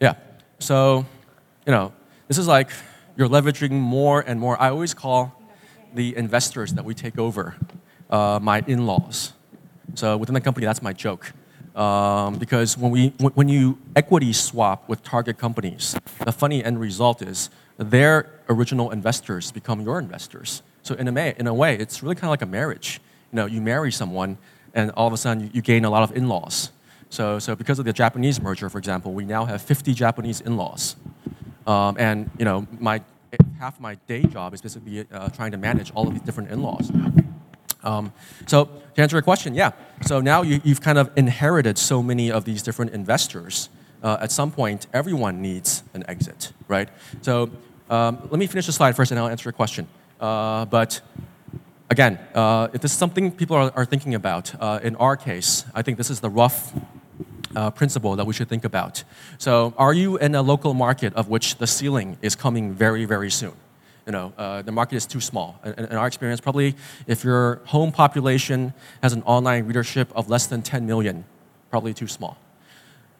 Yeah. 0.00 0.14
So, 0.58 1.06
you 1.66 1.72
know, 1.72 1.92
this 2.28 2.36
is 2.36 2.46
like 2.46 2.70
you're 3.16 3.28
leveraging 3.28 3.70
more 3.70 4.20
and 4.20 4.38
more. 4.38 4.60
I 4.60 4.68
always 4.68 4.94
call 4.94 5.40
the 5.94 6.16
investors 6.16 6.74
that 6.74 6.84
we 6.84 6.94
take 6.94 7.18
over 7.18 7.56
uh, 8.12 8.38
my 8.40 8.62
in-laws. 8.66 9.32
So 9.94 10.16
within 10.16 10.34
the 10.34 10.40
company, 10.40 10.66
that's 10.66 10.82
my 10.82 10.92
joke. 10.92 11.32
Um, 11.74 12.34
because 12.34 12.76
when, 12.76 12.90
we, 12.90 13.08
when 13.18 13.48
you 13.48 13.78
equity 13.96 14.32
swap 14.34 14.88
with 14.88 15.02
target 15.02 15.38
companies, 15.38 15.96
the 16.24 16.32
funny 16.32 16.62
end 16.62 16.78
result 16.78 17.22
is 17.22 17.48
their 17.78 18.30
original 18.48 18.90
investors 18.90 19.50
become 19.50 19.80
your 19.80 19.98
investors. 19.98 20.62
So 20.82 20.94
in 20.94 21.08
a, 21.08 21.12
may, 21.12 21.34
in 21.38 21.46
a 21.46 21.54
way, 21.54 21.76
it's 21.76 22.02
really 22.02 22.14
kind 22.14 22.24
of 22.24 22.30
like 22.30 22.42
a 22.42 22.46
marriage. 22.46 23.00
You 23.32 23.36
know, 23.36 23.46
you 23.46 23.62
marry 23.62 23.90
someone, 23.90 24.36
and 24.74 24.90
all 24.92 25.06
of 25.06 25.14
a 25.14 25.16
sudden 25.16 25.50
you, 25.54 25.62
gain 25.62 25.84
a 25.86 25.90
lot 25.90 26.02
of 26.02 26.14
in-laws. 26.14 26.70
So, 27.08 27.38
so 27.38 27.56
because 27.56 27.78
of 27.78 27.86
the 27.86 27.92
Japanese 27.92 28.40
merger, 28.40 28.68
for 28.68 28.78
example, 28.78 29.12
we 29.12 29.24
now 29.24 29.46
have 29.46 29.62
50 29.62 29.94
Japanese 29.94 30.42
in-laws. 30.42 30.96
Um, 31.66 31.96
and 31.98 32.30
you 32.38 32.44
know, 32.44 32.66
my, 32.78 33.00
half 33.58 33.80
my 33.80 33.94
day 34.06 34.24
job 34.24 34.52
is 34.52 34.60
basically 34.60 35.06
uh, 35.10 35.28
trying 35.30 35.52
to 35.52 35.58
manage 35.58 35.90
all 35.92 36.06
of 36.06 36.12
these 36.12 36.22
different 36.22 36.50
in-laws. 36.50 36.90
Um, 37.84 38.12
so 38.46 38.64
to 38.94 39.02
answer 39.02 39.16
your 39.16 39.22
question, 39.22 39.54
yeah. 39.54 39.72
So 40.02 40.20
now 40.20 40.42
you, 40.42 40.60
have 40.60 40.80
kind 40.80 40.98
of 40.98 41.10
inherited 41.16 41.78
so 41.78 42.02
many 42.02 42.30
of 42.30 42.44
these 42.44 42.62
different 42.62 42.92
investors. 42.92 43.68
Uh, 44.02 44.18
at 44.20 44.32
some 44.32 44.50
point, 44.50 44.86
everyone 44.92 45.40
needs 45.40 45.82
an 45.94 46.04
exit, 46.08 46.52
right? 46.68 46.88
So 47.22 47.50
um, 47.88 48.18
let 48.30 48.38
me 48.38 48.46
finish 48.46 48.66
the 48.66 48.72
slide 48.72 48.96
first, 48.96 49.10
and 49.10 49.20
I'll 49.20 49.28
answer 49.28 49.48
your 49.48 49.52
question. 49.52 49.86
Uh, 50.20 50.64
but 50.66 51.00
again, 51.90 52.18
uh, 52.34 52.68
if 52.72 52.80
this 52.80 52.92
is 52.92 52.98
something 52.98 53.30
people 53.30 53.56
are, 53.56 53.72
are 53.76 53.84
thinking 53.84 54.14
about, 54.14 54.54
uh, 54.60 54.80
in 54.82 54.96
our 54.96 55.16
case, 55.16 55.64
I 55.74 55.82
think 55.82 55.98
this 55.98 56.10
is 56.10 56.20
the 56.20 56.30
rough 56.30 56.72
uh, 57.54 57.70
principle 57.70 58.16
that 58.16 58.26
we 58.26 58.32
should 58.32 58.48
think 58.48 58.64
about. 58.64 59.04
So, 59.38 59.74
are 59.76 59.92
you 59.92 60.16
in 60.16 60.34
a 60.34 60.42
local 60.42 60.74
market 60.74 61.14
of 61.14 61.28
which 61.28 61.58
the 61.58 61.66
ceiling 61.66 62.16
is 62.22 62.34
coming 62.34 62.72
very, 62.72 63.04
very 63.04 63.30
soon? 63.30 63.52
You 64.06 64.12
know, 64.12 64.32
uh, 64.36 64.62
the 64.62 64.72
market 64.72 64.96
is 64.96 65.06
too 65.06 65.20
small. 65.20 65.60
In, 65.64 65.72
in, 65.72 65.96
our 65.96 66.06
experience, 66.06 66.40
probably 66.40 66.74
if 67.06 67.22
your 67.24 67.60
home 67.66 67.92
population 67.92 68.74
has 69.02 69.12
an 69.12 69.22
online 69.22 69.66
readership 69.66 70.10
of 70.14 70.28
less 70.28 70.46
than 70.46 70.62
10 70.62 70.86
million, 70.86 71.24
probably 71.70 71.94
too 71.94 72.08
small. 72.08 72.36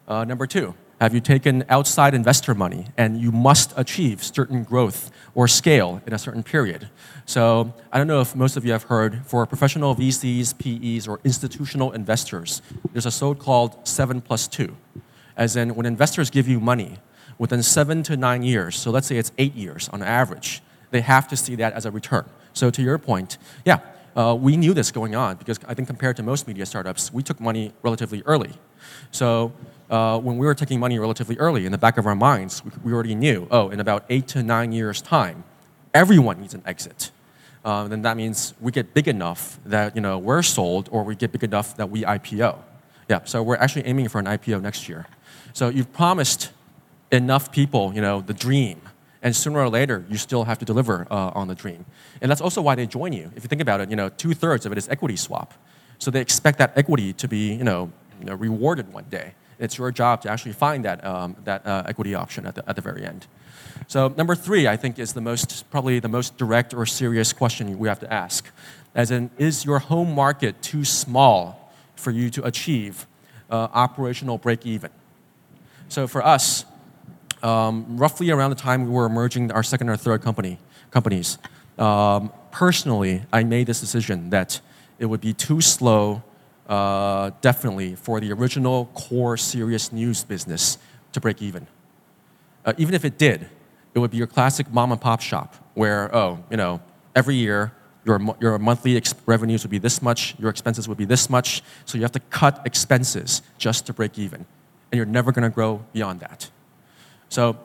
Uh, 0.08 0.24
number 0.24 0.46
two, 0.46 0.74
have 1.00 1.14
you 1.14 1.20
taken 1.20 1.64
outside 1.68 2.14
investor 2.14 2.54
money 2.54 2.86
and 2.96 3.20
you 3.20 3.32
must 3.32 3.72
achieve 3.76 4.22
certain 4.22 4.62
growth 4.62 5.10
or 5.34 5.48
scale 5.48 6.00
in 6.06 6.12
a 6.12 6.18
certain 6.18 6.42
period? 6.42 6.88
So 7.26 7.72
I 7.92 7.98
don't 7.98 8.06
know 8.06 8.20
if 8.20 8.36
most 8.36 8.56
of 8.56 8.64
you 8.64 8.72
have 8.72 8.84
heard 8.84 9.26
for 9.26 9.46
professional 9.46 9.96
VCs, 9.96 10.58
PEs, 10.58 11.08
or 11.08 11.20
institutional 11.24 11.92
investors, 11.92 12.62
there's 12.92 13.06
a 13.06 13.10
so-called 13.10 13.86
seven 13.86 14.20
plus 14.20 14.46
two. 14.46 14.76
As 15.36 15.56
in, 15.56 15.74
when 15.74 15.86
investors 15.86 16.30
give 16.30 16.46
you 16.46 16.60
money, 16.60 16.98
within 17.38 17.62
seven 17.62 18.04
to 18.04 18.16
nine 18.16 18.44
years, 18.44 18.76
so 18.76 18.90
let's 18.90 19.08
say 19.08 19.16
it's 19.16 19.32
eight 19.38 19.54
years 19.54 19.88
on 19.88 20.02
average, 20.02 20.62
they 20.92 21.00
have 21.00 21.26
to 21.28 21.36
see 21.36 21.56
that 21.56 21.72
as 21.72 21.84
a 21.84 21.90
return. 21.90 22.24
So 22.52 22.70
to 22.70 22.82
your 22.82 22.98
point, 22.98 23.38
yeah, 23.64 23.80
uh, 24.14 24.36
we 24.38 24.56
knew 24.56 24.74
this 24.74 24.92
going 24.92 25.14
on 25.14 25.36
because 25.36 25.58
I 25.66 25.74
think 25.74 25.88
compared 25.88 26.16
to 26.18 26.22
most 26.22 26.46
media 26.46 26.66
startups, 26.66 27.12
we 27.12 27.22
took 27.22 27.40
money 27.40 27.72
relatively 27.82 28.22
early. 28.26 28.52
So 29.10 29.52
uh, 29.90 30.20
when 30.20 30.36
we 30.38 30.46
were 30.46 30.54
taking 30.54 30.78
money 30.78 30.98
relatively 30.98 31.36
early, 31.38 31.66
in 31.66 31.72
the 31.72 31.78
back 31.78 31.98
of 31.98 32.06
our 32.06 32.14
minds, 32.14 32.62
we, 32.84 32.92
already 32.92 33.14
knew, 33.14 33.48
oh, 33.50 33.70
in 33.70 33.80
about 33.80 34.04
eight 34.10 34.28
to 34.28 34.42
nine 34.42 34.70
years' 34.70 35.00
time, 35.02 35.44
everyone 35.94 36.40
needs 36.40 36.54
an 36.54 36.62
exit. 36.66 37.10
Uh, 37.64 37.88
then 37.88 38.02
that 38.02 38.16
means 38.16 38.54
we 38.60 38.70
get 38.72 38.92
big 38.92 39.08
enough 39.08 39.58
that 39.64 39.94
you 39.94 40.02
know 40.02 40.18
we're 40.18 40.42
sold, 40.42 40.88
or 40.90 41.04
we 41.04 41.14
get 41.14 41.30
big 41.30 41.44
enough 41.44 41.76
that 41.76 41.88
we 41.88 42.02
IPO. 42.02 42.58
Yeah, 43.08 43.20
so 43.24 43.42
we're 43.42 43.56
actually 43.56 43.86
aiming 43.86 44.08
for 44.08 44.18
an 44.18 44.26
IPO 44.26 44.60
next 44.62 44.88
year. 44.88 45.06
So 45.52 45.68
you've 45.68 45.92
promised 45.92 46.50
enough 47.12 47.52
people, 47.52 47.92
you 47.94 48.00
know, 48.00 48.20
the 48.20 48.34
dream 48.34 48.80
and 49.22 49.34
sooner 49.34 49.60
or 49.60 49.68
later 49.68 50.04
you 50.08 50.16
still 50.16 50.44
have 50.44 50.58
to 50.58 50.64
deliver 50.64 51.06
uh, 51.10 51.30
on 51.34 51.48
the 51.48 51.54
dream. 51.54 51.84
And 52.20 52.30
that's 52.30 52.40
also 52.40 52.60
why 52.60 52.74
they 52.74 52.86
join 52.86 53.12
you. 53.12 53.30
If 53.36 53.44
you 53.44 53.48
think 53.48 53.62
about 53.62 53.80
it, 53.80 53.90
you 53.90 53.96
know, 53.96 54.08
two 54.08 54.34
thirds 54.34 54.66
of 54.66 54.72
it 54.72 54.78
is 54.78 54.88
equity 54.88 55.16
swap, 55.16 55.54
so 55.98 56.10
they 56.10 56.20
expect 56.20 56.58
that 56.58 56.76
equity 56.76 57.12
to 57.14 57.28
be 57.28 57.52
you 57.54 57.64
know, 57.64 57.90
you 58.18 58.26
know 58.26 58.34
rewarded 58.34 58.92
one 58.92 59.04
day. 59.10 59.34
It's 59.58 59.78
your 59.78 59.92
job 59.92 60.22
to 60.22 60.30
actually 60.30 60.54
find 60.54 60.84
that 60.84 61.04
um, 61.04 61.36
that 61.44 61.64
uh, 61.66 61.84
equity 61.86 62.14
option 62.14 62.46
at 62.46 62.56
the, 62.56 62.68
at 62.68 62.76
the 62.76 62.82
very 62.82 63.04
end. 63.04 63.26
So 63.86 64.08
number 64.16 64.34
three, 64.34 64.66
I 64.66 64.76
think, 64.76 64.98
is 64.98 65.12
the 65.12 65.20
most 65.20 65.70
probably 65.70 65.98
the 66.00 66.08
most 66.08 66.36
direct 66.36 66.74
or 66.74 66.86
serious 66.86 67.32
question 67.32 67.78
we 67.78 67.88
have 67.88 68.00
to 68.00 68.12
ask, 68.12 68.50
as 68.94 69.10
in, 69.10 69.30
is 69.38 69.64
your 69.64 69.78
home 69.78 70.14
market 70.14 70.60
too 70.62 70.84
small 70.84 71.72
for 71.94 72.10
you 72.10 72.30
to 72.30 72.44
achieve 72.44 73.06
uh, 73.50 73.68
operational 73.72 74.38
break 74.38 74.66
even? 74.66 74.90
So 75.88 76.06
for 76.06 76.24
us, 76.24 76.64
um, 77.42 77.96
roughly 77.96 78.30
around 78.30 78.50
the 78.50 78.56
time 78.56 78.84
we 78.84 78.90
were 78.90 79.08
merging 79.08 79.50
our 79.52 79.62
second 79.62 79.88
or 79.88 79.96
third 79.96 80.22
company, 80.22 80.58
companies, 80.90 81.38
um, 81.78 82.32
personally, 82.50 83.22
I 83.32 83.44
made 83.44 83.66
this 83.66 83.80
decision 83.80 84.30
that 84.30 84.60
it 84.98 85.06
would 85.06 85.20
be 85.20 85.32
too 85.32 85.60
slow, 85.60 86.22
uh, 86.68 87.30
definitely, 87.40 87.94
for 87.96 88.20
the 88.20 88.32
original 88.32 88.86
core 88.94 89.36
serious 89.36 89.92
news 89.92 90.24
business 90.24 90.78
to 91.12 91.20
break 91.20 91.42
even. 91.42 91.66
Uh, 92.64 92.72
even 92.78 92.94
if 92.94 93.04
it 93.04 93.18
did, 93.18 93.48
it 93.94 93.98
would 93.98 94.10
be 94.10 94.16
your 94.16 94.26
classic 94.26 94.70
mom 94.72 94.92
and 94.92 95.00
pop 95.00 95.20
shop 95.20 95.56
where, 95.74 96.14
oh, 96.14 96.42
you 96.50 96.56
know, 96.56 96.80
every 97.16 97.34
year 97.34 97.72
your, 98.04 98.20
your 98.40 98.58
monthly 98.58 99.00
revenues 99.26 99.62
would 99.62 99.70
be 99.70 99.78
this 99.78 100.02
much, 100.02 100.34
your 100.38 100.50
expenses 100.50 100.88
would 100.88 100.98
be 100.98 101.04
this 101.04 101.28
much, 101.30 101.62
so 101.84 101.98
you 101.98 102.02
have 102.02 102.12
to 102.12 102.20
cut 102.20 102.62
expenses 102.64 103.42
just 103.58 103.86
to 103.86 103.92
break 103.92 104.18
even. 104.18 104.46
And 104.90 104.96
you're 104.96 105.06
never 105.06 105.32
going 105.32 105.44
to 105.44 105.50
grow 105.50 105.84
beyond 105.92 106.20
that. 106.20 106.50
So 107.32 107.56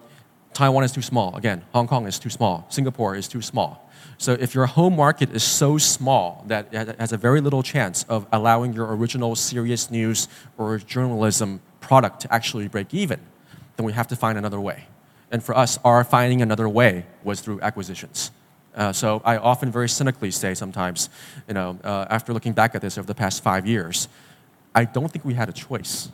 Taiwan 0.54 0.86
is 0.86 0.94
too 0.94 1.02
small. 1.02 1.36
Again, 1.36 1.62
Hong 1.74 1.88
Kong 1.88 2.08
is 2.08 2.18
too 2.18 2.30
small. 2.30 2.66
Singapore 2.70 3.18
is 3.18 3.28
too 3.28 3.42
small. 3.42 3.92
So 4.18 4.32
if 4.32 4.56
your 4.56 4.66
home 4.66 4.96
market 4.96 5.30
is 5.36 5.44
so 5.44 5.78
small 5.78 6.46
that 6.48 6.74
it 6.74 6.98
has 6.98 7.12
a 7.12 7.18
very 7.18 7.42
little 7.42 7.62
chance 7.62 8.06
of 8.08 8.26
allowing 8.32 8.72
your 8.72 8.96
original 8.96 9.36
serious 9.36 9.92
news 9.92 10.30
or 10.58 10.78
journalism 10.78 11.60
product 11.82 12.22
to 12.22 12.34
actually 12.34 12.70
break 12.70 12.94
even, 12.94 13.20
then 13.76 13.86
we 13.86 13.92
have 13.92 14.08
to 14.08 14.16
find 14.16 14.38
another 14.38 14.60
way. 14.62 14.86
And 15.32 15.44
for 15.44 15.56
us, 15.56 15.78
our 15.84 16.06
finding 16.06 16.42
another 16.42 16.70
way 16.70 17.06
was 17.26 17.42
through 17.42 17.60
acquisitions. 17.60 18.32
Uh, 18.74 18.94
so 18.94 19.22
I 19.26 19.36
often 19.36 19.70
very 19.70 19.90
cynically 19.90 20.32
say 20.32 20.54
sometimes, 20.54 21.10
you 21.46 21.56
know, 21.56 21.78
uh, 21.84 22.06
after 22.10 22.34
looking 22.34 22.54
back 22.54 22.74
at 22.74 22.82
this 22.82 22.98
over 22.98 23.06
the 23.06 23.16
past 23.16 23.44
five 23.44 23.68
years, 23.68 24.08
I 24.74 24.86
don't 24.86 25.12
think 25.12 25.26
we 25.26 25.34
had 25.34 25.50
a 25.50 25.54
choice. 25.54 26.10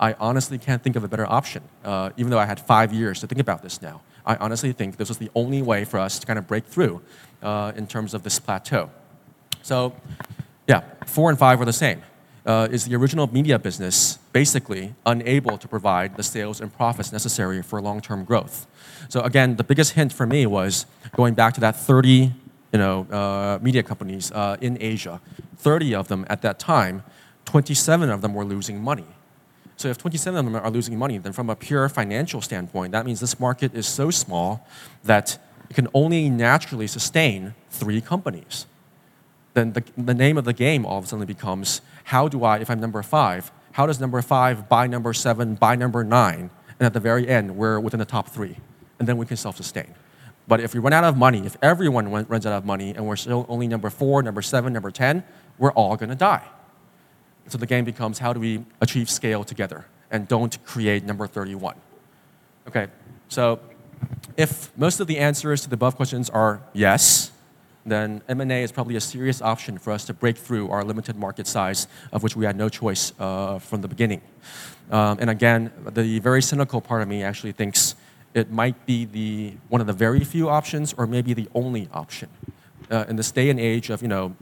I 0.00 0.14
honestly 0.14 0.58
can't 0.58 0.82
think 0.82 0.96
of 0.96 1.04
a 1.04 1.08
better 1.08 1.26
option, 1.26 1.62
uh, 1.84 2.10
even 2.16 2.30
though 2.30 2.38
I 2.38 2.46
had 2.46 2.60
five 2.60 2.92
years 2.92 3.20
to 3.20 3.26
think 3.26 3.40
about 3.40 3.62
this 3.62 3.82
now. 3.82 4.00
I 4.24 4.36
honestly 4.36 4.72
think 4.72 4.96
this 4.96 5.08
was 5.08 5.18
the 5.18 5.30
only 5.34 5.62
way 5.62 5.84
for 5.84 5.98
us 5.98 6.18
to 6.18 6.26
kind 6.26 6.38
of 6.38 6.46
break 6.46 6.66
through 6.66 7.00
uh, 7.42 7.72
in 7.76 7.86
terms 7.86 8.14
of 8.14 8.22
this 8.22 8.38
plateau. 8.38 8.90
So, 9.62 9.94
yeah, 10.66 10.82
four 11.06 11.30
and 11.30 11.38
five 11.38 11.58
were 11.58 11.64
the 11.64 11.72
same. 11.72 12.02
Uh, 12.46 12.68
is 12.70 12.86
the 12.86 12.94
original 12.94 13.26
media 13.32 13.58
business 13.58 14.18
basically 14.32 14.94
unable 15.04 15.58
to 15.58 15.68
provide 15.68 16.16
the 16.16 16.22
sales 16.22 16.60
and 16.60 16.74
profits 16.74 17.12
necessary 17.12 17.62
for 17.62 17.80
long-term 17.80 18.24
growth? 18.24 18.66
So 19.08 19.20
again, 19.20 19.56
the 19.56 19.64
biggest 19.64 19.92
hint 19.92 20.12
for 20.12 20.26
me 20.26 20.46
was 20.46 20.86
going 21.16 21.34
back 21.34 21.54
to 21.54 21.60
that 21.60 21.76
30 21.76 22.32
you 22.72 22.78
know, 22.78 23.06
uh, 23.10 23.58
media 23.62 23.82
companies 23.82 24.30
uh, 24.32 24.56
in 24.60 24.78
Asia. 24.80 25.20
30 25.56 25.94
of 25.94 26.08
them 26.08 26.26
at 26.28 26.42
that 26.42 26.58
time, 26.58 27.02
27 27.44 28.10
of 28.10 28.20
them 28.20 28.34
were 28.34 28.44
losing 28.44 28.82
money. 28.82 29.06
So 29.78 29.86
if 29.86 29.96
27 29.96 30.36
of 30.36 30.44
them 30.44 30.56
are 30.56 30.70
losing 30.70 30.98
money, 30.98 31.18
then 31.18 31.32
from 31.32 31.48
a 31.48 31.54
pure 31.54 31.88
financial 31.88 32.40
standpoint, 32.40 32.90
that 32.92 33.06
means 33.06 33.20
this 33.20 33.38
market 33.38 33.76
is 33.76 33.86
so 33.86 34.10
small 34.10 34.66
that 35.04 35.38
it 35.70 35.74
can 35.74 35.86
only 35.94 36.28
naturally 36.28 36.88
sustain 36.88 37.54
three 37.70 38.00
companies. 38.00 38.66
Then 39.54 39.74
the, 39.74 39.84
the 39.96 40.14
name 40.14 40.36
of 40.36 40.44
the 40.44 40.52
game 40.52 40.84
all 40.84 40.98
of 40.98 41.04
a 41.04 41.06
sudden 41.06 41.24
becomes 41.26 41.80
how 42.04 42.26
do 42.26 42.42
I, 42.42 42.58
if 42.58 42.68
I'm 42.70 42.80
number 42.80 43.00
five, 43.04 43.52
how 43.70 43.86
does 43.86 44.00
number 44.00 44.20
five 44.20 44.68
buy 44.68 44.88
number 44.88 45.12
seven, 45.12 45.54
buy 45.54 45.76
number 45.76 46.02
nine? 46.02 46.50
And 46.80 46.86
at 46.86 46.92
the 46.92 47.00
very 47.00 47.28
end, 47.28 47.56
we're 47.56 47.78
within 47.78 48.00
the 48.00 48.04
top 48.04 48.30
three. 48.30 48.56
And 48.98 49.06
then 49.06 49.16
we 49.16 49.26
can 49.26 49.36
self 49.36 49.56
sustain. 49.56 49.94
But 50.48 50.58
if 50.58 50.74
we 50.74 50.80
run 50.80 50.92
out 50.92 51.04
of 51.04 51.16
money, 51.16 51.46
if 51.46 51.56
everyone 51.62 52.10
runs 52.10 52.46
out 52.46 52.52
of 52.52 52.64
money 52.64 52.96
and 52.96 53.06
we're 53.06 53.14
still 53.14 53.46
only 53.48 53.68
number 53.68 53.90
four, 53.90 54.24
number 54.24 54.42
seven, 54.42 54.72
number 54.72 54.90
10, 54.90 55.22
we're 55.56 55.70
all 55.72 55.96
going 55.96 56.08
to 56.08 56.16
die. 56.16 56.42
So 57.48 57.58
the 57.58 57.66
game 57.66 57.84
becomes 57.84 58.18
how 58.18 58.32
do 58.32 58.40
we 58.40 58.64
achieve 58.80 59.08
scale 59.08 59.42
together 59.44 59.86
and 60.10 60.28
don't 60.28 60.62
create 60.64 61.04
number 61.04 61.26
31. 61.26 61.74
Okay, 62.68 62.88
so 63.28 63.58
if 64.36 64.70
most 64.76 65.00
of 65.00 65.06
the 65.06 65.18
answers 65.18 65.62
to 65.62 65.68
the 65.68 65.74
above 65.74 65.96
questions 65.96 66.30
are 66.30 66.60
yes, 66.72 67.32
then 67.86 68.22
M&A 68.28 68.62
is 68.62 68.70
probably 68.70 68.96
a 68.96 69.00
serious 69.00 69.40
option 69.40 69.78
for 69.78 69.92
us 69.92 70.04
to 70.04 70.14
break 70.14 70.36
through 70.36 70.70
our 70.70 70.84
limited 70.84 71.16
market 71.16 71.46
size, 71.46 71.88
of 72.12 72.22
which 72.22 72.36
we 72.36 72.44
had 72.44 72.56
no 72.56 72.68
choice 72.68 73.12
uh, 73.18 73.58
from 73.58 73.80
the 73.80 73.88
beginning. 73.88 74.20
Um, 74.90 75.18
and 75.20 75.30
again, 75.30 75.72
the 75.86 76.18
very 76.18 76.42
cynical 76.42 76.80
part 76.80 77.02
of 77.02 77.08
me 77.08 77.22
actually 77.22 77.52
thinks 77.52 77.94
it 78.34 78.50
might 78.50 78.86
be 78.86 79.04
the, 79.06 79.54
one 79.68 79.80
of 79.80 79.86
the 79.86 79.92
very 79.92 80.24
few 80.24 80.48
options 80.48 80.94
or 80.98 81.06
maybe 81.06 81.34
the 81.34 81.48
only 81.54 81.88
option. 81.92 82.28
Uh, 82.90 83.04
in 83.08 83.16
this 83.16 83.30
day 83.30 83.50
and 83.50 83.60
age 83.60 83.90
of, 83.90 84.00
you 84.02 84.08
know, 84.08 84.34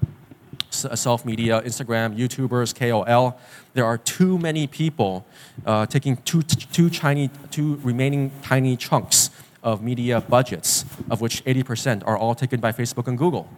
self 0.70 1.24
media, 1.24 1.62
Instagram, 1.62 2.16
YouTubers, 2.16 2.74
KOL, 2.74 3.38
there 3.74 3.84
are 3.84 3.98
too 3.98 4.38
many 4.38 4.66
people 4.66 5.26
uh, 5.64 5.86
taking 5.86 6.16
two, 6.18 6.42
two, 6.42 6.90
tiny, 6.90 7.30
two 7.50 7.76
remaining 7.82 8.30
tiny 8.42 8.76
chunks 8.76 9.30
of 9.62 9.82
media 9.82 10.20
budgets, 10.20 10.84
of 11.10 11.20
which 11.20 11.44
80% 11.44 12.02
are 12.06 12.16
all 12.16 12.34
taken 12.34 12.60
by 12.60 12.72
Facebook 12.72 13.08
and 13.08 13.18
Google. 13.18 13.50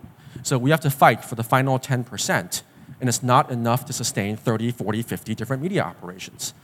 So 0.42 0.57
we 0.57 0.70
have 0.70 0.80
to 0.80 0.90
fight 0.90 1.24
for 1.24 1.34
the 1.34 1.42
final 1.42 1.78
10%, 1.78 2.62
and 3.01 3.09
it's 3.09 3.22
not 3.22 3.51
enough 3.51 3.84
to 3.86 3.92
sustain 3.92 4.36
30, 4.36 4.72
40, 4.72 5.03
50 5.03 5.34
different 5.34 5.62
media 5.62 5.82
operations. 5.82 6.55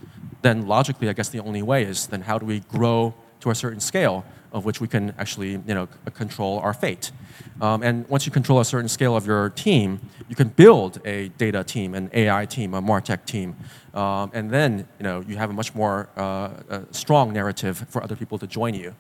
Then 0.43 0.67
logically, 0.67 1.09
I 1.09 1.13
guess 1.13 1.29
the 1.29 1.41
only 1.41 1.63
way 1.63 1.85
is 1.85 2.07
then 2.07 2.23
how 2.23 2.39
do 2.39 2.47
we 2.47 2.61
grow 2.61 3.15
to 3.45 3.51
a 3.51 3.55
certain 3.55 3.81
scale 3.81 4.25
of 4.53 4.65
which 4.65 4.81
we 4.81 4.89
can 4.89 5.15
actually 5.19 5.51
you 5.51 5.75
know, 5.75 5.87
control 6.15 6.61
our 6.61 6.73
fate. 6.73 7.13
Um, 7.61 7.83
and 7.83 8.09
once 8.09 8.25
you 8.25 8.33
control 8.33 8.59
a 8.61 8.65
certain 8.65 8.89
scale 8.89 9.15
of 9.17 9.27
your 9.27 9.51
team, 9.51 10.01
you 10.31 10.37
can 10.37 10.49
build 10.49 11.01
a 11.05 11.29
data 11.37 11.63
team, 11.63 11.95
an 11.95 12.09
AI 12.15 12.47
team, 12.47 12.73
a 12.73 12.81
MarTech 12.81 13.27
team, 13.27 13.55
um, 13.93 14.31
and 14.33 14.51
then 14.51 14.89
you, 14.99 15.05
know, 15.05 15.21
you 15.29 15.37
have 15.37 15.51
a 15.51 15.53
much 15.53 15.75
more 15.75 16.09
uh, 16.17 16.51
a 16.71 16.83
strong 16.91 17.33
narrative 17.33 17.85
for 17.91 18.03
other 18.03 18.17
people 18.17 18.39
to 18.39 18.47
join 18.47 18.73
you. 18.73 18.95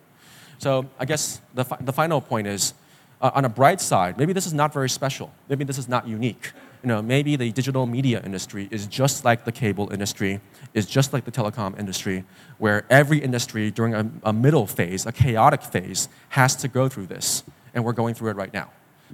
So 0.58 0.86
I 0.98 1.06
guess 1.06 1.40
the, 1.54 1.64
fi- 1.64 1.80
the 1.80 1.92
final 1.92 2.20
point 2.20 2.46
is, 2.46 2.74
uh, 3.20 3.30
on 3.34 3.44
a 3.46 3.48
bright 3.48 3.80
side, 3.80 4.18
maybe 4.18 4.34
this 4.34 4.46
is 4.46 4.52
not 4.52 4.74
very 4.74 4.90
special. 4.90 5.32
Maybe 5.48 5.64
this 5.64 5.78
is 5.78 5.88
not 5.88 6.06
unique. 6.06 6.52
You 6.84 6.88
know, 6.88 7.00
maybe 7.00 7.34
the 7.36 7.50
digital 7.50 7.86
media 7.86 8.20
industry 8.22 8.68
is 8.70 8.86
just 8.86 9.24
like 9.24 9.46
the 9.46 9.52
cable 9.52 9.90
industry, 9.90 10.42
is 10.74 10.84
just 10.84 11.14
like 11.14 11.24
the 11.24 11.32
telecom 11.32 11.78
industry, 11.78 12.26
where 12.58 12.84
every 12.90 13.20
industry 13.20 13.70
during 13.70 13.94
a, 13.94 14.10
a 14.22 14.34
middle 14.34 14.66
phase, 14.66 15.06
a 15.06 15.12
chaotic 15.12 15.62
phase, 15.62 16.10
has 16.28 16.54
to 16.56 16.68
go 16.68 16.86
through 16.90 17.06
this. 17.06 17.42
And 17.72 17.86
we're 17.86 17.94
going 17.94 18.12
through 18.12 18.32
it 18.32 18.36
right 18.36 18.52
now. 18.52 18.70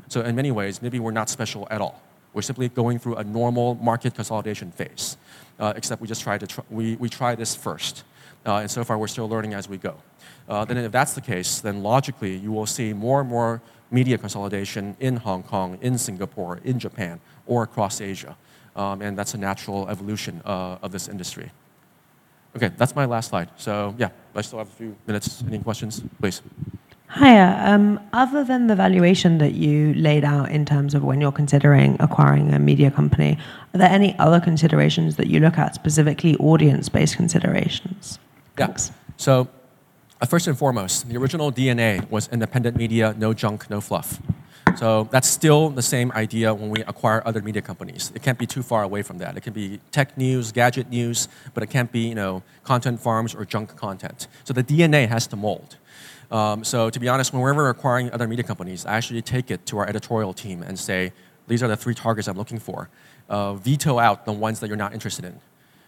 So 0.08 0.22
in 0.22 0.34
many 0.34 0.50
ways, 0.50 0.82
maybe 0.82 0.98
we're 0.98 1.12
not 1.12 1.30
special 1.30 1.68
at 1.70 1.80
all. 1.80 2.02
We're 2.32 2.42
simply 2.42 2.68
going 2.68 2.98
through 2.98 3.14
a 3.16 3.24
normal 3.24 3.76
market 3.76 4.16
consolidation 4.16 4.72
phase, 4.72 5.16
uh, 5.60 5.72
except 5.76 6.02
we 6.02 6.08
just 6.08 6.22
try 6.22 6.38
to 6.38 6.48
tr- 6.48 6.60
we, 6.70 6.96
we 6.96 7.08
try 7.08 7.36
this 7.36 7.54
first. 7.54 8.02
Uh, 8.44 8.56
and 8.56 8.70
so 8.70 8.82
far, 8.82 8.98
we're 8.98 9.06
still 9.06 9.28
learning 9.28 9.54
as 9.54 9.68
we 9.68 9.76
go. 9.76 9.94
Uh, 10.48 10.64
then 10.64 10.76
if 10.76 10.90
that's 10.90 11.14
the 11.14 11.20
case, 11.20 11.60
then 11.60 11.84
logically 11.84 12.34
you 12.34 12.50
will 12.50 12.66
see 12.66 12.92
more 12.92 13.20
and 13.20 13.30
more 13.30 13.62
media 13.92 14.16
consolidation 14.16 14.96
in 15.00 15.16
Hong 15.16 15.42
Kong, 15.42 15.78
in 15.80 15.98
Singapore, 15.98 16.60
in 16.64 16.78
Japan, 16.78 17.20
or 17.51 17.64
across 17.64 18.01
Asia. 18.01 18.36
Um, 18.76 19.03
and 19.03 19.18
that's 19.18 19.34
a 19.34 19.38
natural 19.38 19.88
evolution 19.88 20.40
uh, 20.46 20.78
of 20.82 20.92
this 20.92 21.09
industry. 21.09 21.51
Okay, 22.57 22.70
that's 22.76 22.94
my 22.96 23.05
last 23.05 23.30
slide. 23.30 23.51
So 23.57 23.94
yeah, 23.98 24.11
I 24.34 24.40
still 24.42 24.59
have 24.59 24.68
a 24.68 24.76
few 24.82 24.96
minutes. 25.07 25.42
Any 25.46 25.59
questions, 25.59 26.03
please? 26.20 26.40
Hiya. 27.18 27.61
Um, 27.66 28.01
other 28.12 28.44
than 28.44 28.68
the 28.68 28.76
valuation 28.76 29.38
that 29.38 29.55
you 29.55 29.94
laid 29.94 30.24
out 30.24 30.51
in 30.51 30.64
terms 30.64 30.94
of 30.94 31.03
when 31.03 31.20
you're 31.20 31.32
considering 31.32 31.96
acquiring 31.98 32.55
a 32.55 32.59
media 32.59 32.90
company, 32.90 33.36
are 33.74 33.78
there 33.78 33.90
any 33.90 34.16
other 34.18 34.40
considerations 34.40 35.16
that 35.16 35.26
you 35.26 35.40
look 35.40 35.59
at, 35.59 35.74
specifically 35.74 36.36
audience-based 36.36 37.16
considerations? 37.16 38.20
Thanks. 38.57 38.88
Yeah. 38.88 38.94
So 39.16 39.48
uh, 40.20 40.26
first 40.26 40.46
and 40.46 40.57
foremost, 40.57 41.09
the 41.09 41.16
original 41.16 41.51
DNA 41.51 42.09
was 42.11 42.28
independent 42.28 42.76
media, 42.76 43.14
no 43.18 43.34
junk, 43.34 43.68
no 43.70 43.80
fluff. 43.80 44.20
So 44.76 45.08
that's 45.10 45.28
still 45.28 45.70
the 45.70 45.82
same 45.82 46.12
idea 46.12 46.54
when 46.54 46.70
we 46.70 46.82
acquire 46.82 47.22
other 47.24 47.42
media 47.42 47.62
companies. 47.62 48.12
It 48.14 48.22
can't 48.22 48.38
be 48.38 48.46
too 48.46 48.62
far 48.62 48.82
away 48.82 49.02
from 49.02 49.18
that. 49.18 49.36
It 49.36 49.42
can 49.42 49.52
be 49.52 49.80
tech 49.90 50.16
news, 50.16 50.52
gadget 50.52 50.90
news, 50.90 51.28
but 51.54 51.62
it 51.62 51.68
can't 51.68 51.90
be 51.90 52.08
you 52.08 52.14
know 52.14 52.42
content 52.64 53.00
farms 53.00 53.34
or 53.34 53.44
junk 53.44 53.76
content. 53.76 54.28
So 54.44 54.52
the 54.52 54.64
DNA 54.64 55.08
has 55.08 55.26
to 55.28 55.36
mold. 55.36 55.76
Um, 56.30 56.62
so 56.62 56.90
to 56.90 57.00
be 57.00 57.08
honest, 57.08 57.32
whenever 57.32 57.62
we're 57.62 57.70
acquiring 57.70 58.10
other 58.12 58.28
media 58.28 58.44
companies, 58.44 58.86
I 58.86 58.96
actually 58.96 59.22
take 59.22 59.50
it 59.50 59.66
to 59.66 59.78
our 59.78 59.88
editorial 59.88 60.32
team 60.32 60.62
and 60.62 60.78
say, 60.78 61.12
these 61.48 61.62
are 61.62 61.68
the 61.68 61.76
three 61.76 61.94
targets 61.94 62.28
I'm 62.28 62.36
looking 62.36 62.60
for. 62.60 62.88
Uh, 63.28 63.54
veto 63.54 63.98
out 63.98 64.24
the 64.24 64.32
ones 64.32 64.60
that 64.60 64.68
you're 64.68 64.76
not 64.76 64.92
interested 64.92 65.24
in. 65.24 65.40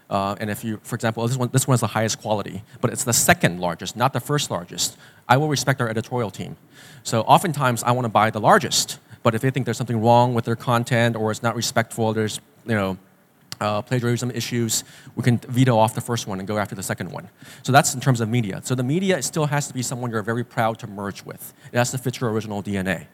Uh, 0.09 0.35
and 0.39 0.49
if 0.49 0.63
you, 0.63 0.79
for 0.83 0.95
example, 0.95 1.27
this 1.27 1.37
one, 1.37 1.49
this 1.51 1.67
one 1.67 1.75
is 1.75 1.81
the 1.81 1.87
highest 1.87 2.21
quality, 2.21 2.63
but 2.81 2.91
it's 2.91 3.03
the 3.03 3.13
second 3.13 3.59
largest, 3.59 3.95
not 3.95 4.13
the 4.13 4.19
first 4.19 4.51
largest. 4.51 4.97
I 5.27 5.37
will 5.37 5.47
respect 5.47 5.81
our 5.81 5.89
editorial 5.89 6.29
team. 6.29 6.57
So 7.03 7.21
oftentimes 7.21 7.83
I 7.83 7.91
want 7.91 8.05
to 8.05 8.09
buy 8.09 8.29
the 8.29 8.41
largest, 8.41 8.99
but 9.23 9.33
if 9.33 9.41
they 9.41 9.49
think 9.49 9.65
there's 9.65 9.77
something 9.77 10.01
wrong 10.01 10.33
with 10.33 10.45
their 10.45 10.55
content 10.55 11.15
or 11.15 11.31
it's 11.31 11.41
not 11.41 11.55
respectful, 11.55 12.13
there's 12.13 12.39
you 12.65 12.75
know 12.75 12.97
uh, 13.63 13.81
plagiarism 13.81 14.31
issues, 14.31 14.83
we 15.15 15.23
can 15.23 15.37
veto 15.37 15.77
off 15.77 15.95
the 15.95 16.01
first 16.01 16.27
one 16.27 16.39
and 16.39 16.47
go 16.47 16.57
after 16.57 16.75
the 16.75 16.83
second 16.83 17.11
one. 17.11 17.29
So 17.63 17.71
that's 17.71 17.93
in 17.93 18.01
terms 18.01 18.19
of 18.21 18.29
media. 18.29 18.61
So 18.63 18.75
the 18.75 18.83
media 18.83 19.21
still 19.21 19.45
has 19.45 19.67
to 19.67 19.73
be 19.73 19.81
someone 19.81 20.11
you're 20.11 20.21
very 20.21 20.43
proud 20.43 20.79
to 20.79 20.87
merge 20.87 21.23
with. 21.23 21.53
It 21.71 21.77
has 21.77 21.91
to 21.91 21.97
fit 21.97 22.19
your 22.19 22.31
original 22.31 22.61
DNA. 22.61 23.05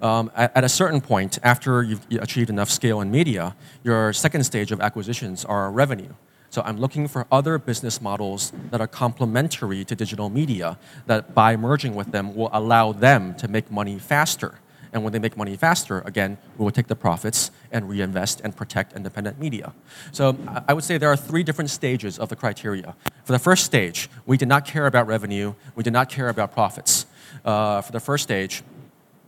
Um, 0.00 0.30
at, 0.36 0.56
at, 0.56 0.64
a 0.64 0.68
certain 0.68 1.00
point, 1.00 1.38
after 1.42 1.82
you've 1.82 2.06
achieved 2.12 2.50
enough 2.50 2.70
scale 2.70 3.00
in 3.00 3.10
media, 3.10 3.56
your 3.82 4.12
second 4.12 4.44
stage 4.44 4.70
of 4.70 4.80
acquisitions 4.80 5.44
are 5.44 5.70
revenue. 5.70 6.12
So 6.50 6.62
I'm 6.62 6.78
looking 6.78 7.08
for 7.08 7.26
other 7.30 7.58
business 7.58 8.00
models 8.00 8.52
that 8.70 8.80
are 8.80 8.86
complementary 8.86 9.84
to 9.84 9.94
digital 9.94 10.30
media 10.30 10.78
that 11.06 11.34
by 11.34 11.56
merging 11.56 11.94
with 11.94 12.10
them 12.12 12.34
will 12.34 12.48
allow 12.52 12.92
them 12.92 13.34
to 13.36 13.48
make 13.48 13.70
money 13.70 13.98
faster. 13.98 14.58
And 14.92 15.04
when 15.04 15.12
they 15.12 15.18
make 15.18 15.36
money 15.36 15.56
faster, 15.56 16.00
again, 16.06 16.38
we 16.56 16.64
will 16.64 16.72
take 16.72 16.86
the 16.86 16.96
profits 16.96 17.50
and 17.70 17.88
reinvest 17.88 18.40
and 18.42 18.56
protect 18.56 18.94
independent 18.94 19.38
media. 19.38 19.74
So 20.12 20.38
I 20.66 20.72
would 20.72 20.84
say 20.84 20.96
there 20.96 21.12
are 21.12 21.16
three 21.16 21.42
different 21.42 21.68
stages 21.70 22.18
of 22.18 22.30
the 22.30 22.36
criteria. 22.36 22.96
For 23.24 23.32
the 23.32 23.38
first 23.38 23.66
stage, 23.66 24.08
we 24.24 24.38
did 24.38 24.48
not 24.48 24.64
care 24.64 24.86
about 24.86 25.06
revenue, 25.06 25.54
we 25.74 25.82
did 25.82 25.92
not 25.92 26.08
care 26.08 26.30
about 26.30 26.52
profits. 26.52 27.04
Uh, 27.44 27.82
for 27.82 27.92
the 27.92 28.00
first 28.00 28.22
stage, 28.22 28.62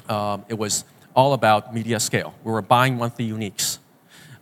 um, 0.09 0.47
it 0.49 0.55
was 0.55 0.85
all 1.14 1.35
about 1.35 1.75
media 1.75 2.01
scale. 2.01 2.35
We 2.45 2.53
were 2.53 2.62
buying 2.62 2.97
monthly 2.97 3.29
uniques. 3.29 3.80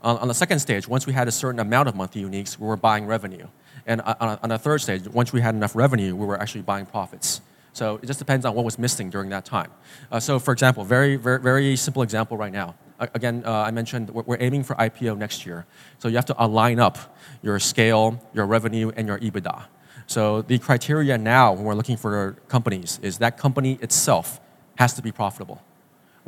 On, 0.03 0.17
on, 0.19 0.29
the 0.29 0.35
second 0.35 0.61
stage, 0.61 0.87
once 0.87 1.07
we 1.07 1.13
had 1.13 1.27
a 1.27 1.33
certain 1.33 1.61
amount 1.61 1.89
of 1.89 1.97
monthly 1.97 2.23
uniques, 2.23 2.59
we 2.59 2.67
were 2.67 2.77
buying 2.77 3.07
revenue. 3.07 3.47
And 3.87 4.01
on, 4.03 4.17
a, 4.21 4.39
on 4.43 4.49
the 4.51 4.59
third 4.59 4.81
stage, 4.81 5.09
once 5.09 5.33
we 5.33 5.41
had 5.41 5.55
enough 5.55 5.75
revenue, 5.75 6.15
we 6.15 6.25
were 6.25 6.41
actually 6.41 6.63
buying 6.63 6.87
profits. 6.87 7.41
So 7.73 7.97
it 8.03 8.07
just 8.07 8.19
depends 8.19 8.45
on 8.45 8.55
what 8.55 8.65
was 8.65 8.79
missing 8.79 9.11
during 9.11 9.31
that 9.31 9.45
time. 9.45 9.71
Uh, 10.11 10.21
so 10.21 10.39
for 10.39 10.53
example, 10.53 10.85
very, 10.85 11.17
very, 11.17 11.41
very 11.41 11.77
simple 11.77 12.03
example 12.03 12.37
right 12.37 12.53
now. 12.53 12.75
again, 12.99 13.43
uh, 13.47 13.53
I 13.53 13.71
mentioned 13.71 14.11
we're 14.11 14.37
aiming 14.41 14.65
for 14.65 14.75
IPO 14.75 15.17
next 15.17 15.47
year. 15.47 15.67
So 15.99 16.09
you 16.09 16.17
have 16.17 16.27
to 16.27 16.45
align 16.45 16.81
up 16.81 17.17
your 17.43 17.59
scale, 17.59 18.21
your 18.35 18.47
revenue, 18.47 18.91
and 18.97 19.07
your 19.07 19.19
EBITDA. 19.19 19.65
So 20.07 20.43
the 20.43 20.59
criteria 20.59 21.19
now 21.19 21.53
when 21.53 21.65
we're 21.65 21.75
looking 21.75 21.97
for 21.97 22.37
companies 22.49 22.99
is 23.03 23.19
that 23.19 23.37
company 23.39 23.79
itself 23.81 24.41
has 24.77 24.95
to 24.95 25.03
be 25.03 25.13
profitable 25.13 25.63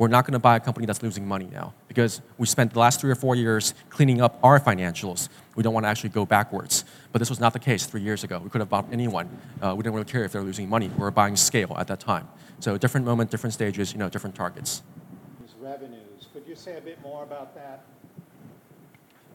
we're 0.01 0.09
not 0.09 0.25
going 0.25 0.33
to 0.33 0.39
buy 0.39 0.57
a 0.57 0.61
company 0.61 0.87
that's 0.87 1.03
losing 1.03 1.29
money 1.29 1.47
now 1.53 1.75
because 1.87 2.23
we 2.39 2.47
spent 2.47 2.73
the 2.73 2.79
last 2.79 3.03
three 3.03 3.11
or 3.11 3.15
four 3.15 3.37
years 3.37 3.75
cleaning 3.91 4.23
up 4.23 4.39
our 4.43 4.59
financials. 4.59 5.29
We 5.57 5.63
don't 5.63 5.75
want 5.75 5.85
to 5.85 5.89
actually 5.89 6.09
go 6.09 6.25
backwards. 6.25 6.87
But 7.13 7.19
this 7.19 7.29
was 7.29 7.39
not 7.39 7.53
the 7.53 7.59
case 7.59 7.85
three 7.85 8.01
years 8.01 8.25
ago. 8.25 8.41
We 8.43 8.49
could 8.49 8.63
have 8.63 8.71
bought 8.71 8.87
anyone. 8.91 9.29
Uh, 9.61 9.75
we 9.77 9.83
didn't 9.83 9.95
really 9.95 10.11
care 10.11 10.25
if 10.25 10.33
they're 10.33 10.41
losing 10.41 10.71
money. 10.71 10.89
We 10.89 11.03
were 11.03 11.11
buying 11.11 11.37
scale 11.37 11.77
at 11.77 11.87
that 11.89 12.01
time. 12.01 12.27
So 12.61 12.79
different 12.79 13.05
moment, 13.05 13.31
different 13.31 13.53
stages, 13.53 13.93
you 13.93 13.99
know, 13.99 14.09
different 14.09 14.35
targets. 14.35 14.83
Revenues. 15.61 16.29
Could 16.33 16.45
you 16.49 16.57
say 16.57 16.79
a 16.79 16.81
bit 16.81 16.99
more 17.03 17.23
about 17.23 17.55
that? 17.55 17.83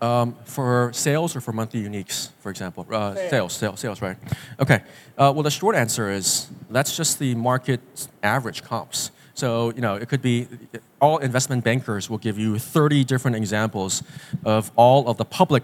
Um, 0.01 0.36
for 0.45 0.89
sales 0.93 1.36
or 1.36 1.41
for 1.41 1.53
monthly 1.53 1.84
uniques, 1.84 2.30
for 2.39 2.49
example? 2.49 2.88
Uh, 2.91 3.13
Sales. 3.13 3.30
sales, 3.30 3.53
sales, 3.53 3.80
sales, 3.80 4.01
right. 4.01 4.18
Okay. 4.59 4.82
Uh, 5.16 5.32
well, 5.32 5.43
the 5.43 5.51
short 5.51 5.76
answer 5.76 6.09
is 6.09 6.47
that's 6.72 6.97
just 6.97 7.20
the 7.20 7.36
market 7.36 7.82
average 8.24 8.63
comps. 8.63 9.11
So, 9.36 9.73
you 9.75 9.81
know, 9.81 9.95
it 9.95 10.07
could 10.07 10.21
be 10.21 10.47
all 11.01 11.17
investment 11.17 11.63
bankers 11.63 12.09
will 12.09 12.17
give 12.17 12.39
you 12.39 12.57
30 12.57 13.03
different 13.03 13.36
examples 13.36 14.01
of 14.45 14.71
all 14.77 15.07
of 15.09 15.17
the 15.17 15.25
public 15.25 15.63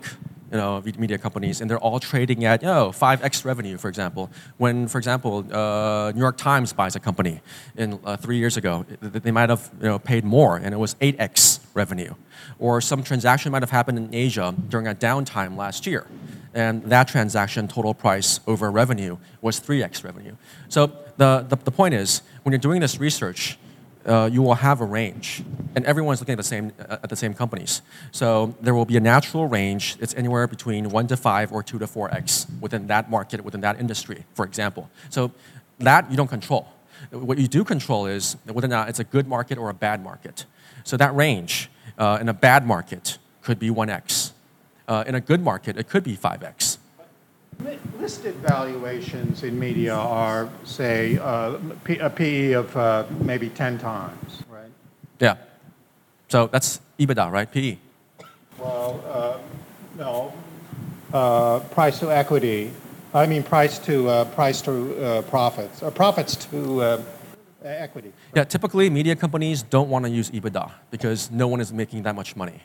you 0.52 0.58
know, 0.58 0.84
media 0.98 1.18
companies, 1.18 1.62
and 1.62 1.70
they're 1.70 1.80
all 1.80 2.00
trading 2.00 2.44
at, 2.44 2.62
you 2.62 2.68
know, 2.68 2.90
5x 2.90 3.46
revenue, 3.46 3.78
for 3.78 3.88
example. 3.88 4.30
When, 4.58 4.90
for 4.90 4.98
example, 4.98 5.46
uh, 5.50 6.12
New 6.14 6.20
York 6.20 6.36
Times 6.36 6.74
buys 6.74 6.98
a 6.98 7.00
company 7.00 7.40
in 7.78 7.98
uh, 8.04 8.18
three 8.18 8.38
years 8.38 8.58
ago, 8.58 8.86
they 9.00 9.32
might 9.32 9.50
have 9.50 9.72
you 9.80 9.88
know, 9.88 10.00
paid 10.00 10.26
more, 10.26 10.58
and 10.58 10.74
it 10.74 10.78
was 10.78 10.96
8x 10.96 11.62
revenue. 11.74 12.14
Or 12.60 12.82
some 12.82 13.02
transaction 13.02 13.54
might 13.54 13.62
have 13.62 13.70
happened 13.70 13.98
in 13.98 14.14
Asia 14.14 14.54
during 14.68 14.88
a 14.88 14.94
downtime 14.94 15.56
last 15.56 15.88
year, 15.88 16.06
and 16.54 16.84
that 16.84 17.08
transaction 17.08 17.70
total 17.70 17.94
price 17.94 18.42
over 18.46 18.70
revenue 18.70 19.18
was 19.42 19.58
3x 19.62 20.04
revenue. 20.04 20.36
So 20.68 20.92
the, 21.22 21.46
the, 21.48 21.56
the 21.56 21.72
point 21.72 21.94
is, 21.94 22.22
when 22.44 22.52
you're 22.52 22.60
doing 22.60 22.82
this 22.82 23.00
research, 23.00 23.58
uh, 24.06 24.30
you 24.32 24.42
will 24.42 24.56
have 24.56 24.82
a 24.82 24.86
range, 24.86 25.44
and 25.76 25.86
everyone's 25.86 26.20
looking 26.20 26.34
at 26.34 26.38
the 26.38 26.44
same 26.44 26.72
uh, 26.80 26.98
at 27.04 27.10
the 27.10 27.16
same 27.16 27.36
companies. 27.36 27.84
So 28.12 28.56
there 28.60 28.74
will 28.74 28.86
be 28.86 28.98
a 28.98 29.00
natural 29.00 29.48
range. 29.48 29.96
It's 30.00 30.16
anywhere 30.16 30.48
between 30.48 30.90
one 30.90 31.06
to 31.08 31.18
five 31.18 31.52
or 31.52 31.62
two 31.62 31.78
to 31.78 31.86
four 31.86 32.12
x 32.12 32.48
within 32.60 32.88
that 32.88 33.12
market, 33.12 33.44
within 33.46 33.62
that 33.62 33.80
industry, 33.80 34.26
for 34.34 34.46
example. 34.46 34.90
So 35.10 35.32
that 35.78 36.10
you 36.10 36.18
don't 36.18 36.30
control. 36.30 36.66
What 37.12 37.38
you 37.38 37.48
do 37.48 37.64
control 37.64 38.08
is 38.08 38.38
whether 38.46 38.66
or 38.66 38.70
not 38.70 38.90
it's 38.90 39.00
a 39.00 39.04
good 39.04 39.28
market 39.28 39.58
or 39.58 39.70
a 39.70 39.74
bad 39.74 40.04
market. 40.04 40.46
So 40.84 40.98
that 40.98 41.16
range 41.16 41.70
uh, 41.98 42.18
in 42.22 42.30
a 42.30 42.34
bad 42.34 42.66
market 42.66 43.20
could 43.42 43.60
be 43.60 43.70
one 43.70 43.90
x. 43.90 44.34
Uh, 44.88 45.04
in 45.06 45.16
a 45.16 45.22
good 45.22 45.42
market, 45.42 45.78
it 45.78 45.88
could 45.88 46.04
be 46.04 46.16
five 46.16 46.42
x. 46.44 46.71
Li- 47.66 47.80
Listed 48.00 48.36
valuations 48.36 49.44
in 49.44 49.60
media 49.60 49.94
are, 49.94 50.50
say, 50.64 51.18
uh, 51.20 51.58
P- 51.84 52.00
a 52.00 52.10
PE 52.10 52.54
of 52.54 52.76
uh, 52.76 53.06
maybe 53.22 53.50
10 53.50 53.78
times, 53.78 54.44
right? 54.50 54.72
Yeah. 55.20 55.36
So 56.30 56.48
that's 56.48 56.82
EBITDA, 57.00 57.32
right? 57.32 57.52
PE. 57.52 57.78
Well, 58.58 59.04
uh, 59.08 59.38
no, 59.98 60.34
uh, 61.14 61.60
price 61.60 62.00
to 62.00 62.12
equity, 62.12 62.72
I 63.14 63.26
mean 63.28 63.44
price 63.44 63.78
to, 63.80 64.08
uh, 64.08 64.26
price 64.26 64.62
to 64.64 65.04
uh, 65.04 65.22
profits, 65.24 65.84
uh, 65.84 65.92
profits 65.92 66.36
to 66.48 66.82
uh, 66.82 67.02
equity. 67.64 68.14
Yeah, 68.36 68.46
typically 68.46 68.90
media 68.90 69.16
companies 69.16 69.62
don't 69.62 69.90
want 69.90 70.06
to 70.06 70.12
use 70.12 70.32
EBITDA 70.32 70.72
because 70.90 71.30
no 71.32 71.48
one 71.48 71.60
is 71.60 71.72
making 71.74 72.04
that 72.04 72.16
much 72.16 72.36
money. 72.36 72.62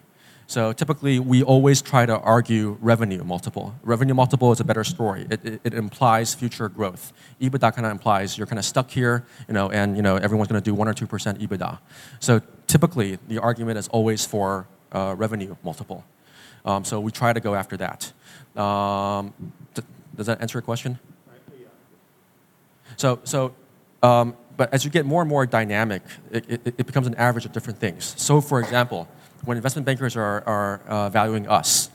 So 0.49 0.73
typically, 0.73 1.19
we 1.19 1.43
always 1.43 1.83
try 1.83 2.07
to 2.07 2.19
argue 2.21 2.79
revenue 2.81 3.25
multiple. 3.25 3.75
Revenue 3.83 4.15
multiple 4.15 4.53
is 4.53 4.61
a 4.61 4.65
better 4.65 4.85
story. 4.85 5.27
It, 5.29 5.45
it, 5.45 5.61
it 5.65 5.75
implies 5.75 6.35
future 6.35 6.69
growth. 6.69 7.13
EBITDA 7.41 7.75
kind 7.75 7.85
of 7.85 7.91
implies 7.91 8.39
you're 8.39 8.47
kind 8.47 8.59
of 8.59 8.65
stuck 8.65 8.91
here, 8.91 9.27
you 9.49 9.55
know, 9.55 9.71
and 9.71 9.97
you 9.97 10.03
know 10.03 10.17
everyone's 10.17 10.49
going 10.49 10.63
to 10.63 10.65
do 10.65 10.73
one 10.73 10.87
or 10.87 10.95
two 10.95 11.07
percent 11.07 11.41
EBITDA. 11.41 11.79
So 12.21 12.41
typically, 12.69 13.19
the 13.27 13.39
argument 13.39 13.79
is 13.79 13.89
always 13.89 14.25
for 14.25 14.69
uh, 14.93 15.17
revenue 15.19 15.57
multiple. 15.65 16.05
Um, 16.65 16.85
so 16.85 17.01
we 17.01 17.11
try 17.11 17.33
to 17.33 17.41
go 17.41 17.55
after 17.55 17.77
that. 17.79 18.13
Um, 18.57 19.35
does 20.17 20.27
that 20.27 20.41
answer 20.41 20.59
your 20.59 20.63
question? 20.63 20.99
So, 22.97 23.21
so 23.25 23.55
um, 24.03 24.37
but 24.57 24.73
as 24.73 24.85
you 24.85 24.91
get 24.91 25.05
more 25.05 25.23
and 25.23 25.29
more 25.29 25.45
dynamic, 25.45 26.03
it, 26.31 26.49
it 26.49 26.87
becomes 26.87 27.07
an 27.07 27.15
average 27.17 27.45
of 27.45 27.53
different 27.53 27.79
things. 27.79 28.15
So, 28.17 28.41
for 28.41 28.59
example, 28.59 29.07
when 29.47 29.57
investment 29.57 29.87
bankers 29.87 30.17
are, 30.17 30.43
are 30.45 30.81
uh, 30.89 31.09
valuing 31.09 31.49
us, 31.49 31.89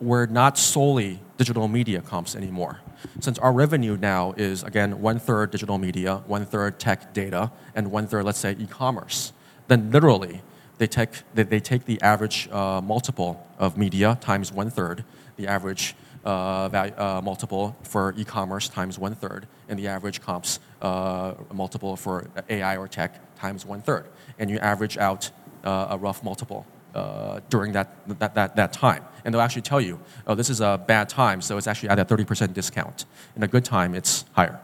we're 0.00 0.26
not 0.26 0.58
solely 0.58 1.18
digital 1.38 1.66
media 1.66 2.02
comps 2.02 2.36
anymore. 2.36 2.80
Since 3.20 3.38
our 3.38 3.52
revenue 3.52 3.96
now 3.96 4.34
is, 4.36 4.62
again, 4.62 5.00
one 5.00 5.18
third 5.18 5.50
digital 5.50 5.78
media, 5.78 6.22
one 6.26 6.44
third 6.44 6.78
tech 6.78 7.14
data, 7.14 7.50
and 7.74 7.90
one 7.90 8.06
third, 8.06 8.24
let's 8.26 8.38
say, 8.38 8.54
e 8.58 8.66
commerce, 8.66 9.32
then 9.68 9.90
literally 9.90 10.42
they 10.76 10.86
take, 10.86 11.10
they, 11.34 11.42
they 11.42 11.58
take 11.60 11.86
the 11.86 12.00
average 12.02 12.50
uh, 12.50 12.82
multiple 12.82 13.46
of 13.58 13.78
media 13.78 14.18
times 14.20 14.52
one 14.52 14.70
third, 14.70 15.02
the 15.36 15.46
average 15.46 15.96
uh, 16.24 16.68
value, 16.68 16.92
uh, 16.98 17.22
multiple 17.24 17.74
for 17.82 18.14
e-commerce 18.18 18.68
times 18.68 18.98
one 18.98 19.14
third, 19.14 19.46
and 19.70 19.78
the 19.78 19.88
average 19.88 20.20
comps 20.20 20.60
uh, 20.82 21.32
multiple 21.50 21.96
for 21.96 22.28
AI 22.50 22.76
or 22.76 22.86
tech 22.86 23.36
times 23.36 23.64
one 23.64 23.80
third, 23.80 24.04
and 24.38 24.50
you 24.50 24.58
average 24.58 24.98
out 24.98 25.30
uh, 25.64 25.86
a 25.90 25.96
rough 25.96 26.22
multiple 26.22 26.66
uh, 26.94 27.40
during 27.48 27.72
that, 27.72 27.96
that, 28.18 28.34
that, 28.34 28.56
that 28.56 28.72
time. 28.72 29.04
And 29.24 29.34
they'll 29.34 29.42
actually 29.42 29.62
tell 29.62 29.80
you, 29.80 30.00
oh, 30.26 30.34
this 30.34 30.50
is 30.50 30.60
a 30.60 30.82
bad 30.86 31.08
time, 31.08 31.40
so 31.40 31.56
it's 31.56 31.66
actually 31.66 31.90
at 31.90 31.98
a 31.98 32.04
30% 32.04 32.52
discount. 32.52 33.04
In 33.36 33.42
a 33.42 33.48
good 33.48 33.64
time, 33.64 33.94
it's 33.94 34.24
higher. 34.32 34.60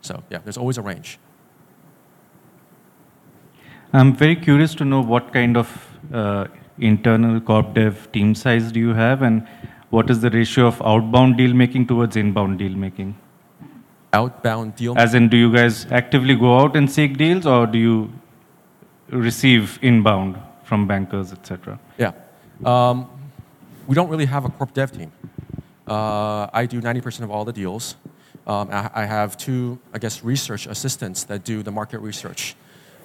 So 0.00 0.22
yeah, 0.30 0.38
there's 0.38 0.58
always 0.58 0.78
a 0.78 0.82
range. 0.82 1.18
I'm 3.92 4.14
very 4.14 4.36
curious 4.36 4.74
to 4.76 4.84
know 4.84 5.00
what 5.00 5.32
kind 5.32 5.56
of 5.56 5.98
uh, 6.12 6.46
internal 6.78 7.40
corp 7.40 7.74
dev 7.74 8.10
team 8.12 8.34
size 8.34 8.72
do 8.72 8.80
you 8.80 8.92
have, 8.92 9.22
and 9.22 9.46
what 9.90 10.10
is 10.10 10.20
the 10.20 10.30
ratio 10.30 10.66
of 10.66 10.82
outbound 10.82 11.36
deal 11.36 11.54
making 11.54 11.86
towards 11.86 12.16
inbound 12.16 12.58
deal 12.58 12.72
making? 12.72 13.16
Outbound 14.12 14.74
deal. 14.74 14.98
As 14.98 15.14
in, 15.14 15.28
do 15.28 15.36
you 15.36 15.52
guys 15.52 15.86
actively 15.92 16.34
go 16.34 16.58
out 16.58 16.76
and 16.76 16.90
seek 16.90 17.16
deals, 17.16 17.46
or 17.46 17.66
do 17.66 17.78
you 17.78 18.12
receive 19.10 19.78
inbound 19.80 20.36
from 20.64 20.86
bankers, 20.86 21.32
etc.? 21.32 21.78
Yeah. 21.98 22.12
Um, 22.64 23.08
we 23.86 23.94
don't 23.94 24.08
really 24.08 24.26
have 24.26 24.44
a 24.44 24.48
corp 24.48 24.72
dev 24.72 24.92
team. 24.92 25.12
Uh, 25.86 26.48
I 26.52 26.66
do 26.66 26.80
90% 26.80 27.20
of 27.20 27.30
all 27.30 27.44
the 27.44 27.52
deals. 27.52 27.96
Um, 28.46 28.68
I, 28.70 28.90
I 28.94 29.04
have 29.04 29.36
two, 29.36 29.78
I 29.92 29.98
guess, 29.98 30.24
research 30.24 30.66
assistants 30.66 31.24
that 31.24 31.44
do 31.44 31.62
the 31.62 31.70
market 31.70 31.98
research. 31.98 32.56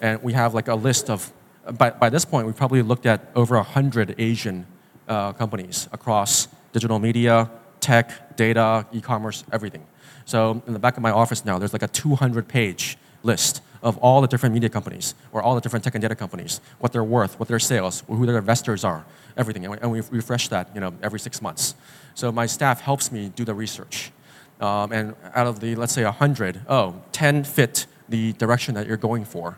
And 0.02 0.22
we 0.24 0.34
have 0.34 0.54
like 0.54 0.68
a 0.68 0.76
list 0.76 1.10
of, 1.10 1.32
by, 1.78 1.92
by 1.92 2.10
this 2.10 2.26
point, 2.26 2.48
we've 2.48 2.56
probably 2.56 2.82
looked 2.82 3.06
at 3.06 3.30
over 3.36 3.56
100 3.56 4.16
Asian 4.18 4.66
uh, 5.08 5.34
companies 5.34 5.90
across 5.92 6.48
digital 6.72 7.00
media, 7.00 7.50
tech, 7.80 8.36
data, 8.38 8.86
e 8.92 9.02
commerce, 9.02 9.44
everything. 9.52 9.86
So 10.26 10.62
in 10.68 10.74
the 10.74 10.80
back 10.80 10.96
of 10.96 11.04
my 11.04 11.12
office 11.12 11.44
now, 11.44 11.58
there's 11.60 11.74
like 11.74 11.84
a 11.84 11.88
200 11.88 12.48
page 12.48 12.98
list 13.24 13.62
of 13.82 13.98
all 14.00 14.22
the 14.22 14.28
different 14.28 14.54
media 14.54 14.70
companies 14.70 15.16
or 15.32 15.42
all 15.42 15.56
the 15.56 15.62
different 15.62 15.84
tech 15.84 15.96
and 15.96 16.02
data 16.02 16.16
companies, 16.16 16.62
what 16.80 16.92
they're 16.92 17.04
worth, 17.04 17.40
what 17.40 17.48
their 17.48 17.60
sales, 17.60 18.04
who 18.08 18.26
their 18.26 18.38
investors 18.38 18.84
are, 18.84 19.06
everything. 19.38 19.66
And 19.66 19.72
we, 19.72 19.78
and 19.82 19.92
we 19.92 20.02
refresh 20.12 20.48
that 20.50 20.70
you 20.74 20.82
know, 20.82 20.94
every 21.02 21.20
six 21.20 21.42
months. 21.42 21.76
So 22.14 22.32
my 22.32 22.46
staff 22.46 22.82
helps 22.82 23.12
me 23.12 23.32
do 23.36 23.46
the 23.46 23.54
research. 23.54 24.12
Um, 24.60 24.92
and 24.92 25.16
out 25.34 25.48
of 25.48 25.62
the, 25.62 25.76
let's 25.76 25.94
say, 25.94 26.04
100, 26.04 26.62
oh, 26.68 27.02
10 27.14 27.46
fit 27.46 27.88
the 28.10 28.34
direction 28.34 28.76
that 28.76 28.88
you're 28.88 28.98
going 28.98 29.24
for. 29.24 29.58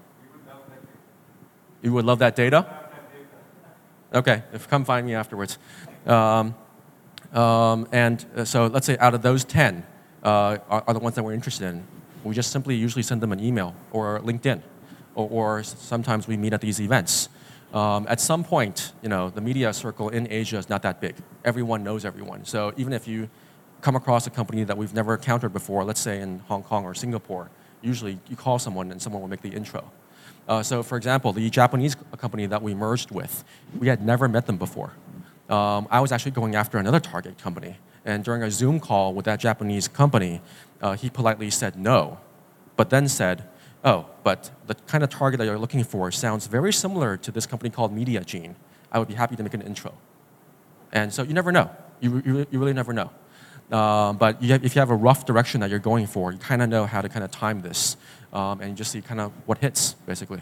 You 1.82 1.94
would 1.94 2.06
love 2.06 2.20
that 2.20 2.36
data? 2.36 2.68
Okay, 4.14 4.44
if 4.54 4.68
come 4.68 4.86
find 4.86 5.08
me 5.08 5.16
afterwards. 5.16 5.58
Um, 6.06 6.54
um, 7.34 7.88
and 7.92 8.24
uh, 8.36 8.46
so 8.46 8.68
let's 8.68 8.86
say 8.86 8.98
out 8.98 9.14
of 9.14 9.22
those 9.22 9.46
10 9.46 9.86
uh, 10.24 10.58
are, 10.70 10.84
are 10.86 10.94
the 10.94 11.00
ones 11.00 11.16
that 11.16 11.24
we're 11.24 11.34
interested 11.34 11.66
in. 11.66 11.84
We 12.24 12.34
just 12.36 12.52
simply 12.52 12.76
usually 12.76 13.04
send 13.04 13.22
them 13.22 13.32
an 13.32 13.40
email 13.40 13.76
or 13.92 14.20
LinkedIn, 14.20 14.62
or, 15.16 15.30
or 15.30 15.64
sometimes 15.64 16.28
we 16.28 16.38
meet 16.38 16.54
at 16.54 16.62
these 16.62 16.80
events. 16.80 17.30
Um, 17.74 18.06
at 18.10 18.20
some 18.20 18.44
point, 18.44 18.92
you 19.02 19.10
know, 19.10 19.30
the 19.30 19.42
media 19.42 19.72
circle 19.74 20.10
in 20.10 20.28
Asia 20.30 20.58
is 20.58 20.70
not 20.70 20.82
that 20.82 21.00
big. 21.00 21.16
Everyone 21.46 21.84
knows 21.84 22.04
everyone. 22.04 22.46
So 22.46 22.74
even 22.76 22.92
if 22.94 23.08
you 23.08 23.30
come 23.82 23.96
across 23.96 24.28
a 24.28 24.30
company 24.30 24.64
that 24.66 24.78
we've 24.78 24.94
never 24.94 25.16
encountered 25.16 25.54
before, 25.54 25.84
let's 25.84 26.02
say 26.02 26.20
in 26.20 26.40
Hong 26.48 26.64
Kong 26.64 26.84
or 26.84 26.94
Singapore, 26.94 27.50
usually 27.82 28.20
you 28.30 28.36
call 28.36 28.60
someone 28.60 28.92
and 28.92 29.02
someone 29.02 29.22
will 29.22 29.30
make 29.30 29.42
the 29.42 29.50
intro. 29.50 29.90
Uh, 30.48 30.62
so, 30.62 30.84
for 30.84 30.98
example, 30.98 31.32
the 31.34 31.50
Japanese 31.50 31.96
company 32.18 32.46
that 32.46 32.62
we 32.62 32.74
merged 32.74 33.12
with, 33.12 33.44
we 33.80 33.88
had 33.88 34.06
never 34.06 34.28
met 34.28 34.46
them 34.48 34.58
before. 34.58 34.92
Um, 35.50 35.88
I 35.90 36.00
was 36.00 36.12
actually 36.12 36.32
going 36.32 36.56
after 36.56 36.78
another 36.78 37.00
target 37.00 37.38
company. 37.38 37.78
And 38.06 38.24
during 38.24 38.42
a 38.42 38.52
Zoom 38.52 38.80
call 38.80 39.14
with 39.14 39.26
that 39.26 39.40
Japanese 39.40 39.88
company, 39.88 40.42
uh, 40.82 40.94
he 40.94 41.10
politely 41.10 41.50
said 41.50 41.78
no, 41.78 42.20
but 42.76 42.90
then 42.90 43.08
said, 43.08 43.48
Oh, 43.84 44.06
but 44.24 44.52
the 44.68 44.76
kind 44.76 45.04
of 45.04 45.10
target 45.10 45.40
that 45.40 45.46
you're 45.46 45.58
looking 45.58 45.84
for 45.84 46.12
sounds 46.12 46.46
very 46.46 46.72
similar 46.72 47.18
to 47.18 47.32
this 47.32 47.48
company 47.48 47.70
called 47.72 47.96
MediaGene. 47.96 48.54
I 48.92 49.00
would 49.00 49.08
be 49.08 49.16
happy 49.16 49.36
to 49.36 49.44
make 49.44 49.56
an 49.56 49.62
intro. 49.62 49.94
And 50.92 51.12
so 51.12 51.24
you 51.24 51.34
never 51.34 51.52
know. 51.52 51.72
You, 52.00 52.22
you, 52.24 52.46
you 52.52 52.60
really 52.60 52.74
never 52.74 52.94
know. 52.94 53.10
Um, 53.76 54.18
but 54.18 54.42
you 54.44 54.52
have, 54.52 54.66
if 54.66 54.76
you 54.76 54.80
have 54.82 54.90
a 54.90 54.96
rough 54.96 55.26
direction 55.26 55.62
that 55.62 55.70
you're 55.70 55.80
going 55.80 56.06
for, 56.06 56.32
you 56.32 56.38
kind 56.38 56.62
of 56.62 56.70
know 56.70 56.86
how 56.86 57.02
to 57.02 57.08
kind 57.08 57.24
of 57.24 57.32
time 57.32 57.62
this, 57.62 57.96
um, 58.34 58.60
and 58.60 58.76
just 58.76 58.92
see 58.92 59.02
kind 59.02 59.22
of 59.22 59.32
what 59.46 59.60
hits, 59.60 59.94
basically. 60.06 60.42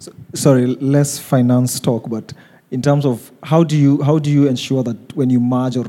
So, 0.00 0.12
sorry, 0.34 0.66
less 0.66 1.18
finance 1.20 1.78
talk, 1.78 2.08
but 2.08 2.32
in 2.70 2.82
terms 2.82 3.04
of 3.04 3.30
how 3.42 3.64
do 3.64 3.76
you 3.76 4.02
how 4.02 4.18
do 4.18 4.30
you 4.30 4.46
ensure 4.46 4.82
that 4.82 5.16
when 5.16 5.30
you 5.30 5.40
merge 5.40 5.76
or 5.76 5.86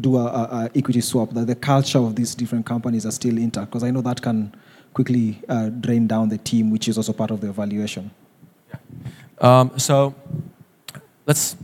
do 0.00 0.16
a, 0.16 0.24
a, 0.24 0.42
a 0.64 0.70
equity 0.74 1.00
swap, 1.00 1.30
that 1.30 1.46
the 1.46 1.54
culture 1.54 1.98
of 1.98 2.16
these 2.16 2.34
different 2.34 2.64
companies 2.66 3.04
are 3.04 3.10
still 3.10 3.36
intact? 3.38 3.70
Because 3.70 3.84
I 3.84 3.90
know 3.90 4.00
that 4.02 4.22
can 4.22 4.54
quickly 4.94 5.40
uh, 5.48 5.68
drain 5.68 6.06
down 6.06 6.28
the 6.28 6.38
team, 6.38 6.70
which 6.70 6.88
is 6.88 6.96
also 6.96 7.12
part 7.12 7.30
of 7.30 7.40
the 7.40 7.48
evaluation. 7.48 8.10
Um, 9.40 9.78
so 9.78 10.14
let's 11.26 11.56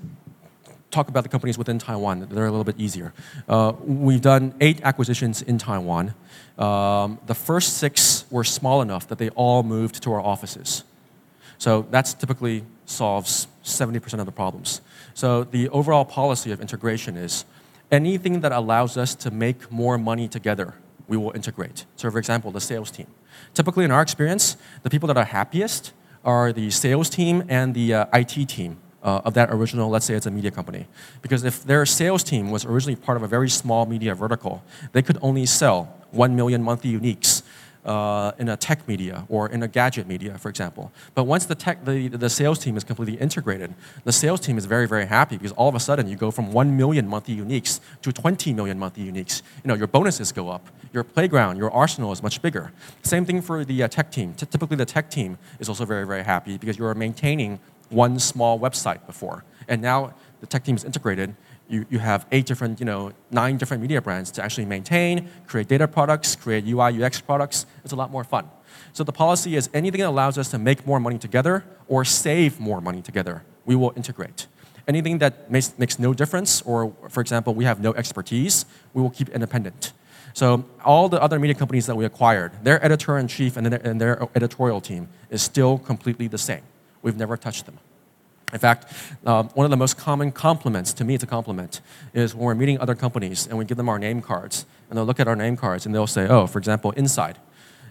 talk 0.90 1.09
about 1.09 1.22
the 1.22 1.28
companies 1.28 1.59
within 1.59 1.78
Taiwan. 1.78 2.26
They're 2.30 2.46
a 2.46 2.50
little 2.50 2.64
bit 2.64 2.78
easier. 2.78 3.12
Uh, 3.48 3.72
we've 3.84 4.20
done 4.20 4.54
eight 4.61 4.80
acquisitions 4.82 5.42
in 5.42 5.59
Taiwan. 5.59 6.14
Um, 6.59 7.18
the 7.26 7.34
first 7.34 7.76
six 7.76 8.24
were 8.30 8.44
small 8.44 8.82
enough 8.82 9.06
that 9.09 9.18
they 9.18 9.28
all 9.30 9.62
moved 9.62 10.02
to 10.02 10.12
our 10.12 10.20
offices. 10.20 10.84
So 11.59 11.86
that's 11.90 12.14
typically 12.14 12.64
solves 12.89 13.47
70% 13.64 14.20
of 14.20 14.26
the 14.26 14.32
problems. 14.32 14.80
So 15.14 15.45
the 15.45 15.68
overall 15.70 16.05
policy 16.05 16.51
of 16.53 16.61
integration 16.61 17.16
is 17.16 17.45
anything 17.91 18.41
that 18.41 18.53
allows 18.53 18.97
us 18.97 19.14
to 19.16 19.30
make 19.30 19.70
more 19.70 19.99
money 19.99 20.28
together, 20.28 20.74
we 21.07 21.16
will 21.16 21.32
integrate. 21.34 21.84
So 21.97 22.11
for 22.11 22.18
example, 22.18 22.51
the 22.51 22.61
sales 22.61 22.91
team. 22.91 23.07
Typically 23.55 23.84
in 23.84 23.91
our 23.91 24.03
experience, 24.03 24.57
the 24.82 24.91
people 24.91 25.07
that 25.09 25.16
are 25.16 25.24
happiest 25.24 25.93
are 26.24 26.53
the 26.53 26.70
sales 26.70 27.09
team 27.09 27.45
and 27.49 27.74
the 27.74 27.95
uh, 27.95 28.07
IT 28.12 28.49
team 28.49 28.78
uh, 29.03 29.22
of 29.24 29.34
that 29.34 29.51
original, 29.51 29.89
let's 29.89 30.05
say 30.07 30.14
it's 30.14 30.26
a 30.26 30.30
media 30.30 30.51
company. 30.51 30.86
Because 31.22 31.45
if 31.45 31.64
their 31.64 31.86
sales 31.86 32.22
team 32.24 32.51
was 32.51 32.64
originally 32.64 32.97
part 32.97 33.16
of 33.16 33.22
a 33.22 33.28
very 33.28 33.49
small 33.49 33.86
media 33.86 34.14
vertical, 34.14 34.62
they 34.93 35.03
could 35.03 35.18
only 35.22 35.47
sell 35.47 35.95
1 36.11 36.34
million 36.34 36.62
monthly 36.62 36.99
uniques 36.99 37.38
uh, 37.84 38.32
in 38.38 38.48
a 38.48 38.56
tech 38.56 38.86
media 38.86 39.24
or 39.28 39.48
in 39.48 39.62
a 39.62 39.68
gadget 39.68 40.06
media, 40.06 40.36
for 40.38 40.48
example. 40.48 40.92
But 41.14 41.24
once 41.24 41.46
the, 41.46 41.54
tech, 41.54 41.84
the, 41.84 42.08
the 42.08 42.28
sales 42.28 42.58
team 42.58 42.76
is 42.76 42.84
completely 42.84 43.18
integrated, 43.18 43.74
the 44.04 44.12
sales 44.12 44.40
team 44.40 44.58
is 44.58 44.66
very, 44.66 44.86
very 44.86 45.06
happy 45.06 45.36
because 45.36 45.52
all 45.52 45.68
of 45.68 45.74
a 45.74 45.80
sudden 45.80 46.08
you 46.08 46.16
go 46.16 46.30
from 46.30 46.52
1 46.52 46.76
million 46.76 47.08
monthly 47.08 47.36
uniques 47.36 47.80
to 48.02 48.12
20 48.12 48.52
million 48.52 48.78
monthly 48.78 49.04
uniques. 49.04 49.42
You 49.64 49.68
know, 49.68 49.74
your 49.74 49.86
bonuses 49.86 50.32
go 50.32 50.48
up, 50.48 50.68
your 50.92 51.04
playground, 51.04 51.56
your 51.56 51.70
arsenal 51.70 52.12
is 52.12 52.22
much 52.22 52.42
bigger. 52.42 52.72
Same 53.02 53.24
thing 53.24 53.40
for 53.40 53.64
the 53.64 53.82
uh, 53.82 53.88
tech 53.88 54.10
team. 54.10 54.34
T 54.34 54.46
typically 54.46 54.76
the 54.76 54.86
tech 54.86 55.10
team 55.10 55.38
is 55.58 55.68
also 55.68 55.84
very, 55.84 56.06
very 56.06 56.24
happy 56.24 56.58
because 56.58 56.78
you're 56.78 56.94
maintaining 56.94 57.60
one 57.90 58.18
small 58.18 58.58
website 58.58 59.06
before. 59.06 59.44
And 59.66 59.80
now 59.80 60.14
the 60.40 60.46
tech 60.46 60.64
team 60.64 60.76
is 60.76 60.84
integrated 60.84 61.34
you, 61.68 61.86
you 61.90 61.98
have 61.98 62.26
eight 62.32 62.46
different, 62.46 62.80
you 62.80 62.86
know, 62.86 63.12
nine 63.30 63.56
different 63.58 63.82
media 63.82 64.00
brands 64.00 64.30
to 64.32 64.42
actually 64.42 64.64
maintain, 64.64 65.28
create 65.46 65.68
data 65.68 65.86
products, 65.86 66.34
create 66.34 66.64
UI, 66.66 67.02
UX 67.02 67.20
products. 67.20 67.66
It's 67.84 67.92
a 67.92 67.96
lot 67.96 68.10
more 68.10 68.24
fun. 68.24 68.50
So 68.92 69.04
the 69.04 69.12
policy 69.12 69.56
is 69.56 69.68
anything 69.74 70.00
that 70.00 70.08
allows 70.08 70.38
us 70.38 70.50
to 70.50 70.58
make 70.58 70.86
more 70.86 70.98
money 70.98 71.18
together 71.18 71.64
or 71.86 72.04
save 72.04 72.58
more 72.58 72.80
money 72.80 73.02
together, 73.02 73.44
we 73.64 73.76
will 73.76 73.92
integrate. 73.96 74.46
Anything 74.86 75.18
that 75.18 75.50
makes, 75.50 75.78
makes 75.78 75.98
no 75.98 76.14
difference, 76.14 76.62
or 76.62 76.94
for 77.10 77.20
example, 77.20 77.54
we 77.54 77.64
have 77.64 77.80
no 77.80 77.92
expertise, 77.94 78.64
we 78.94 79.02
will 79.02 79.10
keep 79.10 79.28
independent. 79.28 79.92
So 80.32 80.64
all 80.84 81.08
the 81.08 81.20
other 81.20 81.38
media 81.38 81.54
companies 81.54 81.86
that 81.86 81.96
we 81.96 82.04
acquired, 82.04 82.52
their 82.64 82.82
editor-in-chief 82.84 83.56
and 83.56 83.66
their, 83.66 83.80
and 83.86 84.00
their 84.00 84.28
editorial 84.34 84.80
team 84.80 85.08
is 85.30 85.42
still 85.42 85.78
completely 85.78 86.28
the 86.28 86.38
same. 86.38 86.62
We've 87.02 87.16
never 87.16 87.36
touched 87.36 87.66
them. 87.66 87.78
In 88.53 88.59
fact, 88.59 88.92
um, 89.26 89.49
one 89.51 89.64
of 89.64 89.70
the 89.70 89.76
most 89.76 89.99
common 89.99 90.32
compliments, 90.32 90.92
to 90.94 91.05
me 91.05 91.14
it's 91.14 91.24
a 91.24 91.26
compliment, 91.26 91.80
is 92.14 92.34
when 92.34 92.44
we're 92.44 92.55
meeting 92.55 92.80
other 92.80 92.94
companies 92.94 93.46
and 93.46 93.59
we 93.59 93.64
give 93.64 93.76
them 93.76 93.88
our 93.88 93.99
name 93.99 94.22
cards, 94.22 94.64
and 94.88 94.96
they'll 94.96 95.05
look 95.05 95.20
at 95.20 95.28
our 95.28 95.36
name 95.36 95.57
cards 95.57 95.84
and 95.84 95.94
they'll 95.94 96.07
say, 96.07 96.26
oh, 96.28 96.46
for 96.46 96.59
example, 96.59 96.92
Inside. 96.92 97.38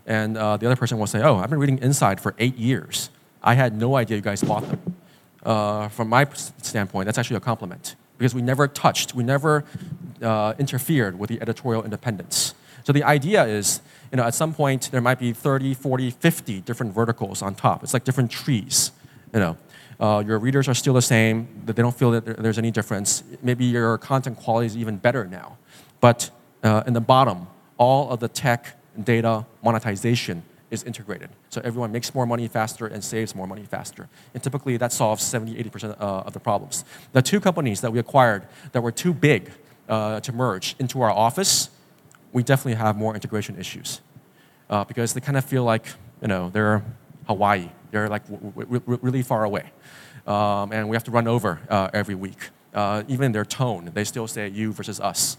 And 0.06 0.38
uh, 0.38 0.58
the 0.58 0.66
other 0.66 0.76
person 0.76 0.98
will 0.98 1.08
say, 1.08 1.22
oh, 1.22 1.36
I've 1.36 1.50
been 1.50 1.60
reading 1.60 1.80
Inside 1.80 2.20
for 2.20 2.34
eight 2.40 2.58
years. 2.58 3.10
I 3.44 3.54
had 3.54 3.78
no 3.78 3.96
idea 3.96 4.18
you 4.18 4.24
guys 4.24 4.42
bought 4.42 4.68
them. 4.68 4.96
Uh, 5.44 5.88
from 5.90 6.10
my 6.10 6.28
standpoint, 6.62 7.06
that's 7.06 7.18
actually 7.18 7.38
a 7.38 7.42
compliment 7.42 7.96
because 8.18 8.34
we 8.34 8.42
never 8.42 8.68
touched, 8.68 9.14
we 9.14 9.24
never 9.24 9.64
uh, 10.22 10.54
interfered 10.58 11.20
with 11.20 11.30
the 11.30 11.40
editorial 11.42 11.84
independence. 11.84 12.56
So 12.84 12.94
the 12.94 13.04
idea 13.04 13.46
is, 13.46 13.82
you 14.12 14.18
know, 14.18 14.24
at 14.24 14.34
some 14.34 14.54
point 14.54 14.90
there 14.92 15.02
might 15.02 15.20
be 15.20 15.34
30, 15.34 15.74
40, 15.74 16.12
50 16.12 16.62
different 16.62 16.94
verticals 16.94 17.42
on 17.42 17.54
top. 17.54 17.84
It's 17.84 17.94
like 17.94 18.04
different 18.04 18.32
trees, 18.32 18.92
you 19.34 19.40
know. 19.40 19.58
Uh, 20.00 20.24
your 20.26 20.38
readers 20.40 20.68
are 20.68 20.74
still 20.74 20.94
the 20.94 21.02
same, 21.02 21.48
that 21.66 21.76
they 21.76 21.82
don't 21.82 21.96
feel 21.96 22.12
that 22.12 22.26
there's 22.42 22.58
any 22.58 22.72
difference. 22.72 23.24
Maybe 23.42 23.66
your 23.66 23.98
content 23.98 24.38
quality 24.38 24.68
is 24.68 24.78
even 24.78 24.98
better 24.98 25.26
now. 25.26 25.58
But 26.00 26.30
uh, 26.64 26.84
in 26.86 26.94
the 26.94 27.02
bottom, 27.02 27.48
all 27.78 28.10
of 28.10 28.20
the 28.20 28.28
tech, 28.28 28.78
data, 29.04 29.46
monetization 29.64 30.44
is 30.70 30.84
integrated. 30.84 31.30
So 31.50 31.62
everyone 31.64 31.92
makes 31.92 32.14
more 32.14 32.26
money 32.26 32.48
faster 32.48 32.88
and 32.88 33.04
saves 33.04 33.34
more 33.34 33.48
money 33.48 33.64
faster. 33.64 34.10
And 34.34 34.44
typically 34.44 34.78
that 34.78 34.92
solves 34.92 35.24
70, 35.24 35.64
80% 35.64 35.92
uh, 35.92 36.04
of 36.04 36.34
the 36.34 36.40
problems. 36.40 36.84
The 37.14 37.22
two 37.22 37.40
companies 37.40 37.82
that 37.82 37.92
we 37.92 38.00
acquired 38.00 38.48
that 38.74 38.82
were 38.82 38.92
too 38.92 39.14
big 39.14 39.52
uh, 39.88 40.20
to 40.20 40.32
merge 40.34 40.76
into 40.80 41.02
our 41.02 41.12
office, 41.12 41.70
we 42.34 42.44
definitely 42.44 42.76
have 42.76 42.98
more 42.98 43.14
integration 43.16 43.58
issues. 43.58 44.02
Uh, 44.70 44.84
because 44.84 45.14
they 45.14 45.22
kind 45.22 45.38
of 45.38 45.46
feel 45.46 45.64
like, 45.64 45.86
you 46.22 46.28
know, 46.28 46.50
they're 46.50 46.84
Hawaii. 47.28 47.70
They're 47.92 48.10
like 48.10 48.24
really 48.30 49.22
far 49.22 49.44
away 49.44 49.72
um, 50.28 50.72
and 50.74 50.90
we 50.90 50.96
have 50.96 51.06
to 51.06 51.12
run 51.12 51.28
over 51.28 51.60
uh, 51.70 51.90
every 51.94 52.16
week. 52.16 52.50
Uh, 52.74 53.04
even 53.08 53.28
in 53.28 53.32
their 53.32 53.46
tone, 53.46 53.90
they 53.94 54.04
still 54.04 54.28
say 54.28 54.48
you 54.50 54.72
versus 54.74 55.00
us, 55.00 55.38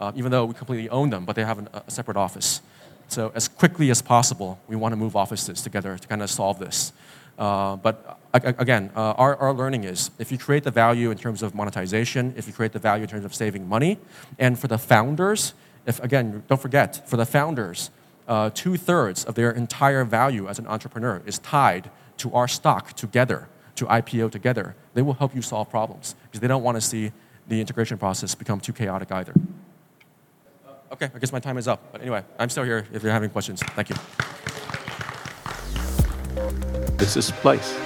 uh, 0.00 0.12
even 0.14 0.30
though 0.30 0.46
we 0.46 0.54
completely 0.54 0.88
own 0.88 1.10
them, 1.10 1.24
but 1.24 1.36
they 1.36 1.44
have 1.44 1.58
an, 1.58 1.68
a 1.74 1.90
separate 1.90 2.16
office. 2.16 2.62
So 3.08 3.32
as 3.34 3.48
quickly 3.48 3.90
as 3.90 4.00
possible, 4.00 4.58
we 4.68 4.76
want 4.76 4.92
to 4.92 4.96
move 4.96 5.16
offices 5.16 5.60
together 5.60 5.98
to 5.98 6.08
kind 6.08 6.22
of 6.22 6.30
solve 6.30 6.58
this. 6.58 6.92
Uh, 7.38 7.76
but 7.76 8.18
again, 8.32 8.90
uh, 8.96 9.12
our, 9.12 9.36
our 9.36 9.52
learning 9.52 9.84
is 9.84 10.10
if 10.18 10.32
you 10.32 10.38
create 10.38 10.64
the 10.64 10.70
value 10.70 11.10
in 11.10 11.18
terms 11.18 11.42
of 11.42 11.54
monetization, 11.54 12.34
if 12.36 12.46
you 12.46 12.52
create 12.52 12.72
the 12.72 12.78
value 12.78 13.02
in 13.02 13.08
terms 13.08 13.24
of 13.24 13.34
saving 13.34 13.68
money, 13.68 13.98
and 14.38 14.58
for 14.58 14.68
the 14.68 14.78
founders, 14.78 15.54
if 15.86 16.02
again, 16.02 16.42
don't 16.48 16.60
forget, 16.60 17.08
for 17.08 17.16
the 17.16 17.26
founders, 17.26 17.90
uh, 18.28 18.50
two 18.52 18.76
thirds 18.76 19.24
of 19.24 19.34
their 19.34 19.50
entire 19.50 20.04
value 20.04 20.46
as 20.48 20.58
an 20.58 20.66
entrepreneur 20.66 21.22
is 21.26 21.38
tied 21.38 21.90
to 22.18 22.32
our 22.34 22.46
stock 22.46 22.92
together 22.92 23.48
to 23.76 23.86
IPO 23.86 24.30
together, 24.30 24.76
they 24.94 25.02
will 25.02 25.14
help 25.14 25.34
you 25.34 25.42
solve 25.42 25.70
problems 25.70 26.14
because 26.24 26.40
they 26.40 26.48
don't 26.48 26.62
want 26.62 26.76
to 26.76 26.80
see 26.80 27.12
the 27.46 27.60
integration 27.60 27.96
process 27.96 28.34
become 28.34 28.60
too 28.60 28.72
chaotic 28.72 29.10
either. 29.10 29.32
Uh, 30.66 30.72
okay, 30.92 31.10
I 31.14 31.18
guess 31.18 31.32
my 31.32 31.40
time 31.40 31.56
is 31.56 31.66
up. 31.66 31.92
But 31.92 32.02
anyway, 32.02 32.24
I'm 32.38 32.50
still 32.50 32.64
here 32.64 32.86
if 32.92 33.02
you're 33.02 33.12
having 33.12 33.30
questions. 33.30 33.62
Thank 33.62 33.90
you. 33.90 33.96
This 36.98 37.16
is 37.16 37.30
Place. 37.30 37.78